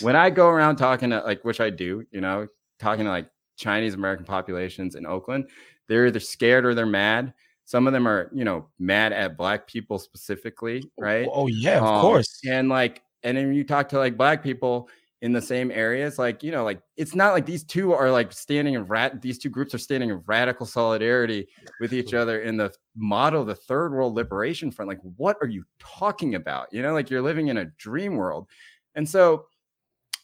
when 0.00 0.16
I 0.16 0.30
go 0.30 0.48
around 0.48 0.76
talking 0.76 1.10
to 1.10 1.20
like 1.20 1.44
which 1.44 1.60
I 1.60 1.70
do, 1.70 2.04
you 2.10 2.20
know, 2.20 2.48
talking 2.78 3.04
to 3.04 3.10
like 3.10 3.30
Chinese 3.56 3.94
American 3.94 4.24
populations 4.24 4.94
in 4.94 5.06
Oakland, 5.06 5.48
they're 5.86 6.06
either 6.06 6.20
scared 6.20 6.66
or 6.66 6.74
they're 6.74 6.86
mad. 6.86 7.34
Some 7.64 7.86
of 7.86 7.92
them 7.92 8.08
are, 8.08 8.30
you 8.32 8.44
know, 8.44 8.66
mad 8.78 9.12
at 9.12 9.36
black 9.36 9.66
people 9.66 9.98
specifically, 9.98 10.82
right? 10.98 11.26
Oh, 11.28 11.42
oh 11.42 11.46
yeah, 11.46 11.78
of 11.78 11.84
um, 11.84 12.00
course. 12.00 12.40
And 12.48 12.68
like, 12.68 13.02
and 13.22 13.36
then 13.36 13.52
you 13.52 13.62
talk 13.62 13.90
to 13.90 13.98
like 13.98 14.16
black 14.16 14.42
people, 14.42 14.88
in 15.20 15.32
the 15.32 15.42
same 15.42 15.70
areas 15.72 16.18
like 16.18 16.42
you 16.44 16.52
know 16.52 16.62
like 16.62 16.80
it's 16.96 17.14
not 17.14 17.32
like 17.32 17.44
these 17.44 17.64
two 17.64 17.92
are 17.92 18.10
like 18.10 18.32
standing 18.32 18.74
in 18.74 18.84
rat 18.84 19.20
these 19.20 19.38
two 19.38 19.48
groups 19.48 19.74
are 19.74 19.78
standing 19.78 20.10
in 20.10 20.22
radical 20.26 20.64
solidarity 20.64 21.46
with 21.80 21.92
each 21.92 22.14
other 22.14 22.42
in 22.42 22.56
the 22.56 22.72
model 22.96 23.44
the 23.44 23.54
third 23.54 23.92
world 23.92 24.14
liberation 24.14 24.70
front 24.70 24.88
like 24.88 25.00
what 25.16 25.36
are 25.40 25.48
you 25.48 25.64
talking 25.78 26.34
about? 26.34 26.68
You 26.72 26.82
know 26.82 26.92
like 26.92 27.10
you're 27.10 27.22
living 27.22 27.48
in 27.48 27.58
a 27.58 27.64
dream 27.64 28.16
world. 28.16 28.46
And 28.94 29.08
so 29.08 29.46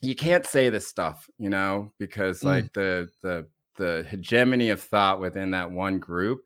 you 0.00 0.14
can't 0.14 0.46
say 0.46 0.70
this 0.70 0.86
stuff 0.86 1.28
you 1.38 1.50
know 1.50 1.92
because 1.98 2.40
mm. 2.40 2.44
like 2.44 2.72
the 2.72 3.08
the 3.22 3.46
the 3.76 4.06
hegemony 4.08 4.70
of 4.70 4.80
thought 4.80 5.20
within 5.20 5.50
that 5.50 5.70
one 5.70 5.98
group 5.98 6.42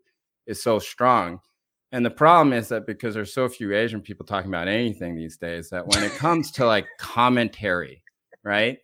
is 0.46 0.62
so 0.62 0.78
strong. 0.78 1.40
And 1.92 2.04
the 2.04 2.10
problem 2.10 2.54
is 2.54 2.68
that 2.68 2.86
because 2.86 3.14
there's 3.14 3.34
so 3.34 3.48
few 3.48 3.74
Asian 3.74 4.00
people 4.00 4.24
talking 4.24 4.50
about 4.50 4.68
anything 4.68 5.14
these 5.14 5.36
days, 5.36 5.68
that 5.70 5.86
when 5.86 6.02
it 6.02 6.12
comes 6.12 6.50
to 6.52 6.66
like 6.66 6.86
commentary 6.98 8.02
right? 8.42 8.78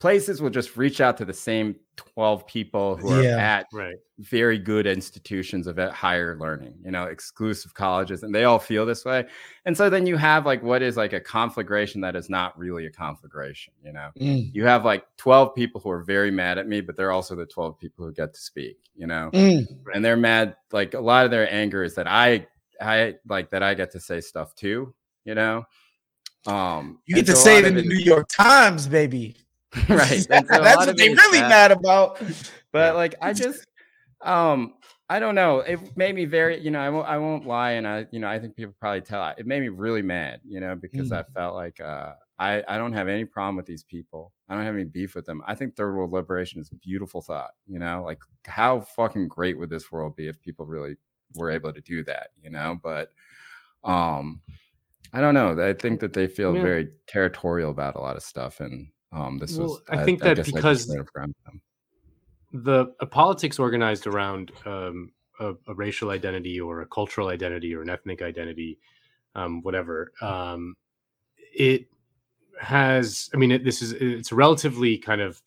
Places 0.00 0.40
will 0.40 0.50
just 0.50 0.78
reach 0.78 1.02
out 1.02 1.18
to 1.18 1.26
the 1.26 1.34
same 1.34 1.76
12 1.96 2.46
people 2.46 2.96
who 2.96 3.10
are 3.10 3.22
yeah, 3.22 3.36
at 3.36 3.66
right. 3.72 3.96
very 4.18 4.58
good 4.58 4.86
institutions 4.86 5.66
of 5.66 5.76
higher 5.76 6.38
learning, 6.40 6.74
you 6.82 6.90
know, 6.90 7.04
exclusive 7.04 7.74
colleges, 7.74 8.22
and 8.22 8.34
they 8.34 8.44
all 8.44 8.58
feel 8.58 8.86
this 8.86 9.04
way. 9.04 9.26
And 9.66 9.76
so 9.76 9.90
then 9.90 10.06
you 10.06 10.16
have 10.16 10.46
like 10.46 10.62
what 10.62 10.80
is 10.80 10.96
like 10.96 11.12
a 11.12 11.20
conflagration 11.20 12.00
that 12.00 12.16
is 12.16 12.30
not 12.30 12.58
really 12.58 12.86
a 12.86 12.90
conflagration, 12.90 13.74
you 13.84 13.92
know. 13.92 14.10
Mm. 14.18 14.54
You 14.54 14.64
have 14.64 14.86
like 14.86 15.04
12 15.18 15.54
people 15.54 15.82
who 15.82 15.90
are 15.90 16.02
very 16.02 16.30
mad 16.30 16.56
at 16.56 16.66
me, 16.66 16.80
but 16.80 16.96
they're 16.96 17.12
also 17.12 17.36
the 17.36 17.44
12 17.44 17.78
people 17.78 18.06
who 18.06 18.12
get 18.12 18.32
to 18.32 18.40
speak, 18.40 18.78
you 18.94 19.06
know. 19.06 19.28
Mm. 19.34 19.66
And 19.92 20.02
they're 20.02 20.16
mad 20.16 20.56
like 20.72 20.94
a 20.94 21.00
lot 21.00 21.26
of 21.26 21.30
their 21.30 21.52
anger 21.52 21.84
is 21.84 21.94
that 21.96 22.06
I 22.06 22.46
I 22.80 23.16
like 23.28 23.50
that 23.50 23.62
I 23.62 23.74
get 23.74 23.90
to 23.92 24.00
say 24.00 24.22
stuff 24.22 24.54
too, 24.54 24.94
you 25.24 25.34
know. 25.34 25.64
Um, 26.46 27.00
you 27.06 27.16
get 27.16 27.26
to 27.26 27.36
say 27.36 27.58
it 27.58 27.66
in 27.66 27.74
the 27.74 27.82
New 27.82 27.98
York 27.98 28.28
Times, 28.28 28.86
baby. 28.86 29.36
right. 29.88 30.26
That's, 30.28 30.48
That's 30.48 30.86
what 30.86 30.96
they 30.96 31.08
really 31.08 31.40
mad 31.40 31.72
about. 31.72 32.20
But 32.72 32.94
like, 32.94 33.16
I 33.20 33.32
just, 33.32 33.66
um, 34.22 34.74
I 35.08 35.18
don't 35.18 35.34
know. 35.34 35.58
It 35.58 35.80
made 35.96 36.14
me 36.14 36.24
very, 36.24 36.60
you 36.60 36.70
know, 36.70 36.78
I 36.78 36.88
won't, 36.88 37.08
I 37.08 37.18
won't 37.18 37.44
lie, 37.44 37.72
and 37.72 37.84
I, 37.84 38.06
you 38.12 38.20
know, 38.20 38.28
I 38.28 38.38
think 38.38 38.54
people 38.54 38.76
probably 38.78 39.00
tell. 39.00 39.34
It 39.36 39.44
made 39.44 39.60
me 39.60 39.70
really 39.70 40.02
mad, 40.02 40.40
you 40.46 40.60
know, 40.60 40.76
because 40.76 41.10
mm. 41.10 41.18
I 41.18 41.24
felt 41.34 41.56
like 41.56 41.80
uh, 41.80 42.12
I, 42.38 42.62
I 42.68 42.78
don't 42.78 42.92
have 42.92 43.08
any 43.08 43.24
problem 43.24 43.56
with 43.56 43.66
these 43.66 43.82
people. 43.82 44.32
I 44.48 44.54
don't 44.54 44.64
have 44.64 44.76
any 44.76 44.84
beef 44.84 45.16
with 45.16 45.26
them. 45.26 45.42
I 45.48 45.56
think 45.56 45.74
third 45.74 45.96
world 45.96 46.12
liberation 46.12 46.60
is 46.60 46.70
a 46.70 46.76
beautiful 46.76 47.20
thought. 47.20 47.50
You 47.66 47.80
know, 47.80 48.04
like 48.04 48.20
how 48.46 48.82
fucking 48.82 49.26
great 49.26 49.58
would 49.58 49.68
this 49.68 49.90
world 49.90 50.14
be 50.14 50.28
if 50.28 50.40
people 50.40 50.64
really 50.64 50.94
were 51.34 51.50
able 51.50 51.72
to 51.72 51.80
do 51.80 52.04
that? 52.04 52.28
You 52.40 52.50
know, 52.50 52.78
but 52.80 53.10
um, 53.82 54.42
I 55.12 55.20
don't 55.20 55.34
know. 55.34 55.60
I 55.60 55.72
think 55.72 56.00
that 56.00 56.12
they 56.12 56.26
feel 56.26 56.54
yeah. 56.54 56.62
very 56.62 56.88
territorial 57.06 57.70
about 57.70 57.96
a 57.96 58.00
lot 58.00 58.16
of 58.16 58.22
stuff, 58.22 58.60
and 58.60 58.88
um, 59.12 59.38
this 59.38 59.56
well, 59.56 59.68
was. 59.68 59.82
I 59.88 60.04
think 60.04 60.22
I, 60.22 60.34
that 60.34 60.40
I 60.40 60.42
because 60.42 60.86
the 62.52 62.86
politics 63.10 63.58
organized 63.58 64.06
around 64.06 64.52
um, 64.66 65.12
a, 65.38 65.54
a, 65.68 65.74
racial 65.74 66.10
identity 66.10 66.60
or 66.60 66.80
a 66.80 66.86
cultural 66.86 67.28
identity 67.28 67.74
or 67.74 67.82
an 67.82 67.90
ethnic 67.90 68.22
identity, 68.22 68.78
um, 69.36 69.62
whatever, 69.62 70.12
um, 70.20 70.74
it 71.54 71.86
has. 72.60 73.30
I 73.34 73.36
mean, 73.36 73.52
it, 73.52 73.64
this 73.64 73.82
is 73.82 73.92
it's 73.92 74.32
a 74.32 74.36
relatively 74.36 74.98
kind 74.98 75.20
of 75.20 75.42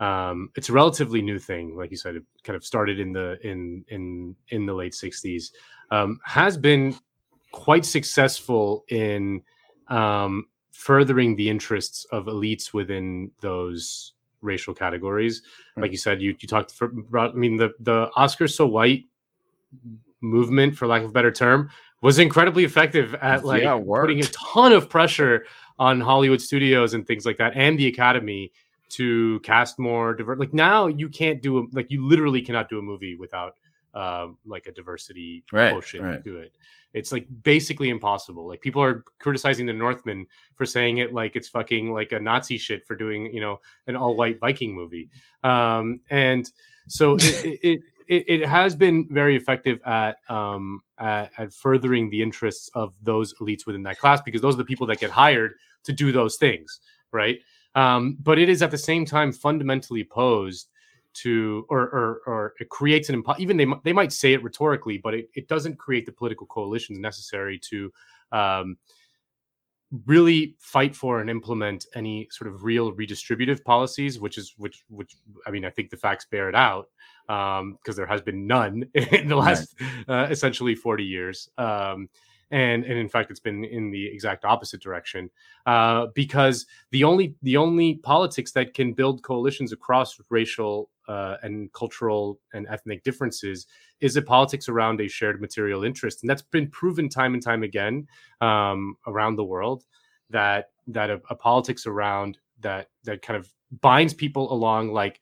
um, 0.00 0.50
it's 0.56 0.68
a 0.68 0.72
relatively 0.72 1.22
new 1.22 1.38
thing. 1.38 1.76
Like 1.76 1.90
you 1.90 1.96
said, 1.96 2.16
it 2.16 2.24
kind 2.42 2.56
of 2.56 2.64
started 2.64 3.00
in 3.00 3.12
the 3.12 3.38
in 3.46 3.84
in 3.88 4.36
in 4.48 4.66
the 4.66 4.74
late 4.74 4.92
'60s. 4.92 5.50
Um, 5.90 6.18
has 6.24 6.56
been 6.56 6.96
quite 7.54 7.84
successful 7.84 8.84
in 8.88 9.40
um, 9.86 10.46
furthering 10.72 11.36
the 11.36 11.48
interests 11.48 12.04
of 12.10 12.26
elites 12.26 12.72
within 12.72 13.30
those 13.40 14.12
racial 14.42 14.74
categories. 14.74 15.42
Right. 15.76 15.82
Like 15.82 15.92
you 15.92 15.98
said, 15.98 16.20
you 16.20 16.34
you 16.40 16.48
talked 16.48 16.72
for, 16.72 16.92
I 17.16 17.30
mean 17.32 17.56
the 17.56 17.70
the 17.78 18.10
Oscars 18.16 18.54
so 18.56 18.66
white 18.66 19.04
movement, 20.20 20.76
for 20.76 20.88
lack 20.88 21.02
of 21.02 21.10
a 21.10 21.12
better 21.12 21.30
term, 21.30 21.70
was 22.02 22.18
incredibly 22.18 22.64
effective 22.64 23.14
at 23.14 23.44
like 23.44 23.62
yeah, 23.62 23.80
putting 23.80 24.18
a 24.18 24.24
ton 24.24 24.72
of 24.72 24.88
pressure 24.90 25.46
on 25.78 26.00
Hollywood 26.00 26.40
studios 26.40 26.92
and 26.92 27.06
things 27.06 27.24
like 27.24 27.38
that, 27.38 27.52
and 27.54 27.78
the 27.78 27.86
Academy 27.86 28.52
to 28.90 29.38
cast 29.40 29.78
more 29.78 30.12
diverse. 30.12 30.40
Like 30.40 30.52
now, 30.52 30.88
you 30.88 31.08
can't 31.08 31.40
do 31.40 31.58
a, 31.58 31.62
like 31.72 31.88
you 31.90 32.04
literally 32.04 32.42
cannot 32.42 32.68
do 32.68 32.80
a 32.80 32.82
movie 32.82 33.14
without 33.14 33.54
um, 33.94 34.38
like 34.44 34.66
a 34.66 34.72
diversity 34.72 35.44
right, 35.52 35.70
quotient 35.70 36.04
right. 36.04 36.24
to 36.24 36.38
it. 36.38 36.52
It's 36.94 37.10
like 37.10 37.26
basically 37.42 37.90
impossible. 37.90 38.46
Like 38.46 38.60
people 38.60 38.82
are 38.82 39.04
criticizing 39.18 39.66
the 39.66 39.72
Northman 39.72 40.26
for 40.54 40.64
saying 40.64 40.98
it 40.98 41.12
like 41.12 41.34
it's 41.36 41.48
fucking 41.48 41.92
like 41.92 42.12
a 42.12 42.20
Nazi 42.20 42.56
shit 42.56 42.86
for 42.86 42.94
doing 42.94 43.34
you 43.34 43.40
know 43.40 43.60
an 43.88 43.96
all 43.96 44.16
white 44.16 44.38
Viking 44.40 44.74
movie. 44.74 45.10
Um, 45.42 46.00
and 46.08 46.50
so 46.86 47.16
it, 47.20 47.58
it, 47.62 47.80
it, 48.06 48.24
it 48.28 48.48
has 48.48 48.76
been 48.76 49.08
very 49.10 49.36
effective 49.36 49.80
at 49.84 50.18
um 50.28 50.80
at, 50.98 51.32
at 51.36 51.52
furthering 51.52 52.08
the 52.10 52.22
interests 52.22 52.70
of 52.74 52.94
those 53.02 53.34
elites 53.34 53.66
within 53.66 53.82
that 53.82 53.98
class 53.98 54.22
because 54.22 54.40
those 54.40 54.54
are 54.54 54.58
the 54.58 54.64
people 54.64 54.86
that 54.86 55.00
get 55.00 55.10
hired 55.10 55.54
to 55.82 55.92
do 55.92 56.12
those 56.12 56.36
things, 56.36 56.80
right? 57.12 57.40
Um, 57.74 58.16
but 58.22 58.38
it 58.38 58.48
is 58.48 58.62
at 58.62 58.70
the 58.70 58.78
same 58.78 59.04
time 59.04 59.32
fundamentally 59.32 60.02
opposed 60.02 60.68
to 61.14 61.66
or 61.68 61.80
or, 61.80 62.20
or 62.26 62.54
it 62.60 62.68
creates 62.68 63.08
an 63.08 63.22
impo- 63.22 63.38
even 63.38 63.56
they 63.56 63.66
they 63.84 63.92
might 63.92 64.12
say 64.12 64.32
it 64.32 64.42
rhetorically, 64.42 64.98
but 64.98 65.14
it, 65.14 65.30
it 65.34 65.48
doesn't 65.48 65.78
create 65.78 66.06
the 66.06 66.12
political 66.12 66.46
coalitions 66.46 66.98
necessary 66.98 67.58
to 67.70 67.92
um, 68.32 68.76
really 70.06 70.56
fight 70.58 70.94
for 70.94 71.20
and 71.20 71.30
implement 71.30 71.86
any 71.94 72.28
sort 72.30 72.52
of 72.52 72.64
real 72.64 72.92
redistributive 72.92 73.62
policies, 73.64 74.20
which 74.20 74.38
is 74.38 74.54
which 74.56 74.84
which 74.88 75.16
I 75.46 75.50
mean 75.50 75.64
I 75.64 75.70
think 75.70 75.90
the 75.90 75.96
facts 75.96 76.26
bear 76.30 76.48
it 76.48 76.54
out 76.54 76.88
because 77.26 77.60
um, 77.60 77.78
there 77.96 78.06
has 78.06 78.20
been 78.20 78.46
none 78.46 78.84
in 78.94 79.28
the 79.28 79.36
last 79.36 79.74
uh, 80.08 80.26
essentially 80.30 80.74
forty 80.74 81.04
years. 81.04 81.48
Um, 81.58 82.08
and 82.54 82.84
and 82.84 82.96
in 82.96 83.08
fact 83.08 83.30
it's 83.32 83.40
been 83.40 83.64
in 83.64 83.90
the 83.90 84.06
exact 84.06 84.44
opposite 84.44 84.80
direction 84.80 85.28
uh, 85.66 86.06
because 86.14 86.66
the 86.92 87.02
only 87.02 87.34
the 87.42 87.56
only 87.56 87.96
politics 87.96 88.52
that 88.52 88.74
can 88.74 88.92
build 88.92 89.22
coalitions 89.24 89.72
across 89.72 90.18
racial 90.30 90.88
uh, 91.08 91.36
and 91.42 91.72
cultural 91.72 92.38
and 92.54 92.66
ethnic 92.68 93.02
differences 93.02 93.66
is 94.00 94.16
a 94.16 94.22
politics 94.22 94.68
around 94.68 95.00
a 95.00 95.08
shared 95.08 95.40
material 95.40 95.84
interest. 95.84 96.22
And 96.22 96.30
that's 96.30 96.42
been 96.42 96.70
proven 96.70 97.08
time 97.08 97.34
and 97.34 97.42
time 97.42 97.62
again 97.62 98.06
um, 98.40 98.96
around 99.06 99.36
the 99.36 99.44
world 99.44 99.84
that 100.30 100.70
that 100.86 101.10
a, 101.10 101.20
a 101.30 101.34
politics 101.34 101.86
around 101.86 102.38
that 102.60 102.88
that 103.02 103.20
kind 103.20 103.36
of 103.36 103.50
binds 103.80 104.14
people 104.14 104.52
along 104.52 104.92
like 104.92 105.20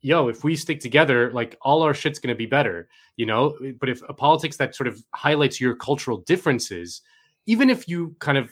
yo, 0.00 0.28
if 0.28 0.44
we 0.44 0.56
stick 0.56 0.80
together, 0.80 1.30
like 1.32 1.56
all 1.62 1.82
our 1.82 1.94
shit's 1.94 2.18
going 2.18 2.34
to 2.34 2.38
be 2.38 2.46
better, 2.46 2.88
you 3.16 3.26
know? 3.26 3.56
But 3.80 3.88
if 3.88 4.02
a 4.08 4.14
politics 4.14 4.56
that 4.58 4.74
sort 4.74 4.86
of 4.88 5.02
highlights 5.14 5.60
your 5.60 5.74
cultural 5.74 6.18
differences, 6.18 7.02
even 7.46 7.70
if 7.70 7.88
you 7.88 8.14
kind 8.18 8.38
of 8.38 8.50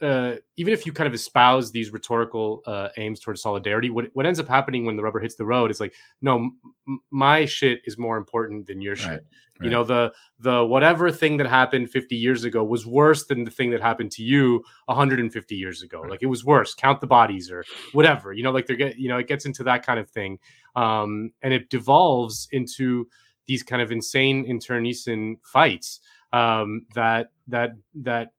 uh, 0.00 0.34
even 0.56 0.72
if 0.72 0.86
you 0.86 0.92
kind 0.92 1.08
of 1.08 1.14
espouse 1.14 1.70
these 1.70 1.92
rhetorical 1.92 2.62
uh, 2.66 2.88
aims 2.96 3.20
towards 3.20 3.42
solidarity, 3.42 3.90
what 3.90 4.06
what 4.12 4.26
ends 4.26 4.38
up 4.38 4.48
happening 4.48 4.84
when 4.84 4.96
the 4.96 5.02
rubber 5.02 5.18
hits 5.18 5.34
the 5.34 5.44
road 5.44 5.70
is 5.70 5.80
like, 5.80 5.94
no, 6.22 6.50
m- 6.86 7.00
my 7.10 7.44
shit 7.44 7.80
is 7.84 7.98
more 7.98 8.16
important 8.16 8.66
than 8.66 8.80
your 8.80 8.94
shit. 8.94 9.08
Right, 9.08 9.20
right. 9.60 9.64
You 9.64 9.70
know, 9.70 9.84
the 9.84 10.12
the 10.38 10.64
whatever 10.64 11.10
thing 11.10 11.36
that 11.38 11.48
happened 11.48 11.90
50 11.90 12.14
years 12.14 12.44
ago 12.44 12.62
was 12.62 12.86
worse 12.86 13.26
than 13.26 13.44
the 13.44 13.50
thing 13.50 13.70
that 13.70 13.80
happened 13.80 14.12
to 14.12 14.22
you 14.22 14.62
150 14.86 15.56
years 15.56 15.82
ago. 15.82 16.02
Right. 16.02 16.10
Like 16.12 16.22
it 16.22 16.26
was 16.26 16.44
worse. 16.44 16.74
Count 16.74 17.00
the 17.00 17.06
bodies 17.08 17.50
or 17.50 17.64
whatever. 17.92 18.32
You 18.32 18.44
know, 18.44 18.52
like 18.52 18.66
they're 18.66 18.76
get 18.76 18.98
you 18.98 19.08
know, 19.08 19.18
it 19.18 19.26
gets 19.26 19.46
into 19.46 19.64
that 19.64 19.84
kind 19.84 19.98
of 19.98 20.08
thing, 20.08 20.38
um, 20.76 21.32
and 21.42 21.52
it 21.52 21.70
devolves 21.70 22.46
into 22.52 23.08
these 23.46 23.62
kind 23.62 23.82
of 23.82 23.90
insane 23.90 24.44
internecine 24.44 25.38
fights 25.42 26.00
um, 26.32 26.86
that 26.94 27.32
that 27.48 27.72
that 27.94 28.32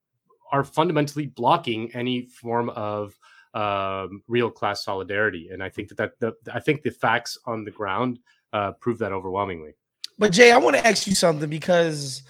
are 0.52 0.64
fundamentally 0.64 1.28
blocking 1.28 1.92
any 1.94 2.28
form 2.28 2.70
of 2.72 3.18
um, 3.54 4.22
real 4.28 4.50
class 4.50 4.84
solidarity. 4.84 5.50
And 5.52 5.64
I 5.64 5.70
think 5.70 5.90
that, 5.90 6.20
that 6.20 6.44
the, 6.44 6.56
I 6.56 6.60
think 6.60 6.84
the 6.84 6.92
facts 6.92 7.38
on 7.46 7.64
the 7.64 7.72
ground 7.72 8.20
uh, 8.54 8.74
prove 8.74 9.00
that 9.00 9.12
overwhelmingly. 9.12 9.74
But 10.18 10.34
Jay, 10.34 10.52
I 10.52 10.58
want 10.58 10.76
to 10.76 10.86
ask 10.86 11.08
you 11.08 11.16
something 11.16 11.50
because, 11.50 12.24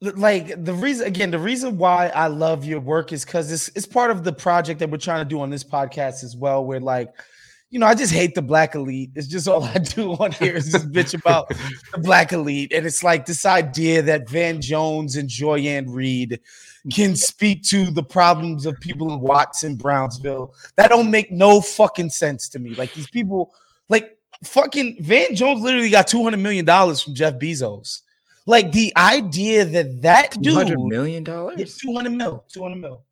like, 0.00 0.64
the 0.64 0.74
reason 0.74 1.06
again, 1.06 1.30
the 1.30 1.38
reason 1.38 1.78
why 1.78 2.08
I 2.08 2.26
love 2.26 2.64
your 2.64 2.80
work 2.80 3.12
is 3.12 3.24
because 3.24 3.52
it's 3.52 3.68
it's 3.76 3.86
part 3.86 4.10
of 4.10 4.24
the 4.24 4.32
project 4.32 4.80
that 4.80 4.90
we're 4.90 4.98
trying 4.98 5.20
to 5.20 5.28
do 5.28 5.40
on 5.40 5.48
this 5.48 5.62
podcast 5.62 6.24
as 6.24 6.36
well. 6.36 6.64
Where 6.64 6.80
like, 6.80 7.10
you 7.70 7.78
know, 7.78 7.86
I 7.86 7.94
just 7.94 8.12
hate 8.12 8.34
the 8.34 8.42
black 8.42 8.74
elite. 8.74 9.12
It's 9.14 9.28
just 9.28 9.46
all 9.46 9.62
I 9.74 9.78
do 9.78 10.14
on 10.14 10.32
here 10.32 10.56
is 10.56 10.72
just 10.72 10.90
bitch 10.90 11.14
about 11.14 11.48
the 11.92 11.98
black 11.98 12.32
elite, 12.32 12.72
and 12.72 12.84
it's 12.84 13.04
like 13.04 13.24
this 13.24 13.46
idea 13.46 14.02
that 14.02 14.28
Van 14.28 14.60
Jones 14.60 15.14
and 15.14 15.28
Joy-Ann 15.28 15.90
Reid 15.90 16.40
can 16.90 17.14
speak 17.14 17.62
to 17.62 17.90
the 17.90 18.02
problems 18.02 18.66
of 18.66 18.78
people 18.80 19.12
in 19.12 19.20
Watts 19.20 19.62
and 19.62 19.78
Brownsville. 19.78 20.54
That 20.76 20.90
don't 20.90 21.10
make 21.10 21.30
no 21.30 21.60
fucking 21.60 22.10
sense 22.10 22.48
to 22.50 22.58
me. 22.58 22.74
Like 22.74 22.92
these 22.94 23.08
people, 23.08 23.54
like 23.88 24.18
fucking 24.44 24.96
Van 25.00 25.34
Jones 25.34 25.60
literally 25.60 25.90
got 25.90 26.08
two 26.08 26.22
hundred 26.22 26.40
million 26.40 26.64
dollars 26.64 27.02
from 27.02 27.14
Jeff 27.14 27.34
Bezos. 27.34 28.00
Like 28.46 28.72
the 28.72 28.92
idea 28.96 29.64
that 29.64 30.02
that 30.02 30.40
dude, 30.40 30.54
hundred 30.54 30.80
million 30.80 31.22
dollars, 31.22 31.76
two 31.76 31.94
hundred 31.94 32.10
mil, 32.10 32.44
two 32.48 32.62
hundred 32.62 32.80
mil, 32.80 33.04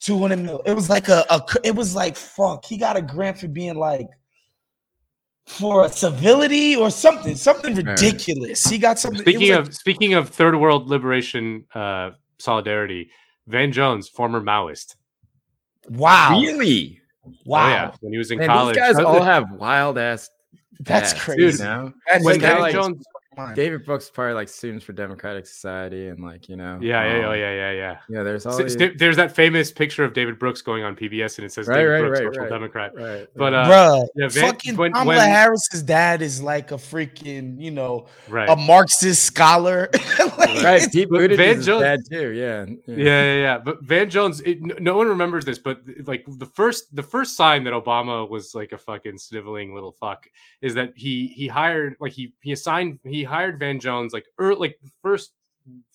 two 0.00 0.18
hundred 0.18 0.38
mil. 0.38 0.62
It 0.64 0.72
was 0.72 0.88
like 0.88 1.08
a, 1.08 1.26
a, 1.28 1.42
it 1.62 1.74
was 1.74 1.94
like 1.94 2.16
fuck. 2.16 2.64
He 2.64 2.78
got 2.78 2.96
a 2.96 3.02
grant 3.02 3.38
for 3.38 3.48
being 3.48 3.76
like 3.76 4.08
for 5.46 5.84
a 5.84 5.88
civility 5.90 6.76
or 6.76 6.90
something, 6.90 7.34
something 7.36 7.74
ridiculous. 7.74 8.64
He 8.64 8.78
got 8.78 8.98
something. 8.98 9.20
Speaking 9.20 9.52
of 9.52 9.66
like, 9.66 9.74
speaking 9.74 10.14
of 10.14 10.30
third 10.30 10.56
world 10.56 10.88
liberation 10.88 11.66
uh, 11.74 12.12
solidarity. 12.42 13.10
Van 13.46 13.72
Jones, 13.72 14.08
former 14.08 14.40
Maoist. 14.40 14.96
Wow. 15.88 16.40
Really? 16.40 17.00
Wow. 17.44 17.66
Oh, 17.66 17.68
yeah. 17.70 17.92
When 18.00 18.12
he 18.12 18.18
was 18.18 18.30
in 18.30 18.38
Man, 18.38 18.48
college. 18.48 18.74
These 18.74 18.82
guys 18.82 18.98
all 18.98 19.22
have 19.22 19.50
wild 19.52 19.98
ass. 19.98 20.28
That's 20.80 21.12
crazy. 21.14 21.40
Dude, 21.40 21.58
you 21.60 21.64
know? 21.64 21.92
when 22.22 22.40
Van 22.40 22.72
Jones 22.72 23.04
David 23.54 23.84
Brooks 23.84 24.10
probably 24.10 24.34
like 24.34 24.48
Students 24.48 24.84
for 24.84 24.92
Democratic 24.92 25.46
Society 25.46 26.08
and 26.08 26.22
like 26.22 26.48
you 26.48 26.56
know. 26.56 26.78
Yeah, 26.80 27.04
yeah, 27.04 27.28
um, 27.28 27.34
yeah, 27.34 27.54
yeah, 27.54 27.70
yeah. 27.72 27.98
Yeah, 28.08 28.22
there's 28.22 28.46
all. 28.46 28.52
So, 28.52 28.64
there's 28.96 29.16
that 29.16 29.34
famous 29.34 29.72
picture 29.72 30.04
of 30.04 30.12
David 30.12 30.38
Brooks 30.38 30.62
going 30.62 30.84
on 30.84 30.96
PBS 30.96 31.38
and 31.38 31.44
it 31.44 31.52
says 31.52 31.66
right, 31.66 31.76
David 31.76 31.90
right, 31.90 32.00
Brooks, 32.00 32.18
right, 32.20 32.26
social 32.26 32.42
right, 32.42 32.50
Democrat. 32.50 32.92
Right. 32.94 33.28
But 33.34 33.54
uh, 33.54 33.64
Bruh, 33.66 34.06
yeah, 34.14 34.28
Van, 34.28 34.44
fucking 34.44 34.76
when, 34.76 34.92
Kamala 34.92 35.18
when, 35.18 35.28
Harris's 35.28 35.82
dad 35.82 36.22
is 36.22 36.42
like 36.42 36.72
a 36.72 36.76
freaking, 36.76 37.60
you 37.60 37.70
know, 37.70 38.06
right. 38.28 38.48
a 38.48 38.56
Marxist 38.56 39.24
scholar. 39.24 39.88
like, 40.38 40.62
right. 40.62 40.92
Pete 40.92 41.08
Buttigieg 41.08 41.36
Van 41.36 41.62
Jones, 41.62 41.82
dad 41.82 42.00
too. 42.10 42.30
Yeah. 42.30 42.66
Yeah. 42.86 42.96
Yeah, 42.96 42.96
yeah, 42.96 43.34
yeah. 43.34 43.58
But 43.58 43.82
Van 43.82 44.10
Jones, 44.10 44.40
it, 44.40 44.60
no 44.80 44.96
one 44.96 45.08
remembers 45.08 45.44
this, 45.44 45.58
but 45.58 45.80
like 46.04 46.24
the 46.26 46.46
first, 46.46 46.94
the 46.94 47.02
first 47.02 47.36
sign 47.36 47.64
that 47.64 47.72
Obama 47.72 48.28
was 48.28 48.54
like 48.54 48.72
a 48.72 48.78
fucking 48.78 49.18
sniveling 49.18 49.74
little 49.74 49.92
fuck 49.92 50.26
is 50.60 50.74
that 50.74 50.92
he 50.96 51.28
he 51.28 51.48
hired 51.48 51.96
like 52.00 52.12
he 52.12 52.32
he 52.40 52.52
assigned 52.52 52.98
he 53.04 53.21
hired 53.24 53.58
Van 53.58 53.80
Jones 53.80 54.12
like 54.12 54.26
early 54.38 54.58
like 54.68 54.78
first 55.02 55.32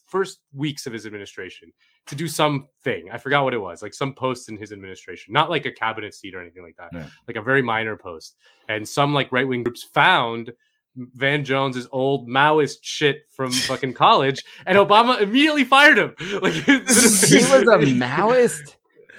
first 0.08 0.40
weeks 0.54 0.88
of 0.88 0.94
his 0.94 1.06
administration 1.06 1.72
to 2.08 2.16
do 2.16 2.28
something. 2.28 3.10
I 3.12 3.18
forgot 3.18 3.44
what 3.44 3.54
it 3.54 3.60
was, 3.60 3.82
like 3.82 3.94
some 3.94 4.14
post 4.14 4.50
in 4.50 4.58
his 4.58 4.72
administration, 4.72 5.34
not 5.34 5.50
like 5.50 5.66
a 5.66 5.72
cabinet 5.72 6.14
seat 6.14 6.34
or 6.34 6.42
anything 6.42 6.64
like 6.64 6.78
that, 6.78 6.90
yeah. 6.94 7.08
like 7.28 7.38
a 7.38 7.42
very 7.42 7.62
minor 7.62 7.98
post. 7.98 8.36
And 8.70 8.88
some 8.88 9.14
like 9.14 9.32
right 9.32 9.48
wing 9.48 9.64
groups 9.64 9.84
found 9.84 10.54
Van 10.96 11.44
Jones's 11.44 11.88
old 11.92 12.28
Maoist 12.28 12.80
shit 12.82 13.24
from 13.30 13.52
fucking 13.70 13.94
college, 13.94 14.44
and 14.66 14.78
Obama 14.78 15.22
immediately 15.22 15.64
fired 15.64 15.98
him. 15.98 16.16
Like 16.42 16.54
he 16.54 16.78
was 16.78 17.24
a 17.24 17.78
Maoist, 17.78 18.76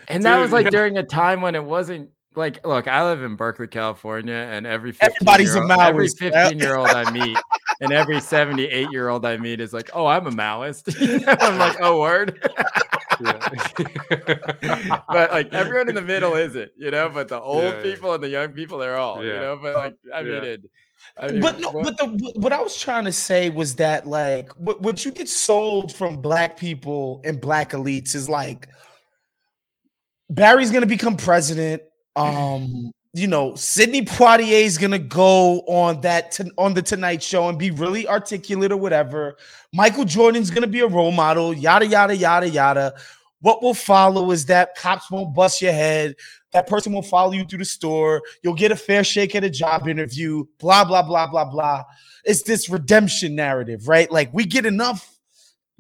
and 0.09 0.25
that 0.25 0.35
Dude, 0.35 0.43
was 0.43 0.53
like 0.53 0.65
yeah. 0.65 0.71
during 0.71 0.99
a 0.99 1.03
time 1.03 1.41
when 1.41 1.55
it 1.55 1.65
wasn't 1.65 2.11
like 2.35 2.65
look, 2.67 2.89
I 2.89 3.05
live 3.05 3.23
in 3.23 3.37
Berkeley, 3.37 3.67
California, 3.67 4.35
and 4.35 4.67
every 4.67 4.95
everybody's 5.01 5.55
a 5.55 5.61
Maoist. 5.61 5.89
Every 5.89 6.09
15 6.09 6.59
year 6.59 6.77
old 6.77 6.89
I 6.89 7.11
meet, 7.11 7.39
and 7.81 7.93
every 7.93 8.21
78 8.21 8.91
year 8.91 9.09
old 9.09 9.25
I 9.25 9.37
meet 9.37 9.61
is 9.61 9.73
like, 9.73 9.91
oh, 9.93 10.07
I'm 10.07 10.27
a 10.27 10.31
Maoist. 10.31 10.95
I'm 11.41 11.59
like, 11.59 11.77
oh, 11.81 12.01
word. 12.01 12.39
but 15.09 15.31
like 15.33 15.53
everyone 15.53 15.89
in 15.89 15.95
the 15.95 16.03
middle 16.03 16.35
isn't, 16.35 16.71
you 16.77 16.91
know. 16.91 17.09
But 17.09 17.29
the 17.29 17.41
old 17.41 17.63
yeah, 17.63 17.83
people 17.83 18.09
yeah. 18.09 18.15
and 18.17 18.25
the 18.25 18.29
young 18.29 18.53
people, 18.53 18.79
they're 18.79 18.97
all, 18.97 19.25
yeah. 19.25 19.35
you 19.35 19.41
know. 19.41 19.59
But 19.61 19.75
like, 19.75 19.97
I 20.15 20.23
mean, 20.23 20.45
it, 20.45 20.63
I 21.17 21.29
mean, 21.29 21.41
but 21.41 21.61
no, 21.61 21.71
what? 21.71 21.85
but 21.85 21.97
the 21.97 22.33
what 22.37 22.53
I 22.53 22.61
was 22.61 22.81
trying 22.81 23.05
to 23.05 23.13
say 23.13 23.51
was 23.51 23.77
that 23.77 24.07
like 24.07 24.51
what, 24.57 24.81
what 24.83 25.05
you 25.05 25.11
get 25.11 25.29
sold 25.29 25.95
from 25.95 26.21
black 26.21 26.57
people 26.57 27.21
and 27.25 27.41
black 27.41 27.71
elites 27.71 28.15
is 28.15 28.29
like 28.29 28.69
Barry's 30.31 30.71
gonna 30.71 30.87
become 30.87 31.17
president. 31.17 31.83
Um, 32.17 32.91
you 33.15 33.27
know, 33.27 33.55
Sidney 33.55 34.03
Poitier 34.03 34.65
is 34.65 34.77
gonna 34.77 34.99
go 34.99 35.61
on 35.61 36.01
that 36.03 36.31
to, 36.33 36.51
on 36.59 36.75
the 36.75 36.83
Tonight 36.83 37.23
Show 37.23 37.49
and 37.49 37.59
be 37.59 37.71
really 37.71 38.07
articulate 38.07 38.71
or 38.71 38.77
whatever. 38.77 39.37
Michael 39.73 40.05
Jordan's 40.05 40.51
gonna 40.51 40.67
be 40.67 40.81
a 40.81 40.87
role 40.87 41.13
model. 41.13 41.55
Yada 41.55 41.87
yada 41.87 42.15
yada 42.15 42.49
yada. 42.49 42.95
What 43.41 43.63
will 43.63 43.75
follow 43.75 44.31
is 44.31 44.47
that 44.47 44.75
cops 44.77 45.11
won't 45.11 45.35
bust 45.35 45.63
your 45.63 45.73
head. 45.73 46.17
That 46.53 46.67
person 46.67 46.93
will 46.93 47.03
follow 47.03 47.33
you 47.33 47.45
through 47.45 47.61
the 47.61 47.65
store. 47.65 48.23
You'll 48.43 48.55
get 48.55 48.73
a 48.73 48.77
fair 48.77 49.05
shake 49.05 49.35
at 49.35 49.45
a 49.45 49.51
job 49.51 49.89
interview. 49.89 50.45
Blah 50.59 50.85
blah 50.85 51.03
blah 51.03 51.29
blah 51.29 51.47
blah. 51.47 51.85
It's 52.25 52.43
this 52.43 52.69
redemption 52.69 53.35
narrative, 53.35 53.89
right? 53.89 54.11
Like 54.11 54.31
we 54.35 54.45
get 54.45 54.67
enough 54.67 55.19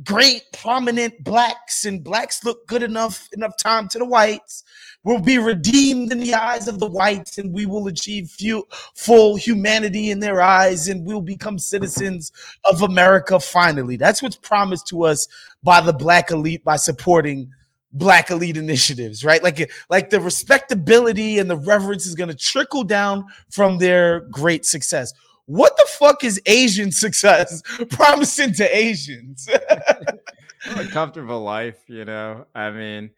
great 0.04 0.42
prominent 0.52 1.24
blacks 1.24 1.84
and 1.84 2.04
blacks 2.04 2.44
look 2.44 2.66
good 2.68 2.82
enough 2.82 3.28
enough 3.32 3.56
time 3.56 3.88
to 3.88 3.98
the 3.98 4.04
whites 4.04 4.62
will 5.04 5.20
be 5.20 5.38
redeemed 5.38 6.12
in 6.12 6.20
the 6.20 6.34
eyes 6.34 6.68
of 6.68 6.78
the 6.78 6.86
whites 6.86 7.38
and 7.38 7.52
we 7.52 7.66
will 7.66 7.86
achieve 7.86 8.36
full 8.94 9.36
humanity 9.36 10.10
in 10.10 10.20
their 10.20 10.40
eyes 10.40 10.88
and 10.88 11.04
we'll 11.06 11.20
become 11.20 11.58
citizens 11.58 12.32
of 12.64 12.82
America 12.82 13.38
finally. 13.38 13.96
That's 13.96 14.22
what's 14.22 14.36
promised 14.36 14.86
to 14.88 15.04
us 15.04 15.28
by 15.62 15.80
the 15.80 15.92
black 15.92 16.30
elite 16.30 16.64
by 16.64 16.76
supporting 16.76 17.50
black 17.92 18.30
elite 18.30 18.56
initiatives, 18.56 19.24
right? 19.24 19.42
Like 19.42 19.70
like 19.88 20.10
the 20.10 20.20
respectability 20.20 21.38
and 21.38 21.48
the 21.48 21.56
reverence 21.56 22.06
is 22.06 22.14
going 22.14 22.28
to 22.28 22.36
trickle 22.36 22.84
down 22.84 23.24
from 23.50 23.78
their 23.78 24.20
great 24.20 24.66
success. 24.66 25.12
what 25.46 25.74
the 25.78 25.86
fuck 25.88 26.24
is 26.24 26.40
Asian 26.44 26.92
success 26.92 27.62
promising 27.90 28.52
to 28.54 28.76
Asians? 28.76 29.48
a 30.76 30.84
comfortable 30.86 31.40
life, 31.40 31.78
you 31.86 32.04
know. 32.04 32.46
I 32.54 32.70
mean, 32.70 33.10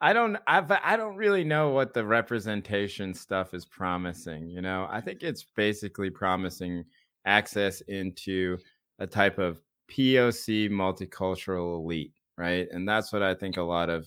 I 0.00 0.12
don't 0.12 0.36
I 0.46 0.62
I 0.84 0.96
don't 0.96 1.16
really 1.16 1.44
know 1.44 1.70
what 1.70 1.94
the 1.94 2.04
representation 2.04 3.14
stuff 3.14 3.54
is 3.54 3.64
promising, 3.64 4.48
you 4.50 4.60
know. 4.60 4.86
I 4.90 5.00
think 5.00 5.22
it's 5.22 5.44
basically 5.44 6.10
promising 6.10 6.84
access 7.24 7.80
into 7.82 8.58
a 8.98 9.06
type 9.06 9.38
of 9.38 9.60
POC 9.88 10.68
multicultural 10.68 11.78
elite, 11.82 12.12
right? 12.36 12.68
And 12.70 12.86
that's 12.88 13.12
what 13.12 13.22
I 13.22 13.34
think 13.34 13.56
a 13.56 13.62
lot 13.62 13.88
of 13.88 14.06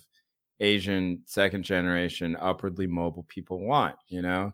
Asian 0.60 1.22
second 1.26 1.64
generation 1.64 2.36
upwardly 2.40 2.88
mobile 2.88 3.26
people 3.28 3.60
want, 3.60 3.96
you 4.10 4.22
know? 4.22 4.54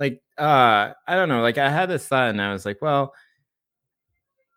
Like 0.00 0.22
uh 0.38 0.92
I 1.08 1.16
don't 1.16 1.28
know, 1.28 1.42
like 1.42 1.58
I 1.58 1.70
had 1.70 1.88
this 1.90 2.06
thought 2.08 2.30
and 2.30 2.40
I 2.42 2.52
was 2.52 2.64
like, 2.66 2.80
well, 2.82 3.12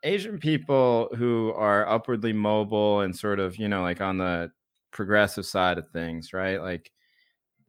Asian 0.03 0.39
people 0.39 1.09
who 1.17 1.51
are 1.53 1.87
upwardly 1.87 2.31
mobile 2.33 3.01
and 3.01 3.15
sort 3.15 3.39
of, 3.39 3.57
you 3.57 3.67
know, 3.67 3.81
like 3.81 3.99
on 4.01 4.17
the 4.17 4.51
progressive 4.91 5.45
side 5.45 5.77
of 5.77 5.89
things, 5.89 6.33
right? 6.33 6.61
Like 6.61 6.91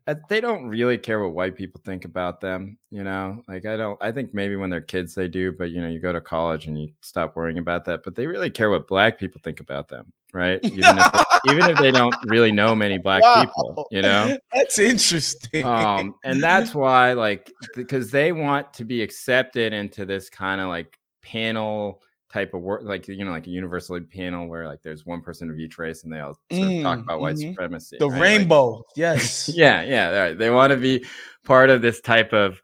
uh, 0.06 0.14
they 0.28 0.40
don't 0.40 0.66
really 0.66 0.98
care 0.98 1.22
what 1.22 1.34
white 1.34 1.54
people 1.54 1.80
think 1.84 2.04
about 2.04 2.40
them, 2.40 2.78
you 2.90 3.04
know? 3.04 3.42
Like 3.46 3.66
I 3.66 3.76
don't 3.76 3.98
I 4.02 4.10
think 4.10 4.34
maybe 4.34 4.56
when 4.56 4.70
they're 4.70 4.80
kids 4.80 5.14
they 5.14 5.28
do, 5.28 5.52
but 5.52 5.70
you 5.70 5.80
know, 5.80 5.88
you 5.88 6.00
go 6.00 6.12
to 6.12 6.20
college 6.20 6.66
and 6.66 6.80
you 6.80 6.88
stop 7.00 7.36
worrying 7.36 7.58
about 7.58 7.84
that, 7.84 8.02
but 8.02 8.14
they 8.14 8.26
really 8.26 8.50
care 8.50 8.70
what 8.70 8.88
black 8.88 9.18
people 9.18 9.40
think 9.44 9.60
about 9.60 9.88
them, 9.88 10.12
right? 10.32 10.58
Even 10.64 10.98
if 10.98 11.26
even 11.46 11.70
if 11.70 11.78
they 11.78 11.90
don't 11.90 12.14
really 12.24 12.52
know 12.52 12.74
many 12.74 12.98
black 12.98 13.22
wow. 13.22 13.44
people, 13.44 13.86
you 13.90 14.02
know? 14.02 14.36
That's 14.52 14.78
interesting. 14.78 15.64
Um 15.64 16.14
and 16.24 16.42
that's 16.42 16.74
why 16.74 17.12
like 17.12 17.52
because 17.74 18.10
they 18.10 18.32
want 18.32 18.72
to 18.74 18.84
be 18.84 19.02
accepted 19.02 19.72
into 19.72 20.04
this 20.04 20.28
kind 20.28 20.60
of 20.60 20.68
like 20.68 20.98
panel 21.22 22.02
type 22.32 22.54
of 22.54 22.62
work, 22.62 22.82
like 22.84 23.08
you 23.08 23.24
know, 23.24 23.30
like 23.30 23.46
a 23.46 23.50
universal 23.50 24.00
panel 24.00 24.46
where 24.46 24.66
like 24.66 24.82
there's 24.82 25.04
one 25.04 25.20
person 25.20 25.50
of 25.50 25.58
each 25.58 25.78
race 25.78 26.04
and 26.04 26.12
they 26.12 26.20
all 26.20 26.38
sort 26.52 26.70
of 26.70 26.82
talk 26.82 26.98
mm, 26.98 27.02
about 27.02 27.20
white 27.20 27.36
mm-hmm. 27.36 27.50
supremacy. 27.50 27.96
The 27.98 28.08
right? 28.08 28.20
rainbow, 28.20 28.76
like, 28.76 28.84
yes, 28.96 29.48
yeah, 29.54 29.82
yeah. 29.82 30.10
Right. 30.10 30.38
They 30.38 30.50
want 30.50 30.70
to 30.70 30.76
be 30.76 31.04
part 31.44 31.70
of 31.70 31.82
this 31.82 32.00
type 32.00 32.32
of 32.32 32.60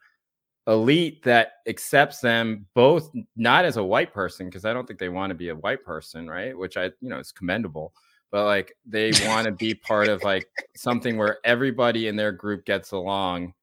elite 0.66 1.22
that 1.22 1.52
accepts 1.68 2.20
them 2.20 2.66
both 2.74 3.10
not 3.36 3.64
as 3.64 3.76
a 3.76 3.84
white 3.84 4.12
person 4.12 4.46
because 4.46 4.64
I 4.64 4.72
don't 4.72 4.86
think 4.86 4.98
they 4.98 5.08
want 5.08 5.30
to 5.30 5.34
be 5.34 5.50
a 5.50 5.56
white 5.56 5.84
person, 5.84 6.28
right? 6.28 6.56
Which 6.56 6.76
I 6.76 6.86
you 7.00 7.08
know 7.08 7.18
is 7.18 7.32
commendable. 7.32 7.92
But 8.30 8.44
like 8.44 8.76
they 8.84 9.12
want 9.24 9.46
to 9.46 9.52
be 9.52 9.74
part 9.74 10.08
of 10.08 10.22
like 10.22 10.46
something 10.76 11.16
where 11.16 11.38
everybody 11.44 12.08
in 12.08 12.16
their 12.16 12.32
group 12.32 12.64
gets 12.64 12.92
along 12.92 13.54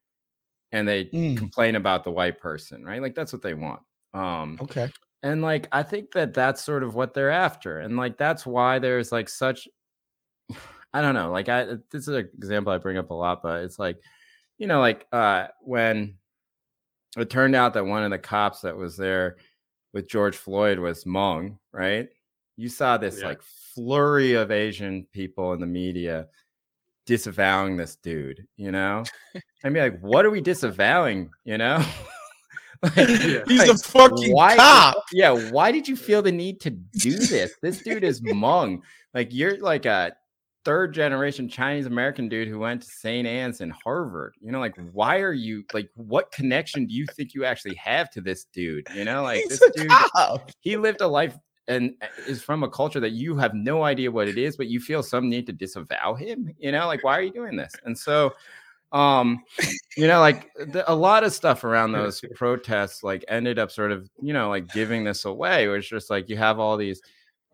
and 0.72 0.88
they 0.88 1.04
mm. 1.06 1.36
complain 1.36 1.76
about 1.76 2.02
the 2.02 2.10
white 2.10 2.40
person, 2.40 2.84
right? 2.84 3.00
Like 3.00 3.14
that's 3.14 3.32
what 3.32 3.42
they 3.42 3.54
want. 3.54 3.80
Um, 4.14 4.58
okay. 4.60 4.90
And 5.24 5.40
like 5.40 5.68
I 5.72 5.82
think 5.82 6.12
that 6.12 6.34
that's 6.34 6.62
sort 6.62 6.82
of 6.82 6.94
what 6.94 7.14
they're 7.14 7.30
after. 7.30 7.80
And 7.80 7.96
like 7.96 8.18
that's 8.18 8.44
why 8.44 8.78
there's 8.78 9.10
like 9.10 9.28
such 9.28 9.66
I 10.92 11.00
don't 11.00 11.14
know, 11.14 11.32
like 11.32 11.48
I 11.48 11.64
this 11.90 12.02
is 12.02 12.08
an 12.08 12.28
example 12.36 12.72
I 12.72 12.78
bring 12.78 12.98
up 12.98 13.10
a 13.10 13.14
lot, 13.14 13.42
but 13.42 13.64
it's 13.64 13.78
like 13.78 13.98
you 14.58 14.68
know 14.68 14.80
like 14.80 15.06
uh 15.10 15.48
when 15.62 16.16
it 17.16 17.30
turned 17.30 17.56
out 17.56 17.74
that 17.74 17.86
one 17.86 18.04
of 18.04 18.10
the 18.10 18.18
cops 18.18 18.60
that 18.60 18.76
was 18.76 18.96
there 18.96 19.36
with 19.94 20.08
George 20.08 20.36
Floyd 20.36 20.78
was 20.78 21.04
Hmong, 21.04 21.58
right? 21.72 22.08
You 22.56 22.68
saw 22.68 22.98
this 22.98 23.20
yeah. 23.20 23.28
like 23.28 23.40
flurry 23.74 24.34
of 24.34 24.50
Asian 24.50 25.06
people 25.12 25.54
in 25.54 25.60
the 25.60 25.66
media 25.66 26.26
disavowing 27.06 27.76
this 27.76 27.96
dude, 27.96 28.46
you 28.56 28.72
know? 28.72 29.04
I 29.64 29.68
mean, 29.68 29.82
like, 29.82 30.00
what 30.00 30.24
are 30.24 30.30
we 30.30 30.40
disavowing, 30.40 31.30
you 31.44 31.58
know? 31.58 31.84
Like, 32.96 33.08
yeah. 33.08 33.42
He's 33.46 33.60
like, 33.60 33.70
a 33.70 33.78
fucking 33.78 34.32
why, 34.32 34.56
cop. 34.56 35.04
Yeah, 35.12 35.50
why 35.50 35.72
did 35.72 35.88
you 35.88 35.96
feel 35.96 36.22
the 36.22 36.32
need 36.32 36.60
to 36.60 36.70
do 36.70 37.18
this? 37.18 37.54
This 37.62 37.82
dude 37.82 38.04
is 38.04 38.20
Hmong. 38.22 38.80
Like 39.12 39.32
you're 39.32 39.58
like 39.60 39.86
a 39.86 40.12
third 40.64 40.94
generation 40.94 41.48
Chinese 41.48 41.86
American 41.86 42.28
dude 42.28 42.48
who 42.48 42.58
went 42.58 42.82
to 42.82 42.88
St. 42.88 43.26
Anne's 43.26 43.60
and 43.60 43.72
Harvard. 43.72 44.34
You 44.40 44.52
know, 44.52 44.60
like 44.60 44.74
why 44.92 45.20
are 45.20 45.32
you 45.32 45.64
like 45.72 45.88
what 45.94 46.32
connection 46.32 46.86
do 46.86 46.94
you 46.94 47.06
think 47.06 47.34
you 47.34 47.44
actually 47.44 47.74
have 47.76 48.10
to 48.10 48.20
this 48.20 48.46
dude? 48.52 48.86
You 48.94 49.04
know, 49.04 49.22
like 49.22 49.42
He's 49.42 49.58
this 49.58 49.70
dude 49.74 49.88
cop. 49.88 50.50
he 50.60 50.76
lived 50.76 51.00
a 51.00 51.06
life 51.06 51.36
and 51.68 51.94
uh, 52.02 52.06
is 52.26 52.42
from 52.42 52.62
a 52.62 52.68
culture 52.68 53.00
that 53.00 53.12
you 53.12 53.36
have 53.36 53.54
no 53.54 53.84
idea 53.84 54.10
what 54.10 54.28
it 54.28 54.38
is, 54.38 54.56
but 54.56 54.66
you 54.66 54.80
feel 54.80 55.02
some 55.02 55.28
need 55.28 55.46
to 55.46 55.52
disavow 55.52 56.14
him. 56.14 56.52
You 56.58 56.72
know, 56.72 56.86
like 56.86 57.04
why 57.04 57.18
are 57.18 57.22
you 57.22 57.32
doing 57.32 57.56
this? 57.56 57.72
And 57.84 57.96
so 57.96 58.34
um 58.94 59.42
you 59.96 60.06
know 60.06 60.20
like 60.20 60.50
the, 60.72 60.90
a 60.90 60.94
lot 60.94 61.24
of 61.24 61.32
stuff 61.32 61.64
around 61.64 61.92
those 61.92 62.22
protests 62.34 63.02
like 63.02 63.24
ended 63.28 63.58
up 63.58 63.70
sort 63.70 63.92
of 63.92 64.08
you 64.22 64.32
know 64.32 64.48
like 64.48 64.72
giving 64.72 65.04
this 65.04 65.24
away 65.24 65.68
it's 65.68 65.88
just 65.88 66.08
like 66.10 66.28
you 66.28 66.36
have 66.36 66.58
all 66.58 66.76
these 66.76 67.02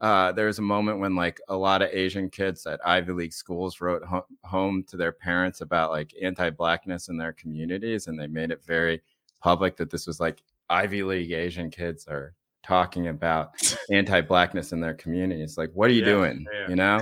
uh 0.02 0.30
there's 0.32 0.58
a 0.58 0.62
moment 0.62 1.00
when 1.00 1.16
like 1.16 1.40
a 1.48 1.56
lot 1.56 1.82
of 1.82 1.88
asian 1.92 2.28
kids 2.28 2.66
at 2.66 2.78
ivy 2.86 3.12
league 3.12 3.32
schools 3.32 3.80
wrote 3.80 4.04
ho- 4.04 4.26
home 4.44 4.84
to 4.84 4.96
their 4.96 5.12
parents 5.12 5.62
about 5.62 5.90
like 5.90 6.14
anti-blackness 6.22 7.08
in 7.08 7.16
their 7.16 7.32
communities 7.32 8.06
and 8.06 8.20
they 8.20 8.26
made 8.26 8.50
it 8.50 8.62
very 8.64 9.00
public 9.42 9.76
that 9.76 9.90
this 9.90 10.06
was 10.06 10.20
like 10.20 10.42
ivy 10.68 11.02
league 11.02 11.32
asian 11.32 11.70
kids 11.70 12.06
are 12.06 12.34
talking 12.62 13.08
about 13.08 13.54
anti-blackness 13.90 14.72
in 14.72 14.80
their 14.80 14.92
communities. 14.94 15.56
Like 15.56 15.70
what 15.72 15.88
are 15.90 15.94
you 15.94 16.00
yeah, 16.00 16.12
doing? 16.12 16.46
yeah. 16.52 16.68
you 16.68 16.76
know? 16.76 17.00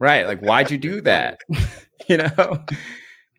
Right 0.00 0.26
like 0.26 0.40
why'd 0.40 0.70
you 0.70 0.78
do 0.78 1.00
that? 1.02 1.40
You 2.08 2.16
know 2.16 2.64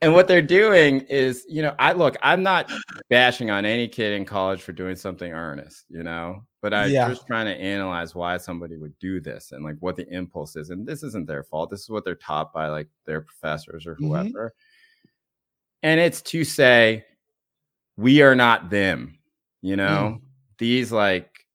and 0.02 0.14
what 0.14 0.28
they're 0.28 0.42
doing 0.42 1.02
is, 1.02 1.46
you 1.50 1.62
know, 1.62 1.76
I 1.78 1.92
look, 1.92 2.16
I'm 2.24 2.42
not 2.42 2.72
bashing 3.10 3.52
on 3.52 3.66
any 3.66 3.88
kid 3.88 4.14
in 4.14 4.24
college 4.24 4.62
for 4.62 4.72
doing 4.72 4.96
something 4.96 5.34
earnest, 5.34 5.86
you 5.90 6.04
know, 6.04 6.44
but 6.62 6.74
I'm 6.74 6.90
yeah. 6.90 7.10
just 7.10 7.28
trying 7.28 7.48
to 7.48 7.62
analyze 7.62 8.16
why 8.16 8.38
somebody 8.38 8.78
would 8.78 8.98
do 9.00 9.20
this 9.20 9.52
and 9.52 9.64
like 9.64 9.76
what 9.82 9.98
the 9.98 10.08
impulse 10.10 10.56
is. 10.56 10.70
And 10.70 10.88
this 10.88 11.04
isn't 11.04 11.28
their 11.28 11.44
fault. 11.44 11.70
This 11.70 11.82
is 11.82 11.90
what 11.90 12.06
they're 12.06 12.16
taught 12.16 12.54
by 12.54 12.70
like 12.70 12.88
their 13.06 13.20
professors 13.20 13.86
or 13.86 13.96
mm-hmm. 13.96 14.08
whoever. 14.08 14.50
Mm-hmm. 14.50 15.08
And 15.84 16.00
it's 16.00 16.22
to 16.24 16.46
say, 16.46 17.06
we 17.98 18.22
are 18.22 18.36
not 18.36 18.70
them, 18.70 19.20
you 19.62 19.76
know, 19.76 20.20
mm. 20.20 20.22
these 20.58 20.92
like 20.92 21.46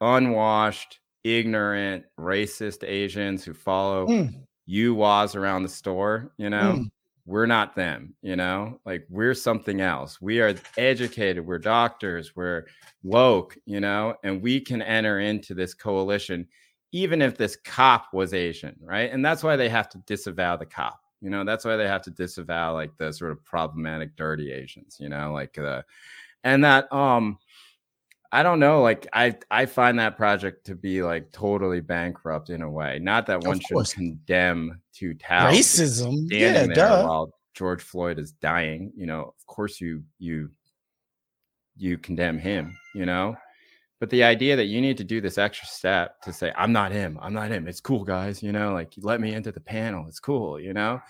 unwashed, 0.00 1.00
ignorant, 1.22 2.04
racist 2.18 2.84
Asians 2.86 3.44
who 3.44 3.52
follow 3.52 4.06
mm. 4.06 4.34
you 4.64 4.94
was 4.94 5.34
around 5.34 5.62
the 5.62 5.68
store, 5.68 6.32
you 6.38 6.48
know. 6.48 6.76
Mm 6.78 6.90
we're 7.26 7.46
not 7.46 7.74
them, 7.74 8.14
you 8.22 8.36
know, 8.36 8.80
like 8.84 9.06
we're 9.08 9.34
something 9.34 9.80
else. 9.80 10.20
We 10.20 10.40
are 10.40 10.54
educated, 10.76 11.46
we're 11.46 11.58
doctors, 11.58 12.36
we're 12.36 12.66
woke, 13.02 13.56
you 13.64 13.80
know, 13.80 14.14
and 14.22 14.42
we 14.42 14.60
can 14.60 14.82
enter 14.82 15.20
into 15.20 15.54
this 15.54 15.72
coalition, 15.72 16.46
even 16.92 17.22
if 17.22 17.36
this 17.36 17.56
cop 17.64 18.12
was 18.12 18.34
Asian, 18.34 18.76
right? 18.80 19.10
And 19.10 19.24
that's 19.24 19.42
why 19.42 19.56
they 19.56 19.70
have 19.70 19.88
to 19.90 19.98
disavow 20.06 20.56
the 20.56 20.66
cop, 20.66 21.00
you 21.22 21.30
know, 21.30 21.44
that's 21.44 21.64
why 21.64 21.76
they 21.76 21.88
have 21.88 22.02
to 22.02 22.10
disavow 22.10 22.74
like 22.74 22.96
the 22.98 23.12
sort 23.12 23.32
of 23.32 23.42
problematic, 23.44 24.16
dirty 24.16 24.52
Asians, 24.52 24.98
you 25.00 25.08
know, 25.08 25.32
like 25.32 25.54
the, 25.54 25.84
and 26.42 26.62
that, 26.62 26.92
um, 26.92 27.38
I 28.34 28.42
don't 28.42 28.58
know. 28.58 28.82
Like 28.82 29.06
I, 29.12 29.36
I 29.48 29.66
find 29.66 29.96
that 30.00 30.16
project 30.16 30.66
to 30.66 30.74
be 30.74 31.04
like 31.04 31.30
totally 31.30 31.80
bankrupt 31.80 32.50
in 32.50 32.62
a 32.62 32.70
way. 32.70 32.98
Not 32.98 33.26
that 33.26 33.44
one 33.44 33.60
should 33.60 33.88
condemn 33.92 34.80
to 34.94 35.14
racism. 35.14 36.26
Yeah, 36.32 36.66
duh. 36.66 37.04
while 37.06 37.32
George 37.54 37.80
Floyd 37.80 38.18
is 38.18 38.32
dying. 38.32 38.92
You 38.96 39.06
know, 39.06 39.20
of 39.38 39.46
course 39.46 39.80
you 39.80 40.02
you 40.18 40.50
you 41.76 41.96
condemn 41.96 42.36
him. 42.36 42.76
You 42.92 43.06
know, 43.06 43.36
but 44.00 44.10
the 44.10 44.24
idea 44.24 44.56
that 44.56 44.66
you 44.66 44.80
need 44.80 44.96
to 44.96 45.04
do 45.04 45.20
this 45.20 45.38
extra 45.38 45.68
step 45.68 46.20
to 46.22 46.32
say 46.32 46.52
I'm 46.56 46.72
not 46.72 46.90
him, 46.90 47.20
I'm 47.22 47.34
not 47.34 47.52
him. 47.52 47.68
It's 47.68 47.80
cool, 47.80 48.02
guys. 48.02 48.42
You 48.42 48.50
know, 48.50 48.72
like 48.72 48.94
let 48.96 49.20
me 49.20 49.32
into 49.32 49.52
the 49.52 49.60
panel. 49.60 50.06
It's 50.08 50.18
cool. 50.18 50.58
You 50.58 50.74
know, 50.74 51.00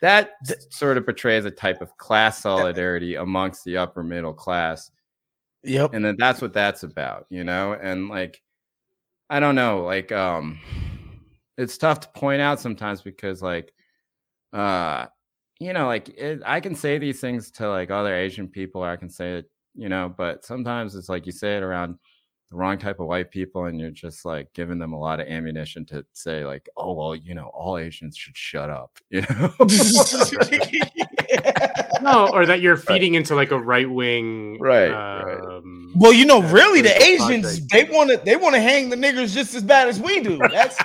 that 0.00 0.32
sort 0.70 0.98
of 0.98 1.04
portrays 1.04 1.44
a 1.44 1.52
type 1.52 1.80
of 1.80 1.96
class 1.98 2.40
solidarity 2.40 3.14
amongst 3.14 3.62
the 3.62 3.76
upper 3.76 4.02
middle 4.02 4.34
class 4.34 4.90
Yep. 5.64 5.94
And 5.94 6.04
then 6.04 6.16
that's 6.18 6.42
what 6.42 6.52
that's 6.52 6.82
about, 6.82 7.26
you 7.30 7.44
know? 7.44 7.72
And 7.74 8.08
like, 8.08 8.42
I 9.30 9.40
don't 9.40 9.54
know, 9.54 9.82
like, 9.84 10.12
um, 10.12 10.60
it's 11.58 11.78
tough 11.78 12.00
to 12.00 12.08
point 12.10 12.40
out 12.42 12.60
sometimes 12.60 13.02
because, 13.02 13.42
like, 13.42 13.72
uh, 14.52 15.06
you 15.60 15.72
know, 15.74 15.86
like 15.86 16.08
it, 16.10 16.40
I 16.46 16.60
can 16.60 16.74
say 16.74 16.98
these 16.98 17.20
things 17.20 17.50
to 17.52 17.68
like 17.70 17.90
other 17.90 18.14
Asian 18.14 18.48
people, 18.48 18.82
or 18.84 18.88
I 18.90 18.96
can 18.96 19.10
say 19.10 19.38
it, 19.38 19.50
you 19.74 19.88
know, 19.88 20.12
but 20.16 20.44
sometimes 20.44 20.94
it's 20.96 21.08
like 21.08 21.26
you 21.26 21.32
say 21.32 21.56
it 21.58 21.62
around 21.64 21.98
the 22.50 22.56
wrong 22.56 22.78
type 22.78 23.00
of 23.00 23.06
white 23.08 23.30
people, 23.30 23.66
and 23.66 23.80
you're 23.80 23.90
just 23.90 24.24
like 24.24 24.52
giving 24.54 24.78
them 24.78 24.92
a 24.94 24.98
lot 25.00 25.20
of 25.20 25.28
ammunition 25.28 25.84
to 25.86 26.04
say, 26.14 26.44
like, 26.46 26.68
oh, 26.76 26.92
well, 26.94 27.14
you 27.16 27.34
know, 27.34 27.48
all 27.54 27.78
Asians 27.78 28.16
should 28.16 28.36
shut 28.36 28.70
up, 28.70 28.98
you 29.10 29.22
know? 29.30 29.52
no, 32.12 32.28
or 32.32 32.44
that 32.46 32.60
you're 32.60 32.76
feeding 32.76 33.12
right. 33.12 33.18
into 33.18 33.34
like 33.34 33.50
a 33.50 33.58
right 33.58 33.90
wing 33.90 34.58
right, 34.60 34.90
um, 34.90 35.90
Well, 35.96 36.12
you 36.12 36.26
know, 36.26 36.42
really, 36.42 36.82
the 36.82 36.94
Asians 37.02 37.66
they 37.68 37.84
want 37.84 38.10
to 38.10 38.18
they 38.18 38.36
want 38.36 38.54
to 38.54 38.60
hang 38.60 38.90
the 38.90 38.96
niggers 38.96 39.32
just 39.32 39.54
as 39.54 39.62
bad 39.62 39.88
as 39.88 39.98
we 39.98 40.20
do. 40.20 40.36
That's 40.50 40.76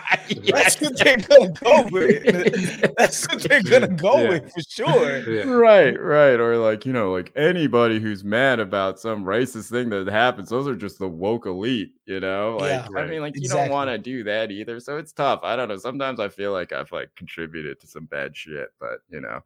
that's 0.46 0.80
what 0.80 0.98
they're 0.98 1.18
gonna 1.18 1.50
go 1.50 1.88
with. 1.92 2.96
That's 2.98 3.28
what 3.28 3.42
they're 3.44 3.64
gonna 3.64 3.88
go 3.88 4.22
yeah. 4.22 4.30
with 4.30 4.54
for 4.54 4.62
sure. 4.62 5.30
Yeah. 5.30 5.44
Right, 5.44 6.00
right. 6.00 6.40
Or 6.40 6.58
like 6.58 6.86
you 6.86 6.94
know, 6.94 7.12
like 7.12 7.32
anybody 7.36 8.00
who's 8.00 8.24
mad 8.24 8.60
about 8.60 9.00
some 9.00 9.26
racist 9.26 9.70
thing 9.70 9.90
that 9.90 10.08
happens, 10.08 10.50
those 10.50 10.68
are 10.68 10.76
just 10.76 11.00
the 11.00 11.08
woke 11.08 11.46
elite. 11.48 11.94
You 12.06 12.20
know, 12.20 12.58
like 12.60 12.70
yeah, 12.70 12.88
right. 12.92 13.06
I 13.06 13.10
mean, 13.10 13.22
like 13.22 13.36
exactly. 13.36 13.60
you 13.60 13.68
don't 13.68 13.74
want 13.74 13.90
to 13.90 13.98
do 13.98 14.24
that 14.24 14.52
either. 14.52 14.80
So 14.80 14.98
it's 14.98 15.12
tough. 15.12 15.42
I 15.44 15.56
don't 15.56 15.68
know. 15.68 15.78
Sometimes 15.78 16.20
I 16.20 16.30
feel 16.30 16.54
like 16.54 16.72
I've 16.72 16.92
like 16.92 17.10
contributed 17.16 17.80
to 17.82 17.88
some 17.88 18.06
bad 18.06 18.38
shit, 18.38 18.70
but 18.80 19.00
you 19.10 19.22
know. 19.22 19.42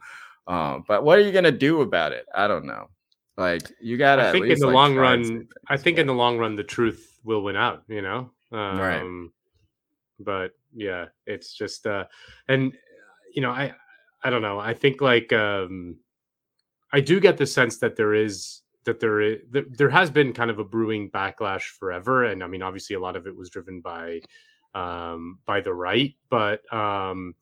Um, 0.47 0.83
but 0.87 1.03
what 1.03 1.19
are 1.19 1.21
you 1.21 1.31
gonna 1.31 1.51
do 1.51 1.81
about 1.81 2.11
it? 2.11 2.25
I 2.33 2.47
don't 2.47 2.65
know. 2.65 2.89
Like 3.37 3.71
you 3.81 3.97
gotta. 3.97 4.29
I 4.29 4.31
think 4.31 4.47
in 4.47 4.59
the 4.59 4.67
like 4.67 4.75
long 4.75 4.95
run, 4.95 5.47
I 5.67 5.77
think 5.77 5.97
in 5.97 6.07
the 6.07 6.13
long 6.13 6.37
run, 6.37 6.55
the 6.55 6.63
truth 6.63 7.19
will 7.23 7.41
win 7.41 7.55
out. 7.55 7.83
You 7.87 8.01
know, 8.01 8.31
um, 8.51 8.79
right? 8.79 9.29
But 10.19 10.51
yeah, 10.73 11.05
it's 11.25 11.53
just 11.53 11.87
uh, 11.87 12.05
and 12.47 12.73
you 13.33 13.41
know, 13.41 13.49
I 13.49 13.73
I 14.23 14.29
don't 14.29 14.41
know. 14.41 14.59
I 14.59 14.73
think 14.73 15.01
like 15.01 15.33
um, 15.33 15.97
I 16.91 16.99
do 16.99 17.19
get 17.19 17.37
the 17.37 17.47
sense 17.47 17.77
that 17.79 17.95
there 17.95 18.13
is 18.13 18.61
that 18.85 18.99
there 18.99 19.21
is 19.21 19.39
there 19.51 19.89
has 19.89 20.11
been 20.11 20.33
kind 20.33 20.51
of 20.51 20.59
a 20.59 20.63
brewing 20.63 21.09
backlash 21.09 21.63
forever, 21.63 22.25
and 22.25 22.43
I 22.43 22.47
mean, 22.47 22.61
obviously, 22.61 22.95
a 22.95 22.99
lot 22.99 23.15
of 23.15 23.25
it 23.27 23.35
was 23.35 23.49
driven 23.49 23.81
by 23.81 24.21
um, 24.75 25.39
by 25.45 25.61
the 25.61 25.73
right, 25.73 26.13
but 26.29 26.71
um, 26.73 27.33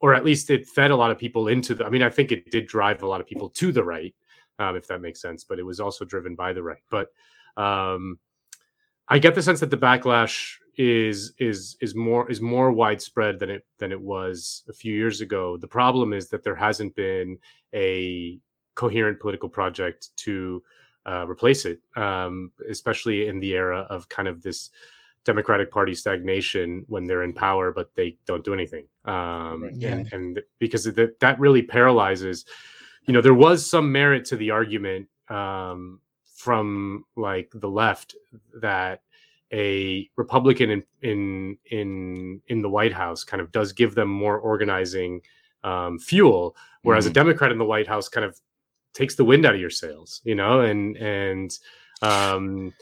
or 0.00 0.14
at 0.14 0.24
least 0.24 0.50
it 0.50 0.66
fed 0.66 0.90
a 0.90 0.96
lot 0.96 1.10
of 1.10 1.18
people 1.18 1.48
into 1.48 1.74
the. 1.74 1.84
I 1.84 1.90
mean, 1.90 2.02
I 2.02 2.10
think 2.10 2.32
it 2.32 2.50
did 2.50 2.66
drive 2.66 3.02
a 3.02 3.06
lot 3.06 3.20
of 3.20 3.26
people 3.26 3.50
to 3.50 3.72
the 3.72 3.84
right 3.84 4.14
um, 4.60 4.76
if 4.76 4.86
that 4.86 5.00
makes 5.00 5.20
sense. 5.20 5.42
But 5.42 5.58
it 5.58 5.64
was 5.64 5.80
also 5.80 6.04
driven 6.04 6.36
by 6.36 6.52
the 6.52 6.62
right. 6.62 6.82
But 6.90 7.08
um, 7.56 8.18
I 9.08 9.18
get 9.18 9.34
the 9.34 9.42
sense 9.42 9.58
that 9.60 9.70
the 9.70 9.76
backlash 9.76 10.54
is 10.76 11.32
is 11.38 11.76
is 11.80 11.94
more 11.94 12.30
is 12.30 12.40
more 12.40 12.70
widespread 12.70 13.38
than 13.38 13.50
it 13.50 13.66
than 13.78 13.90
it 13.90 14.00
was 14.00 14.62
a 14.68 14.72
few 14.72 14.94
years 14.94 15.20
ago. 15.20 15.56
The 15.56 15.66
problem 15.66 16.12
is 16.12 16.28
that 16.28 16.44
there 16.44 16.54
hasn't 16.54 16.94
been 16.94 17.38
a 17.74 18.38
coherent 18.76 19.18
political 19.18 19.48
project 19.48 20.10
to 20.16 20.62
uh, 21.06 21.26
replace 21.28 21.64
it, 21.64 21.80
um, 21.96 22.52
especially 22.68 23.26
in 23.26 23.40
the 23.40 23.52
era 23.52 23.86
of 23.90 24.08
kind 24.08 24.28
of 24.28 24.42
this 24.42 24.70
Democratic 25.32 25.70
Party 25.70 25.94
stagnation 25.94 26.84
when 26.88 27.04
they're 27.04 27.22
in 27.22 27.32
power, 27.32 27.72
but 27.72 27.90
they 27.94 28.16
don't 28.26 28.44
do 28.44 28.54
anything. 28.54 28.84
Um, 29.04 29.70
yeah. 29.74 29.90
and, 29.90 30.12
and 30.12 30.42
because 30.58 30.84
that 30.84 31.20
that 31.20 31.38
really 31.38 31.62
paralyzes 31.62 32.44
you 33.06 33.14
know, 33.14 33.20
there 33.20 33.34
was 33.34 33.68
some 33.68 33.90
merit 33.90 34.24
to 34.26 34.36
the 34.36 34.50
argument 34.50 35.08
um, 35.28 36.00
from 36.36 37.04
like 37.16 37.50
the 37.54 37.68
left 37.68 38.14
that 38.60 39.02
a 39.52 40.08
Republican 40.16 40.70
in 40.70 40.82
in 41.02 41.58
in 41.72 42.40
in 42.46 42.62
the 42.62 42.68
White 42.68 42.92
House 42.92 43.24
kind 43.24 43.40
of 43.40 43.50
does 43.50 43.72
give 43.72 43.94
them 43.94 44.08
more 44.08 44.38
organizing 44.38 45.22
um, 45.64 45.98
fuel, 45.98 46.56
whereas 46.82 47.04
mm-hmm. 47.04 47.10
a 47.10 47.14
Democrat 47.14 47.52
in 47.52 47.58
the 47.58 47.64
White 47.64 47.88
House 47.88 48.08
kind 48.08 48.24
of 48.24 48.38
takes 48.94 49.16
the 49.16 49.24
wind 49.24 49.44
out 49.44 49.54
of 49.54 49.60
your 49.60 49.70
sails, 49.70 50.20
you 50.24 50.34
know, 50.34 50.60
and 50.60 50.96
and 50.98 51.58
um, 52.02 52.72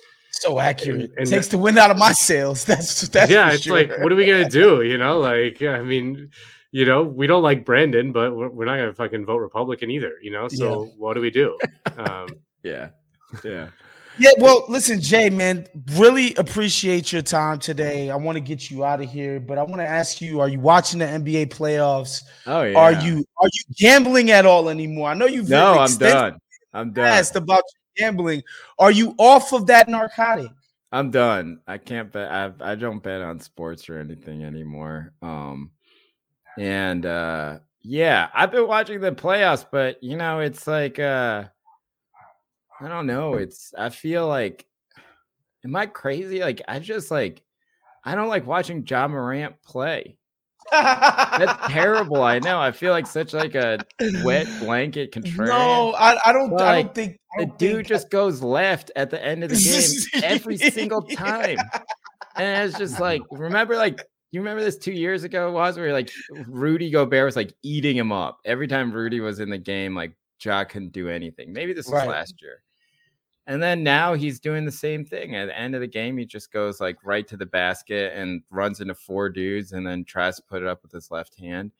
so 0.40 0.58
accurate. 0.58 1.10
And, 1.10 1.18
and 1.18 1.28
takes 1.28 1.48
the 1.48 1.58
wind 1.58 1.78
out 1.78 1.90
of 1.90 1.98
my 1.98 2.12
sails. 2.12 2.64
That's 2.66 3.08
that's 3.08 3.30
yeah. 3.30 3.52
It's 3.52 3.62
sure. 3.62 3.76
like, 3.76 3.98
what 4.00 4.12
are 4.12 4.16
we 4.16 4.26
gonna 4.26 4.48
do? 4.48 4.82
You 4.82 4.98
know, 4.98 5.18
like 5.18 5.62
I 5.62 5.82
mean, 5.82 6.30
you 6.70 6.84
know, 6.84 7.02
we 7.02 7.26
don't 7.26 7.42
like 7.42 7.64
Brandon, 7.64 8.12
but 8.12 8.36
we're, 8.36 8.48
we're 8.48 8.64
not 8.64 8.76
going 8.76 8.88
to 8.88 8.94
fucking 8.94 9.24
vote 9.24 9.38
Republican 9.38 9.90
either, 9.90 10.12
you 10.22 10.30
know? 10.30 10.48
So 10.48 10.84
yeah. 10.84 10.90
what 10.96 11.14
do 11.14 11.20
we 11.20 11.30
do? 11.30 11.58
Um, 11.96 12.28
yeah. 12.62 12.90
Yeah. 13.42 13.68
Yeah, 14.18 14.30
well, 14.38 14.64
listen, 14.68 15.00
Jay, 15.00 15.30
man, 15.30 15.66
really 15.92 16.34
appreciate 16.34 17.12
your 17.12 17.22
time 17.22 17.58
today. 17.58 18.10
I 18.10 18.16
want 18.16 18.36
to 18.36 18.40
get 18.40 18.70
you 18.70 18.84
out 18.84 19.00
of 19.00 19.10
here, 19.10 19.40
but 19.40 19.58
I 19.58 19.62
want 19.62 19.76
to 19.76 19.86
ask 19.86 20.20
you: 20.20 20.40
Are 20.40 20.48
you 20.48 20.60
watching 20.60 20.98
the 20.98 21.06
NBA 21.06 21.46
playoffs? 21.50 22.24
Oh 22.46 22.62
yeah. 22.62 22.78
Are 22.78 22.92
you 22.92 23.24
are 23.40 23.48
you 23.52 23.74
gambling 23.76 24.30
at 24.30 24.44
all 24.44 24.68
anymore? 24.68 25.08
I 25.08 25.14
know 25.14 25.26
you've 25.26 25.48
no, 25.48 25.78
I'm 25.78 25.96
done. 25.96 26.38
I'm 26.72 26.92
done. 26.92 27.06
Asked 27.06 27.36
about 27.36 27.62
gambling. 27.98 28.42
Are 28.78 28.90
you 28.90 29.14
off 29.18 29.52
of 29.52 29.66
that 29.66 29.88
narcotic? 29.88 30.50
I'm 30.90 31.10
done. 31.10 31.60
I 31.66 31.78
can't 31.78 32.10
bet. 32.10 32.30
I 32.30 32.52
I 32.60 32.74
don't 32.74 33.02
bet 33.02 33.20
on 33.20 33.40
sports 33.40 33.88
or 33.88 33.98
anything 33.98 34.44
anymore. 34.44 35.12
Um, 35.20 35.70
and 36.58 37.04
uh 37.04 37.58
yeah, 37.82 38.28
I've 38.34 38.50
been 38.50 38.66
watching 38.66 39.00
the 39.00 39.12
playoffs, 39.12 39.64
but 39.70 40.02
you 40.02 40.16
know, 40.16 40.40
it's 40.40 40.66
like 40.66 40.98
uh 40.98 41.44
I 42.80 42.88
don't 42.88 43.06
know. 43.06 43.34
It's 43.34 43.72
I 43.76 43.90
feel 43.90 44.26
like 44.26 44.66
am 45.64 45.76
I 45.76 45.86
crazy? 45.86 46.40
Like 46.40 46.62
I 46.68 46.78
just 46.78 47.10
like 47.10 47.42
I 48.04 48.14
don't 48.14 48.28
like 48.28 48.46
watching 48.46 48.86
Ja 48.86 49.08
Morant 49.08 49.60
play. 49.62 50.17
That's 50.70 51.66
terrible. 51.72 52.22
I 52.22 52.38
know. 52.38 52.60
I 52.60 52.72
feel 52.72 52.92
like 52.92 53.06
such 53.06 53.32
like 53.32 53.54
a 53.54 53.78
wet 54.22 54.46
blanket 54.60 55.12
contrarian. 55.12 55.48
No, 55.48 55.94
I, 55.94 56.18
I 56.24 56.32
don't. 56.32 56.50
Like, 56.50 56.60
I 56.60 56.82
don't 56.82 56.94
think 56.94 57.18
I 57.34 57.40
don't 57.40 57.58
the 57.58 57.66
dude 57.66 57.76
think 57.76 57.88
just 57.88 58.10
goes 58.10 58.42
left 58.42 58.90
at 58.96 59.10
the 59.10 59.24
end 59.24 59.44
of 59.44 59.50
the 59.50 59.56
game 59.56 60.22
every 60.24 60.56
single 60.56 61.02
time, 61.16 61.56
yeah. 61.56 61.80
and 62.36 62.68
it's 62.68 62.78
just 62.78 63.00
like 63.00 63.22
remember 63.30 63.76
like 63.76 64.02
you 64.30 64.40
remember 64.40 64.62
this 64.62 64.78
two 64.78 64.92
years 64.92 65.24
ago 65.24 65.50
was 65.52 65.78
where 65.78 65.92
like 65.92 66.10
Rudy 66.46 66.90
Gobert 66.90 67.24
was 67.24 67.36
like 67.36 67.52
eating 67.62 67.96
him 67.96 68.12
up 68.12 68.38
every 68.44 68.68
time 68.68 68.92
Rudy 68.92 69.20
was 69.20 69.40
in 69.40 69.50
the 69.50 69.58
game. 69.58 69.94
Like 69.94 70.12
Ja 70.42 70.64
couldn't 70.64 70.92
do 70.92 71.08
anything. 71.08 71.52
Maybe 71.52 71.72
this 71.72 71.86
was 71.86 71.94
right. 71.94 72.08
last 72.08 72.34
year. 72.42 72.62
And 73.48 73.62
then 73.62 73.82
now 73.82 74.12
he's 74.12 74.40
doing 74.40 74.66
the 74.66 74.70
same 74.70 75.06
thing. 75.06 75.34
At 75.34 75.46
the 75.46 75.58
end 75.58 75.74
of 75.74 75.80
the 75.80 75.86
game, 75.86 76.18
he 76.18 76.26
just 76.26 76.52
goes 76.52 76.82
like 76.82 76.96
right 77.02 77.26
to 77.28 77.36
the 77.38 77.46
basket 77.46 78.12
and 78.14 78.42
runs 78.50 78.82
into 78.82 78.94
four 78.94 79.30
dudes 79.30 79.72
and 79.72 79.86
then 79.86 80.04
tries 80.04 80.36
to 80.36 80.42
put 80.42 80.60
it 80.60 80.68
up 80.68 80.82
with 80.82 80.92
his 80.92 81.10
left 81.10 81.34
hand. 81.40 81.72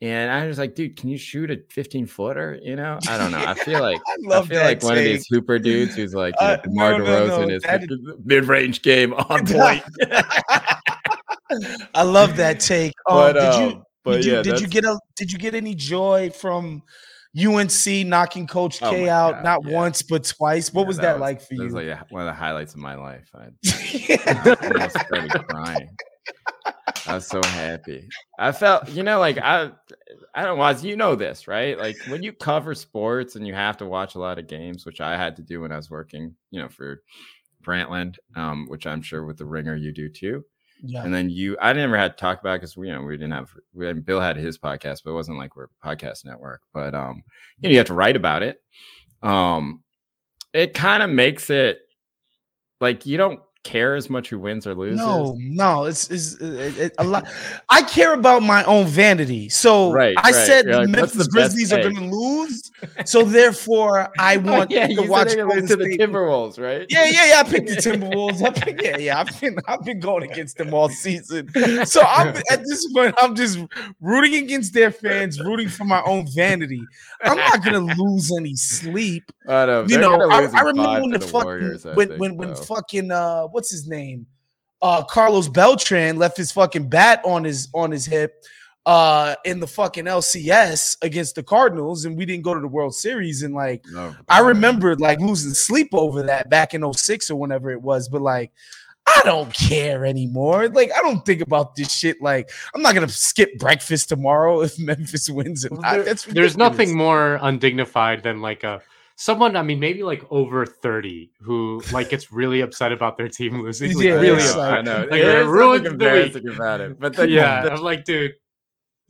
And 0.00 0.30
I 0.30 0.46
was 0.46 0.58
like, 0.58 0.74
dude, 0.74 0.96
can 0.96 1.10
you 1.10 1.18
shoot 1.18 1.50
a 1.50 1.58
15 1.68 2.06
footer? 2.06 2.58
You 2.62 2.76
know, 2.76 2.98
I 3.06 3.18
don't 3.18 3.32
know. 3.32 3.44
I 3.46 3.52
feel 3.52 3.80
like 3.80 4.00
I, 4.30 4.38
I 4.38 4.42
feel 4.46 4.62
like 4.62 4.80
take. 4.80 4.88
one 4.88 4.96
of 4.96 5.04
these 5.04 5.26
hooper 5.26 5.58
dudes 5.58 5.94
who's 5.94 6.14
like 6.14 6.34
you 6.40 6.46
know, 6.46 6.52
uh, 6.54 6.56
DeMar 6.56 6.98
no, 6.98 7.04
DeRozan 7.04 7.28
no, 7.28 7.44
no. 7.44 7.54
is 7.54 7.64
is... 7.64 7.98
mid 8.24 8.44
range 8.46 8.80
game 8.80 9.12
on 9.12 9.46
point. 9.46 9.82
I 11.94 12.02
love 12.02 12.36
that 12.36 12.60
take. 12.60 12.94
Um, 13.06 13.16
but, 13.16 13.32
did 13.34 13.60
you? 13.60 13.76
Um, 13.76 13.84
but 14.04 14.16
did 14.16 14.24
you, 14.24 14.32
yeah, 14.32 14.42
did 14.42 14.60
you 14.60 14.66
get 14.66 14.84
a? 14.84 14.98
Did 15.16 15.30
you 15.30 15.38
get 15.38 15.54
any 15.54 15.74
joy 15.74 16.30
from 16.30 16.82
UNC 17.36 18.06
knocking 18.06 18.46
Coach 18.46 18.80
oh 18.82 18.90
K 18.90 19.08
out 19.08 19.34
God, 19.34 19.44
not 19.44 19.64
yeah. 19.64 19.74
once 19.74 20.02
but 20.02 20.24
twice? 20.24 20.72
What 20.72 20.82
yeah, 20.82 20.86
was 20.86 20.96
that, 20.98 21.02
that 21.02 21.12
was, 21.14 21.20
like 21.20 21.42
for 21.42 21.54
you? 21.54 21.64
was 21.64 21.74
like 21.74 22.10
one 22.12 22.22
of 22.22 22.26
the 22.26 22.32
highlights 22.32 22.74
of 22.74 22.80
my 22.80 22.94
life. 22.94 23.28
I, 23.34 23.48
I 24.26 24.56
almost 24.62 25.00
started 25.00 25.48
crying. 25.48 25.90
I 27.06 27.14
was 27.14 27.26
so 27.26 27.42
happy. 27.42 28.08
I 28.38 28.52
felt, 28.52 28.88
you 28.88 29.02
know, 29.02 29.18
like 29.18 29.38
I, 29.38 29.70
I 30.34 30.44
don't 30.44 30.58
was 30.58 30.84
you 30.84 30.96
know 30.96 31.16
this, 31.16 31.46
right? 31.48 31.78
Like 31.78 31.96
when 32.08 32.22
you 32.22 32.32
cover 32.32 32.74
sports 32.74 33.36
and 33.36 33.46
you 33.46 33.54
have 33.54 33.76
to 33.78 33.86
watch 33.86 34.14
a 34.14 34.20
lot 34.20 34.38
of 34.38 34.46
games, 34.46 34.86
which 34.86 35.00
I 35.00 35.16
had 35.16 35.36
to 35.36 35.42
do 35.42 35.60
when 35.60 35.72
I 35.72 35.76
was 35.76 35.90
working, 35.90 36.34
you 36.50 36.62
know, 36.62 36.68
for 36.68 37.02
Grantland, 37.64 38.16
um, 38.36 38.66
which 38.68 38.86
I'm 38.86 39.02
sure 39.02 39.24
with 39.24 39.38
the 39.38 39.46
Ringer 39.46 39.76
you 39.76 39.92
do 39.92 40.08
too. 40.08 40.44
Yeah. 40.86 41.02
And 41.02 41.14
then 41.14 41.30
you, 41.30 41.56
I 41.60 41.72
never 41.72 41.96
had 41.96 42.16
to 42.16 42.20
talk 42.20 42.40
about 42.40 42.60
because 42.60 42.76
we, 42.76 42.88
you 42.88 42.94
know, 42.94 43.02
we 43.02 43.16
didn't 43.16 43.32
have, 43.32 43.50
we 43.72 43.86
had, 43.86 44.04
Bill 44.04 44.20
had 44.20 44.36
his 44.36 44.58
podcast, 44.58 45.02
but 45.04 45.12
it 45.12 45.14
wasn't 45.14 45.38
like 45.38 45.56
we're 45.56 45.64
a 45.64 45.86
podcast 45.86 46.26
network. 46.26 46.60
But 46.74 46.94
um, 46.94 47.24
you 47.58 47.68
know, 47.68 47.72
you 47.72 47.78
have 47.78 47.86
to 47.86 47.94
write 47.94 48.16
about 48.16 48.42
it. 48.42 48.60
Um, 49.22 49.82
it 50.52 50.74
kind 50.74 51.02
of 51.02 51.08
makes 51.08 51.48
it 51.48 51.80
like 52.80 53.06
you 53.06 53.16
don't 53.16 53.40
care 53.64 53.96
as 53.96 54.08
much 54.08 54.28
who 54.28 54.38
wins 54.38 54.66
or 54.66 54.74
loses. 54.74 54.98
No, 54.98 55.36
no, 55.40 55.84
it's, 55.84 56.10
it's 56.10 56.34
it, 56.34 56.78
it, 56.78 56.94
a 56.98 57.04
lot. 57.04 57.26
I 57.70 57.82
care 57.82 58.12
about 58.12 58.42
my 58.42 58.62
own 58.64 58.86
vanity. 58.86 59.48
So 59.48 59.90
right, 59.90 60.14
I 60.18 60.30
right. 60.30 60.34
said 60.34 60.66
the 60.66 60.78
like, 60.78 60.88
Memphis 60.90 61.26
Grizzlies 61.26 61.72
are 61.72 61.82
going 61.82 61.96
to 61.96 62.04
lose. 62.04 62.70
So 63.06 63.24
therefore, 63.24 64.10
I 64.18 64.36
oh, 64.36 64.40
want 64.58 64.70
yeah, 64.70 64.86
to 64.86 65.02
watch 65.08 65.30
to 65.30 65.36
the 65.36 65.98
Timberwolves, 65.98 66.60
right? 66.60 66.86
Yeah, 66.88 67.06
yeah, 67.06 67.26
yeah. 67.26 67.40
I 67.40 67.42
picked 67.42 67.68
the 67.68 67.76
Timberwolves. 67.76 68.42
I 68.42 68.50
picked, 68.50 68.82
yeah, 68.82 68.98
yeah. 68.98 69.18
I've 69.18 69.40
been 69.40 69.56
I've 69.66 69.82
been 69.82 69.98
going 69.98 70.30
against 70.30 70.58
them 70.58 70.72
all 70.72 70.88
season. 70.88 71.50
So 71.86 72.02
I'm 72.02 72.36
at 72.50 72.62
this 72.64 72.92
point, 72.92 73.14
I'm 73.18 73.34
just 73.34 73.58
rooting 74.00 74.34
against 74.44 74.74
their 74.74 74.90
fans, 74.90 75.40
rooting 75.40 75.68
for 75.68 75.84
my 75.84 76.02
own 76.02 76.26
vanity. 76.34 76.82
I'm 77.22 77.36
not 77.36 77.64
going 77.64 77.88
to 77.88 78.02
lose 78.02 78.30
any 78.36 78.56
sleep. 78.56 79.32
I 79.48 79.66
know. 79.66 79.86
You 79.88 79.98
know, 79.98 80.30
I, 80.30 80.44
I, 80.52 80.60
remember 80.60 81.00
when 81.00 81.10
the, 81.10 81.18
the 81.18 81.26
fucking 81.26 81.44
Warriors, 81.44 81.84
when 81.84 82.08
think, 82.08 82.20
when 82.20 82.36
when 82.36 82.54
fucking 82.54 83.10
uh 83.10 83.46
what's 83.54 83.70
his 83.70 83.88
name? 83.88 84.26
Uh, 84.82 85.02
Carlos 85.02 85.48
Beltran 85.48 86.18
left 86.18 86.36
his 86.36 86.52
fucking 86.52 86.88
bat 86.88 87.22
on 87.24 87.44
his 87.44 87.68
on 87.72 87.90
his 87.90 88.04
hip 88.04 88.44
uh 88.86 89.34
in 89.46 89.60
the 89.60 89.66
fucking 89.66 90.04
LCS 90.04 90.98
against 91.00 91.36
the 91.36 91.42
Cardinals 91.42 92.04
and 92.04 92.18
we 92.18 92.26
didn't 92.26 92.42
go 92.42 92.52
to 92.52 92.60
the 92.60 92.68
World 92.68 92.94
Series 92.94 93.42
and 93.42 93.54
like 93.54 93.82
no, 93.90 94.14
I 94.28 94.40
remember 94.40 94.94
like 94.96 95.20
losing 95.20 95.54
sleep 95.54 95.88
over 95.94 96.24
that 96.24 96.50
back 96.50 96.74
in 96.74 96.92
06 96.92 97.30
or 97.30 97.36
whenever 97.36 97.70
it 97.70 97.80
was 97.80 98.10
but 98.10 98.20
like 98.20 98.52
I 99.06 99.20
don't 99.24 99.52
care 99.52 100.04
anymore. 100.06 100.68
Like 100.68 100.90
I 100.96 101.00
don't 101.02 101.24
think 101.26 101.42
about 101.42 101.76
this 101.76 101.92
shit. 101.92 102.20
Like 102.22 102.50
I'm 102.74 102.82
not 102.82 102.94
gonna 102.94 103.08
skip 103.08 103.58
breakfast 103.58 104.08
tomorrow 104.08 104.62
if 104.62 104.78
Memphis 104.78 105.30
wins. 105.30 105.64
It. 105.64 105.72
There, 105.80 106.14
there's 106.14 106.56
nothing 106.56 106.96
more 106.96 107.38
undignified 107.42 108.22
than 108.22 108.40
like 108.40 108.64
a 108.64 108.82
someone, 109.16 109.56
I 109.56 109.62
mean, 109.62 109.78
maybe 109.80 110.02
like 110.02 110.24
over 110.30 110.66
30 110.66 111.30
who 111.40 111.82
like 111.90 112.08
gets 112.08 112.32
really 112.32 112.60
upset 112.60 112.92
about 112.92 113.16
their 113.16 113.28
team 113.28 113.62
losing. 113.62 113.94
Like, 113.94 114.06
Yeah, 114.06 114.12
really 114.14 114.42
upset. 114.42 114.58
I 114.58 114.82
know. 114.82 115.06
Like, 115.10 115.20
it 115.20 115.46
ruins 115.46 115.82
the 115.98 116.10
week. 116.10 116.54
about 116.54 116.80
it. 116.80 117.00
But 117.00 117.16
the, 117.16 117.28
yeah, 117.28 117.62
the, 117.62 117.72
I'm 117.72 117.82
like, 117.82 118.04
dude. 118.04 118.32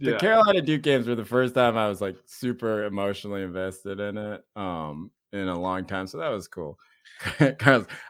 the 0.01 0.13
Yeah. 0.13 0.19
Carolina 0.19 0.61
Duke 0.61 0.83
games 0.83 1.07
were 1.07 1.15
the 1.15 1.25
first 1.25 1.55
time 1.55 1.77
I 1.77 1.89
was 1.89 2.01
like 2.01 2.17
super 2.27 2.85
emotionally 2.85 3.43
invested 3.43 4.01
in 4.01 4.19
it 4.19 4.45
um 4.57 5.11
in 5.33 5.49
a 5.49 5.59
long 5.59 5.85
time. 5.85 6.07
So 6.07 6.19
that 6.19 6.29
was 6.29 6.49
cool. 6.49 6.79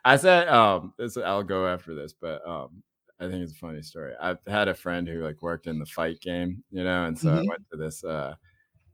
I 0.04 0.16
said 0.16 0.48
um 0.48 0.94
this 0.98 1.16
I'll 1.16 1.42
go 1.42 1.66
after 1.66 1.94
this, 1.94 2.12
but 2.12 2.46
um 2.46 2.82
I 3.20 3.28
think 3.28 3.42
it's 3.44 3.52
a 3.52 3.56
funny 3.56 3.82
story. 3.82 4.12
I've 4.20 4.38
had 4.46 4.66
a 4.68 4.74
friend 4.74 5.06
who 5.06 5.22
like 5.22 5.40
worked 5.42 5.66
in 5.66 5.78
the 5.78 5.86
fight 5.86 6.20
game, 6.20 6.64
you 6.70 6.82
know, 6.82 7.04
and 7.04 7.18
so 7.18 7.30
I 7.30 7.38
Mhm. 7.42 7.48
went 7.48 7.62
to 7.70 7.76
this 7.76 8.02
uh 8.02 8.34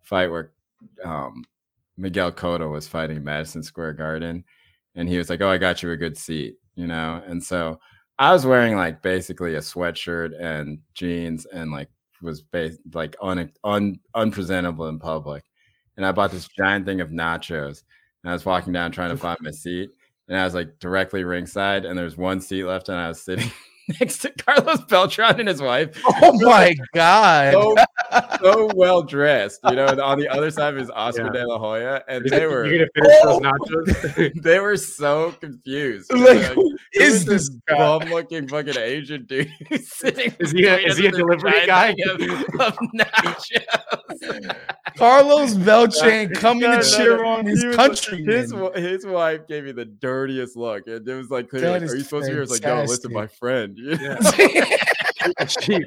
fight 0.02 0.30
where 0.30 0.52
um 1.04 1.44
Miguel 2.00 2.32
Cotto 2.32 2.70
was 2.70 2.88
fighting 2.88 3.22
Madison 3.22 3.62
Square 3.62 3.94
Garden 3.94 4.44
and 4.94 5.08
he 5.08 5.18
was 5.18 5.30
like, 5.30 5.40
Oh, 5.40 5.48
I 5.48 5.58
got 5.58 5.82
you 5.82 5.90
a 5.92 5.96
good 5.96 6.16
seat, 6.16 6.56
you 6.74 6.86
know, 6.86 7.22
and 7.26 7.42
so 7.42 7.78
I 8.18 8.32
was 8.32 8.44
wearing 8.44 8.76
like 8.76 9.02
basically 9.02 9.54
a 9.54 9.60
sweatshirt 9.60 10.38
and 10.38 10.78
jeans 10.94 11.46
and 11.46 11.70
like 11.70 11.88
was 12.22 12.42
bas- 12.42 12.78
like 12.92 13.16
un, 13.22 13.50
un 13.64 13.98
unpresentable 14.14 14.88
in 14.88 14.98
public. 14.98 15.44
And 15.96 16.04
I 16.04 16.12
bought 16.12 16.30
this 16.30 16.48
giant 16.48 16.86
thing 16.86 17.00
of 17.00 17.10
nachos. 17.10 17.82
And 18.22 18.30
I 18.30 18.32
was 18.32 18.44
walking 18.44 18.72
down 18.72 18.92
trying 18.92 19.10
to 19.10 19.16
find 19.16 19.38
my 19.40 19.50
seat. 19.50 19.90
And 20.28 20.38
I 20.38 20.44
was 20.44 20.54
like 20.54 20.78
directly 20.78 21.24
ringside, 21.24 21.84
and 21.84 21.98
there 21.98 22.04
was 22.04 22.16
one 22.16 22.40
seat 22.40 22.62
left, 22.62 22.88
and 22.88 22.96
I 22.96 23.08
was 23.08 23.20
sitting 23.20 23.50
next 24.00 24.18
to 24.18 24.30
Carlos 24.30 24.84
Beltran 24.84 25.40
and 25.40 25.48
his 25.48 25.60
wife. 25.60 26.00
Oh 26.22 26.38
my 26.40 26.76
god. 26.94 27.52
So, 27.52 27.76
so 28.42 28.70
well 28.74 29.02
dressed, 29.02 29.60
you 29.68 29.76
know. 29.76 29.86
And 29.86 30.00
on 30.00 30.18
the 30.18 30.28
other 30.28 30.50
side 30.50 30.74
was 30.74 30.90
Oscar 30.90 31.24
Yeah. 31.26 31.30
De 31.42 31.46
La 31.46 31.58
Hoya, 31.58 32.02
and 32.08 32.24
they 32.26 32.46
were 32.46 32.64
gonna 32.64 32.86
finish 32.94 33.12
those 33.22 33.40
oh! 33.40 33.40
nachos. 33.40 34.42
they 34.42 34.58
were 34.60 34.76
so 34.76 35.32
confused. 35.40 36.12
Like, 36.12 36.22
Like, 36.22 36.42
who 36.54 36.62
who 36.70 36.76
is 36.94 37.14
is 37.14 37.24
this 37.24 37.48
this 37.48 37.58
guy? 37.68 37.76
bum 37.76 38.08
looking 38.10 38.48
fucking 38.48 38.76
Asian 38.78 39.24
dude 39.26 39.50
sitting? 39.84 40.34
Is 40.38 40.50
he 40.52 40.64
a- 40.66 40.78
is 40.78 40.96
he 40.98 41.06
a 41.06 41.10
delivery 41.10 41.52
guy? 41.66 41.94
thing 41.94 42.08
Of, 42.10 42.20
of 42.60 42.78
nachos. 42.94 44.56
Carlos 44.96 45.54
Beltran 45.54 46.30
coming 46.34 46.62
No, 46.62 46.72
to 46.72 46.76
no, 46.76 46.96
cheer 46.96 47.16
no. 47.18 47.28
on 47.28 47.46
his 47.46 47.60
He 47.62 47.66
was- 47.68 47.76
countrymen. 47.76 48.26
His 48.28 48.52
his 48.74 49.06
wife 49.06 49.46
gave 49.46 49.64
me 49.64 49.72
the 49.72 49.84
dirtiest 49.84 50.56
look, 50.56 50.86
and 50.86 51.06
it 51.06 51.14
was 51.14 51.30
like, 51.30 51.48
clearly, 51.48 51.66
That 51.78 51.82
like, 51.82 51.90
"Are 51.90 51.96
you 51.96 52.02
supposed 52.02 52.24
to 52.26 52.30
be?" 52.30 52.32
here?" 52.32 52.40
I 52.40 52.42
was 52.42 52.50
like, 52.50 52.62
"No, 52.62 52.80
listen, 52.82 53.10
fantastic. 53.10 53.12
my 53.12 53.26
friend." 53.26 53.78
You 53.78 53.96
know? 53.96 54.16
she, 55.60 55.84